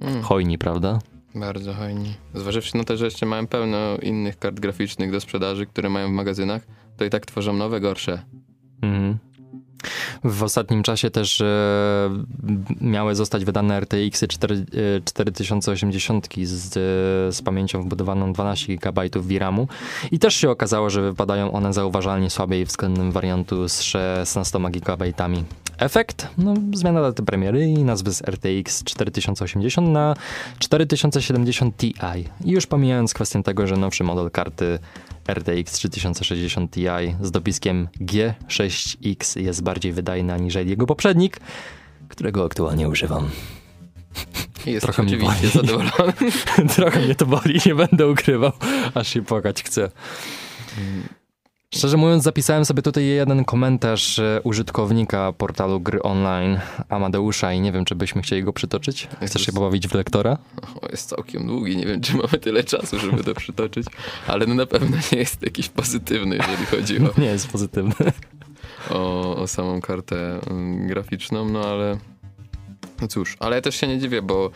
Mm. 0.00 0.22
Hojni, 0.22 0.58
prawda? 0.58 0.98
Bardzo 1.36 1.74
fajnie. 1.74 2.14
Zważywszy 2.34 2.76
na 2.76 2.84
to, 2.84 2.96
że 2.96 3.04
jeszcze 3.04 3.26
mają 3.26 3.46
pełno 3.46 3.96
innych 3.96 4.38
kart 4.38 4.60
graficznych 4.60 5.12
do 5.12 5.20
sprzedaży, 5.20 5.66
które 5.66 5.88
mają 5.88 6.08
w 6.08 6.12
magazynach, 6.12 6.66
to 6.96 7.04
i 7.04 7.10
tak 7.10 7.26
tworzą 7.26 7.52
nowe, 7.52 7.80
gorsze. 7.80 8.22
Mhm. 8.82 9.18
W 10.24 10.42
ostatnim 10.42 10.82
czasie 10.82 11.10
też 11.10 11.40
e, 11.40 11.44
miały 12.80 13.14
zostać 13.14 13.44
wydane 13.44 13.80
RTX 13.80 14.24
4, 14.28 14.54
e, 14.54 15.00
4080 15.04 16.28
z, 16.42 16.66
e, 16.66 17.32
z 17.32 17.42
pamięcią 17.42 17.82
wbudowaną 17.82 18.32
12 18.32 18.76
GB 18.76 19.02
VRAMu 19.14 19.68
i 20.10 20.18
też 20.18 20.36
się 20.36 20.50
okazało, 20.50 20.90
że 20.90 21.02
wypadają 21.02 21.52
one 21.52 21.72
zauważalnie 21.72 22.30
słabiej 22.30 22.64
względem 22.64 23.12
wariantu 23.12 23.68
z 23.68 23.82
16 23.82 24.58
GB. 24.70 25.04
Efekt? 25.78 26.28
No, 26.38 26.54
zmiana 26.74 27.02
daty 27.02 27.22
premiery 27.22 27.66
i 27.66 27.84
nazwy 27.84 28.12
z 28.12 28.22
RTX 28.22 28.84
4080 28.84 29.88
na 29.88 30.14
4070 30.58 31.76
Ti. 31.76 31.94
I 32.44 32.50
już 32.50 32.66
pomijając 32.66 33.14
kwestię 33.14 33.42
tego, 33.42 33.66
że 33.66 33.76
nowszy 33.76 34.04
model 34.04 34.30
karty 34.30 34.78
RTX 35.28 35.72
3060 35.72 36.70
Ti 36.70 36.86
z 37.22 37.30
dopiskiem 37.30 37.88
G6X 38.00 39.40
jest 39.40 39.62
bardziej 39.62 39.92
wydajny 39.92 40.32
aniżeli 40.32 40.70
jego 40.70 40.86
poprzednik, 40.86 41.40
którego 42.08 42.44
aktualnie 42.44 42.88
używam. 42.88 43.30
Jest 44.66 44.82
Trochę 44.82 45.02
mnie 45.02 45.16
boli. 45.16 45.48
zadowolony. 45.54 46.12
Trochę 46.76 47.00
mnie 47.00 47.14
to 47.14 47.26
boli, 47.26 47.60
nie 47.66 47.74
będę 47.74 48.08
ukrywał, 48.08 48.52
aż 48.94 49.08
się 49.08 49.22
płakać 49.22 49.62
chcę. 49.62 49.90
Szczerze 51.74 51.96
mówiąc, 51.96 52.22
zapisałem 52.24 52.64
sobie 52.64 52.82
tutaj 52.82 53.06
jeden 53.06 53.44
komentarz 53.44 54.18
e, 54.18 54.40
użytkownika 54.44 55.32
portalu 55.32 55.80
gry 55.80 56.02
online, 56.02 56.58
Amadeusza, 56.88 57.52
i 57.52 57.60
nie 57.60 57.72
wiem, 57.72 57.84
czy 57.84 57.94
byśmy 57.94 58.22
chcieli 58.22 58.44
go 58.44 58.52
przytoczyć. 58.52 59.08
Chcesz 59.26 59.42
się 59.46 59.52
pobawić 59.52 59.88
w 59.88 59.94
lektora? 59.94 60.38
O, 60.82 60.88
jest 60.90 61.08
całkiem 61.08 61.46
długi, 61.46 61.76
nie 61.76 61.86
wiem, 61.86 62.00
czy 62.00 62.16
mamy 62.16 62.28
tyle 62.40 62.64
czasu, 62.64 62.98
żeby 62.98 63.24
to 63.24 63.34
przytoczyć, 63.34 63.86
ale 64.26 64.46
no 64.46 64.54
na 64.54 64.66
pewno 64.66 64.96
nie 65.12 65.18
jest 65.18 65.42
jakiś 65.42 65.68
pozytywny, 65.68 66.36
jeżeli 66.36 66.66
chodzi 66.66 66.98
o, 66.98 67.10
Nie 67.20 67.26
jest 67.26 67.48
pozytywny. 67.48 67.94
o, 68.90 69.36
o 69.36 69.46
samą 69.46 69.80
kartę 69.80 70.40
mm, 70.50 70.86
graficzną, 70.86 71.48
no 71.48 71.60
ale 71.60 71.98
no 73.00 73.08
cóż, 73.08 73.36
ale 73.40 73.56
ja 73.56 73.62
też 73.62 73.76
się 73.76 73.88
nie 73.88 73.98
dziwię, 73.98 74.22
bo 74.22 74.50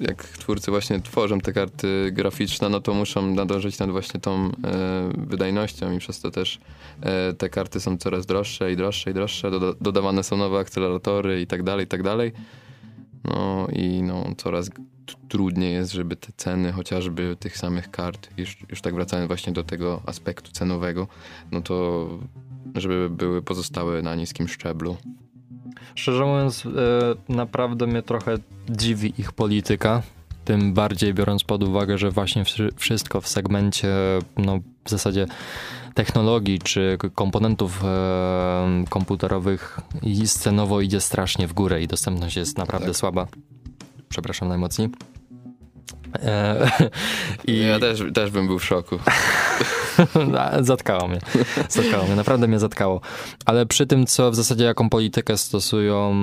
jak 0.00 0.22
twórcy 0.24 0.70
właśnie 0.70 1.00
tworzą 1.00 1.40
te 1.40 1.52
karty 1.52 2.10
graficzne, 2.12 2.68
no 2.68 2.80
to 2.80 2.94
muszą 2.94 3.34
nadążyć 3.34 3.78
nad 3.78 3.90
właśnie 3.90 4.20
tą 4.20 4.48
y, 4.48 4.52
wydajnością 5.16 5.92
i 5.92 5.98
przez 5.98 6.20
to 6.20 6.30
też 6.30 6.58
y, 7.30 7.34
te 7.34 7.48
karty 7.48 7.80
są 7.80 7.98
coraz 7.98 8.26
droższe 8.26 8.72
i 8.72 8.76
droższe 8.76 9.10
i 9.10 9.14
droższe, 9.14 9.50
doda 9.50 9.72
dodawane 9.80 10.22
są 10.22 10.36
nowe 10.36 10.58
akceleratory 10.58 11.40
i 11.40 11.46
tak 11.46 11.62
dalej, 11.62 11.84
i 11.84 11.88
tak 11.88 12.02
dalej. 12.02 12.32
No 13.24 13.68
i 13.72 14.02
no, 14.02 14.24
coraz 14.36 14.70
trudniej 15.28 15.72
jest, 15.72 15.92
żeby 15.92 16.16
te 16.16 16.28
ceny 16.36 16.72
chociażby 16.72 17.36
tych 17.40 17.58
samych 17.58 17.90
kart, 17.90 18.28
już, 18.36 18.56
już 18.70 18.80
tak 18.80 18.94
wracając 18.94 19.28
właśnie 19.28 19.52
do 19.52 19.64
tego 19.64 20.02
aspektu 20.06 20.52
cenowego, 20.52 21.08
no 21.52 21.60
to 21.60 22.08
żeby 22.74 23.10
były 23.10 23.42
pozostałe 23.42 24.02
na 24.02 24.14
niskim 24.14 24.48
szczeblu. 24.48 24.96
Szczerze 25.94 26.24
mówiąc, 26.24 26.66
e, 26.66 26.70
naprawdę 27.32 27.86
mnie 27.86 28.02
trochę 28.02 28.34
dziwi 28.70 29.12
ich 29.18 29.32
polityka. 29.32 30.02
Tym 30.44 30.74
bardziej 30.74 31.14
biorąc 31.14 31.44
pod 31.44 31.62
uwagę, 31.62 31.98
że 31.98 32.10
właśnie 32.10 32.44
wszy- 32.44 32.70
wszystko 32.76 33.20
w 33.20 33.28
segmencie, 33.28 33.88
no 34.36 34.58
w 34.84 34.90
zasadzie 34.90 35.26
technologii 35.94 36.58
czy 36.58 36.98
komponentów 37.14 37.84
e, 37.84 38.84
komputerowych 38.88 39.80
i 40.02 40.26
scenowo 40.28 40.80
idzie 40.80 41.00
strasznie 41.00 41.46
w 41.48 41.52
górę 41.52 41.82
i 41.82 41.86
dostępność 41.86 42.36
jest 42.36 42.58
naprawdę 42.58 42.86
Tak. 42.86 42.96
słaba. 42.96 43.26
Przepraszam 44.08 44.48
najmocniej. 44.48 44.88
E, 46.22 46.70
I 47.52 47.58
Ja 47.58 47.78
też, 47.80 48.02
też 48.14 48.30
bym 48.30 48.46
był 48.46 48.58
w 48.58 48.64
szoku. 48.64 48.98
zatkało 50.60 51.08
mnie. 51.08 51.18
Zatkało 51.68 52.04
mnie, 52.04 52.16
naprawdę 52.16 52.48
mnie 52.48 52.58
zatkało. 52.58 53.00
Ale 53.46 53.66
przy 53.66 53.86
tym, 53.86 54.06
co 54.06 54.30
w 54.30 54.34
zasadzie 54.34 54.64
jaką 54.64 54.90
politykę 54.90 55.36
stosują 55.36 56.14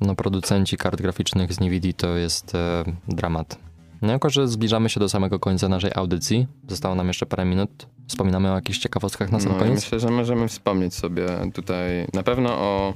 no, 0.00 0.14
producenci 0.16 0.76
kart 0.76 1.00
graficznych 1.02 1.52
z 1.54 1.60
NVIDIA, 1.60 1.92
to 1.96 2.08
jest 2.16 2.54
e, 2.54 2.84
dramat. 3.08 3.58
No, 4.02 4.12
jako, 4.12 4.30
że 4.30 4.48
zbliżamy 4.48 4.88
się 4.88 5.00
do 5.00 5.08
samego 5.08 5.38
końca 5.38 5.68
naszej 5.68 5.90
audycji, 5.94 6.46
zostało 6.68 6.94
nam 6.94 7.06
jeszcze 7.08 7.26
parę 7.26 7.44
minut. 7.44 7.86
Wspominamy 8.08 8.52
o 8.52 8.54
jakichś 8.54 8.78
ciekawostkach 8.78 9.32
na 9.32 9.40
sam 9.40 9.52
No, 9.52 9.58
koniec. 9.58 9.74
myślę, 9.74 10.00
że 10.00 10.08
możemy 10.10 10.48
wspomnieć 10.48 10.94
sobie 10.94 11.26
tutaj 11.54 12.06
na 12.14 12.22
pewno 12.22 12.50
o. 12.58 12.94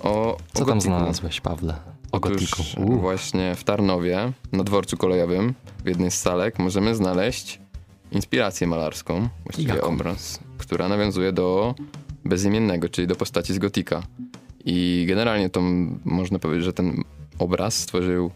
o 0.00 0.36
Co 0.52 0.62
o 0.62 0.66
tam 0.66 0.78
Gotiku. 0.78 0.80
znalazłeś, 0.80 1.40
Pawle? 1.40 1.74
Otóż 2.12 2.76
właśnie 2.78 3.54
w 3.54 3.64
Tarnowie, 3.64 4.32
na 4.52 4.64
dworcu 4.64 4.96
kolejowym, 4.96 5.54
w 5.84 5.88
jednej 5.88 6.10
z 6.10 6.14
salek, 6.14 6.58
możemy 6.58 6.94
znaleźć 6.94 7.60
inspirację 8.12 8.66
malarską, 8.66 9.28
właściwie 9.44 9.74
Jaką? 9.74 9.86
obraz, 9.86 10.40
która 10.58 10.88
nawiązuje 10.88 11.32
do 11.32 11.74
bezimiennego, 12.24 12.88
czyli 12.88 13.06
do 13.06 13.14
postaci 13.14 13.54
z 13.54 13.58
Gotika. 13.58 14.02
I 14.64 15.04
generalnie 15.08 15.50
to 15.50 15.60
można 16.04 16.38
powiedzieć, 16.38 16.64
że 16.64 16.72
ten 16.72 17.04
obraz 17.38 17.74
stworzył 17.74 18.30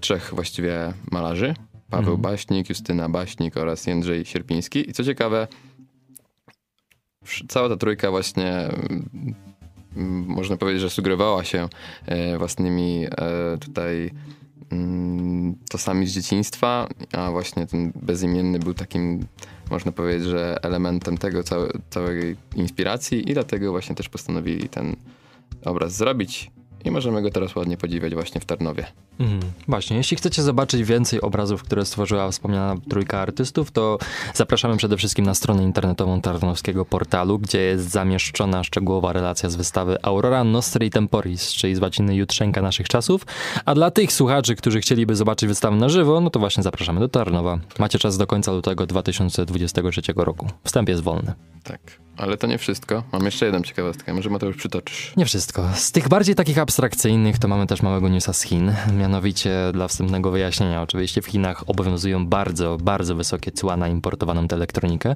trzech 0.00 0.30
właściwie 0.34 0.92
malarzy. 1.10 1.54
Paweł 1.90 2.14
Mhm. 2.14 2.20
Baśnik, 2.20 2.68
Justyna 2.68 3.08
Baśnik 3.08 3.56
oraz 3.56 3.86
Jędrzej 3.86 4.24
Sierpiński. 4.24 4.90
I 4.90 4.92
co 4.92 5.04
ciekawe, 5.04 5.48
cała 7.48 7.68
ta 7.68 7.76
trójka 7.76 8.10
właśnie 8.10 8.68
można 10.26 10.56
powiedzieć, 10.56 10.82
że 10.82 10.90
sugerowała 10.90 11.44
się 11.44 11.68
e, 12.06 12.38
własnymi 12.38 13.06
e, 13.06 13.58
tutaj 13.58 14.10
mm, 14.70 15.54
tosami 15.70 16.06
z 16.06 16.12
dzieciństwa, 16.12 16.88
a 17.12 17.30
właśnie 17.30 17.66
ten 17.66 17.92
bezimienny 18.02 18.58
był 18.58 18.74
takim, 18.74 19.26
można 19.70 19.92
powiedzieć, 19.92 20.28
że 20.28 20.58
elementem 20.62 21.18
tego 21.18 21.42
całe, 21.42 21.68
całej 21.90 22.36
inspiracji 22.56 23.30
i 23.30 23.34
dlatego 23.34 23.70
właśnie 23.70 23.94
też 23.94 24.08
postanowili 24.08 24.68
ten 24.68 24.96
obraz 25.64 25.96
zrobić 25.96 26.50
i 26.84 26.90
możemy 26.90 27.22
go 27.22 27.30
teraz 27.30 27.56
ładnie 27.56 27.76
podziwiać 27.76 28.14
właśnie 28.14 28.40
w 28.40 28.44
Tarnowie. 28.44 28.86
Mhm. 29.20 29.52
Właśnie, 29.68 29.96
jeśli 29.96 30.16
chcecie 30.16 30.42
zobaczyć 30.42 30.84
więcej 30.84 31.20
obrazów, 31.20 31.62
które 31.62 31.84
stworzyła 31.84 32.30
wspomniana 32.30 32.74
trójka 32.90 33.20
artystów, 33.20 33.70
to 33.70 33.98
zapraszamy 34.34 34.76
przede 34.76 34.96
wszystkim 34.96 35.24
na 35.24 35.34
stronę 35.34 35.62
internetową 35.62 36.20
Tarnowskiego 36.20 36.84
Portalu, 36.84 37.38
gdzie 37.38 37.60
jest 37.60 37.90
zamieszczona 37.90 38.64
szczegółowa 38.64 39.12
relacja 39.12 39.50
z 39.50 39.56
wystawy 39.56 39.96
Aurora 40.02 40.44
Nostri 40.44 40.90
Temporis, 40.90 41.52
czyli 41.52 41.74
z 41.74 41.78
łaciny 41.78 42.16
Jutrzenka 42.16 42.62
naszych 42.62 42.88
czasów. 42.88 43.26
A 43.64 43.74
dla 43.74 43.90
tych 43.90 44.12
słuchaczy, 44.12 44.56
którzy 44.56 44.80
chcieliby 44.80 45.16
zobaczyć 45.16 45.48
wystawę 45.48 45.76
na 45.76 45.88
żywo, 45.88 46.20
no 46.20 46.30
to 46.30 46.40
właśnie 46.40 46.62
zapraszamy 46.62 47.00
do 47.00 47.08
Tarnowa. 47.08 47.58
Macie 47.78 47.98
czas 47.98 48.18
do 48.18 48.26
końca 48.26 48.52
lutego 48.52 48.86
2023 48.86 50.02
roku. 50.16 50.46
Wstęp 50.64 50.88
jest 50.88 51.02
wolny. 51.02 51.32
Tak, 51.62 51.80
ale 52.16 52.36
to 52.36 52.46
nie 52.46 52.58
wszystko. 52.58 53.02
Mam 53.12 53.24
jeszcze 53.24 53.46
jedną 53.46 53.62
ciekawostkę, 53.62 54.14
może 54.14 54.30
Mateusz 54.30 54.56
przytoczysz. 54.56 55.12
Nie 55.16 55.24
wszystko. 55.24 55.68
Z 55.74 55.92
tych 55.92 56.08
bardziej 56.08 56.34
takich 56.34 56.58
abstrakcyjnych 56.58 56.71
to 57.40 57.48
mamy 57.48 57.66
też 57.66 57.82
małego 57.82 58.08
newsa 58.08 58.32
z 58.32 58.42
Chin. 58.42 58.72
Mianowicie 58.98 59.50
dla 59.72 59.88
wstępnego 59.88 60.30
wyjaśnienia, 60.30 60.82
oczywiście 60.82 61.22
w 61.22 61.26
Chinach 61.26 61.70
obowiązują 61.70 62.26
bardzo, 62.26 62.78
bardzo 62.82 63.14
wysokie 63.14 63.52
cła 63.52 63.76
na 63.76 63.88
importowaną 63.88 64.48
tę 64.48 64.56
elektronikę. 64.56 65.14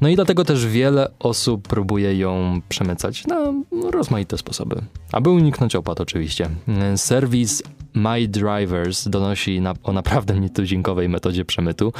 No 0.00 0.08
i 0.08 0.16
dlatego 0.16 0.44
też 0.44 0.66
wiele 0.66 1.10
osób 1.18 1.68
próbuje 1.68 2.18
ją 2.18 2.60
przemycać 2.68 3.26
na 3.26 3.52
rozmaite 3.90 4.38
sposoby. 4.38 4.82
Aby 5.12 5.30
uniknąć 5.30 5.76
opłat 5.76 6.00
oczywiście. 6.00 6.50
Serwis 6.96 7.62
My 7.94 8.28
Drivers 8.28 9.08
donosi 9.08 9.60
na, 9.60 9.74
o 9.82 9.92
naprawdę 9.92 10.40
nietuzinkowej 10.40 11.08
metodzie 11.08 11.44
przemytu. 11.44 11.92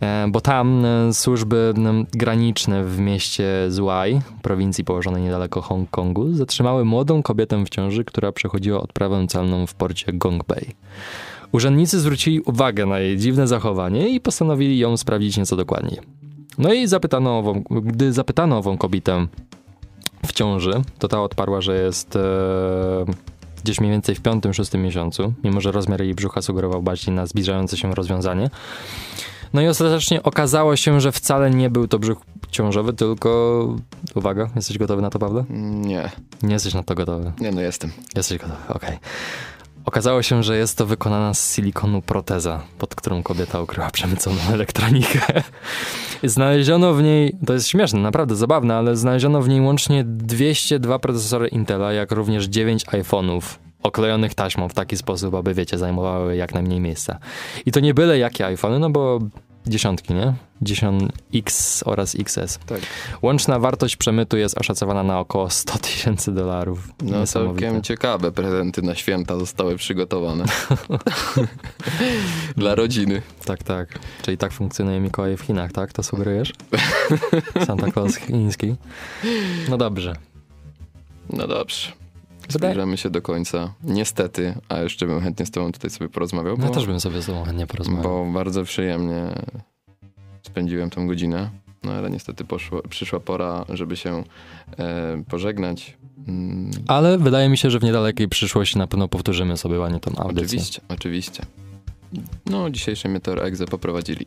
E, 0.00 0.26
Bo 0.28 0.40
tam 0.40 0.84
e, 0.84 1.14
służby 1.14 1.74
graniczne 2.12 2.84
w 2.84 2.98
mieście 2.98 3.66
Zhuai, 3.68 4.20
prowincji 4.42 4.84
położonej 4.84 5.22
niedaleko 5.22 5.60
Hongkongu, 5.60 6.32
zatrzymały 6.32 6.84
młodą 6.84 7.22
kobietę 7.22 7.64
w 7.64 7.68
ciąży, 7.68 8.04
która 8.04 8.32
przechodziła 8.32 8.80
odprawę 8.80 9.26
celną 9.26 9.66
w 9.66 9.74
porcie 9.74 10.12
Gongbei. 10.12 10.74
Urzędnicy 11.52 12.00
zwrócili 12.00 12.40
uwagę 12.40 12.86
na 12.86 12.98
jej 12.98 13.16
dziwne 13.16 13.46
zachowanie 13.46 14.08
i 14.08 14.20
postanowili 14.20 14.78
ją 14.78 14.96
sprawdzić 14.96 15.36
nieco 15.36 15.56
dokładniej. 15.56 15.98
No 16.58 16.72
i 16.72 16.86
zapytano 16.86 17.38
ową, 17.38 17.62
gdy 17.70 18.12
zapytano 18.12 18.58
ową 18.58 18.78
kobietę 18.78 19.26
w 20.26 20.32
ciąży, 20.32 20.72
to 20.98 21.08
ta 21.08 21.22
odparła, 21.22 21.60
że 21.60 21.82
jest 21.82 22.16
e, 22.16 22.20
gdzieś 23.64 23.80
mniej 23.80 23.92
więcej 23.92 24.14
w 24.14 24.20
piątym, 24.20 24.54
szóstym 24.54 24.82
miesiącu, 24.82 25.32
mimo 25.44 25.60
że 25.60 25.72
rozmiar 25.72 26.02
jej 26.02 26.14
brzucha 26.14 26.42
sugerował 26.42 26.82
bardziej 26.82 27.14
na 27.14 27.26
zbliżające 27.26 27.76
się 27.76 27.94
rozwiązanie. 27.94 28.50
No 29.52 29.60
i 29.62 29.68
ostatecznie 29.68 30.22
okazało 30.22 30.76
się, 30.76 31.00
że 31.00 31.12
wcale 31.12 31.50
nie 31.50 31.70
był 31.70 31.88
to 31.88 31.98
brzuch 31.98 32.18
ciążowy, 32.50 32.92
tylko... 32.92 33.76
Uwaga, 34.14 34.50
jesteś 34.56 34.78
gotowy 34.78 35.02
na 35.02 35.10
to, 35.10 35.18
Pawle? 35.18 35.44
Nie, 35.50 36.10
Nie 36.42 36.52
jesteś 36.52 36.74
na 36.74 36.82
to 36.82 36.94
gotowy. 36.94 37.32
nie 37.40 37.52
no 37.52 37.60
jestem. 37.60 37.90
Jesteś 38.16 38.38
gotowy, 38.38 38.60
okej. 38.68 38.98
Okazało 39.84 40.22
się, 40.22 40.42
że 40.42 40.56
jest 40.56 40.78
to 40.78 40.86
wykonana 40.86 41.34
z 41.34 41.54
silikonu 41.54 42.02
proteza, 42.02 42.62
pod 42.78 42.94
którą 42.94 43.22
kobieta 43.22 43.60
ukryła 43.60 43.90
przemyconą 43.90 44.36
elektronikę. 44.52 45.20
Znaleziono 46.24 46.94
w 46.94 47.02
niej, 47.02 47.36
to 47.46 47.52
jest 47.52 47.68
śmieszne, 47.68 48.00
naprawdę 48.00 48.36
zabawne, 48.36 48.74
ale 48.76 48.96
znaleziono 48.96 49.42
w 49.42 49.48
niej 49.48 49.60
łącznie 49.60 50.04
202 50.04 50.98
procesory 50.98 51.48
Intela, 51.48 51.92
jak 51.92 52.12
również 52.12 52.44
9 52.44 52.86
iPhone'ów 52.86 53.42
oklejonych 53.82 54.34
taśmą 54.34 54.68
w 54.68 54.74
taki 54.74 54.96
sposób, 54.96 55.34
aby, 55.34 55.54
wiecie, 55.54 55.78
zajmowały 55.78 56.36
jak 56.36 56.54
najmniej 56.54 56.80
miejsca. 56.80 57.18
I 57.66 57.72
to 57.72 57.80
nie 57.80 57.94
byle 57.94 58.18
jakie 58.18 58.46
iPhony, 58.46 58.78
no 58.78 58.90
bo 58.90 59.18
dziesiątki, 59.66 60.14
nie? 60.14 60.34
10X 60.62 61.82
oraz 61.86 62.14
XS. 62.14 62.58
Tak. 62.66 62.80
Łączna 63.22 63.58
wartość 63.58 63.96
przemytu 63.96 64.36
jest 64.36 64.58
oszacowana 64.58 65.02
na 65.02 65.20
około 65.20 65.50
100 65.50 65.78
tysięcy 65.78 66.32
dolarów. 66.32 66.88
No 67.02 67.26
całkiem 67.26 67.82
ciekawe 67.82 68.32
prezenty 68.32 68.82
na 68.82 68.94
święta 68.94 69.38
zostały 69.38 69.76
przygotowane. 69.76 70.44
Dla 72.56 72.74
rodziny. 72.74 73.22
Tak, 73.44 73.62
tak. 73.62 73.98
Czyli 74.22 74.38
tak 74.38 74.52
funkcjonuje 74.52 75.00
Mikołaj 75.00 75.36
w 75.36 75.40
Chinach, 75.40 75.72
tak? 75.72 75.92
To 75.92 76.02
sugerujesz? 76.02 76.52
Santa 77.66 77.92
Claus 77.92 78.16
chiński. 78.16 78.74
No 79.68 79.76
dobrze. 79.76 80.16
No 81.30 81.46
dobrze. 81.46 81.92
Zbliżamy 82.48 82.96
się 82.96 83.10
do 83.10 83.22
końca. 83.22 83.74
Niestety, 83.84 84.54
a 84.68 84.78
jeszcze 84.78 85.06
bym 85.06 85.20
chętnie 85.20 85.46
z 85.46 85.50
tobą 85.50 85.72
tutaj 85.72 85.90
sobie 85.90 86.08
porozmawiał, 86.08 86.56
bo, 86.56 86.64
Ja 86.64 86.70
też 86.70 86.86
bym 86.86 87.00
sobie 87.00 87.22
z 87.22 87.26
tobą 87.26 87.44
chętnie 87.44 87.66
porozmawiał. 87.66 88.02
bo 88.02 88.32
bardzo 88.32 88.64
przyjemnie 88.64 89.22
spędziłem 90.42 90.90
tą 90.90 91.06
godzinę. 91.06 91.50
No 91.84 91.92
ale 91.92 92.10
niestety 92.10 92.44
poszło, 92.44 92.82
przyszła 92.88 93.20
pora, 93.20 93.64
żeby 93.68 93.96
się 93.96 94.24
e, 94.78 95.22
pożegnać. 95.28 95.96
Mm, 96.28 96.70
Ale 96.88 97.18
wydaje 97.18 97.48
mi 97.48 97.58
się, 97.58 97.70
że 97.70 97.78
w 97.78 97.82
niedalekiej 97.82 98.28
przyszłości 98.28 98.78
na 98.78 98.86
pewno 98.86 99.08
powtórzymy 99.08 99.56
sobie 99.56 99.78
ładnie 99.78 100.00
tą 100.00 100.16
audycję. 100.16 100.44
oczywiście, 100.46 100.80
oczywiście. 100.88 101.42
No, 102.46 102.70
dzisiejszy 102.70 103.08
Meteor 103.08 103.44
Exe 103.44 103.66
poprowadzili 103.66 104.26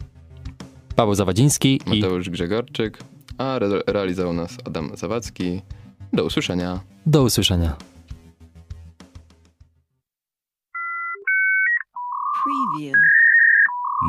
Paweł 0.96 1.16
Zawadziński 1.16 1.80
i 1.86 1.90
Mateusz 1.90 2.30
Grzegorczyk, 2.30 2.98
a 3.38 3.56
re- 3.56 3.82
realizował 3.88 4.34
nas 4.34 4.58
Adam 4.66 4.92
Zawadzki. 4.98 5.62
Do 6.14 6.26
usłyszenia. 6.26 6.80
do 7.06 7.24
usłyszenia. 7.24 7.76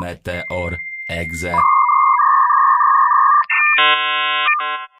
Meteor 0.00 0.78
Exe. 1.08 1.52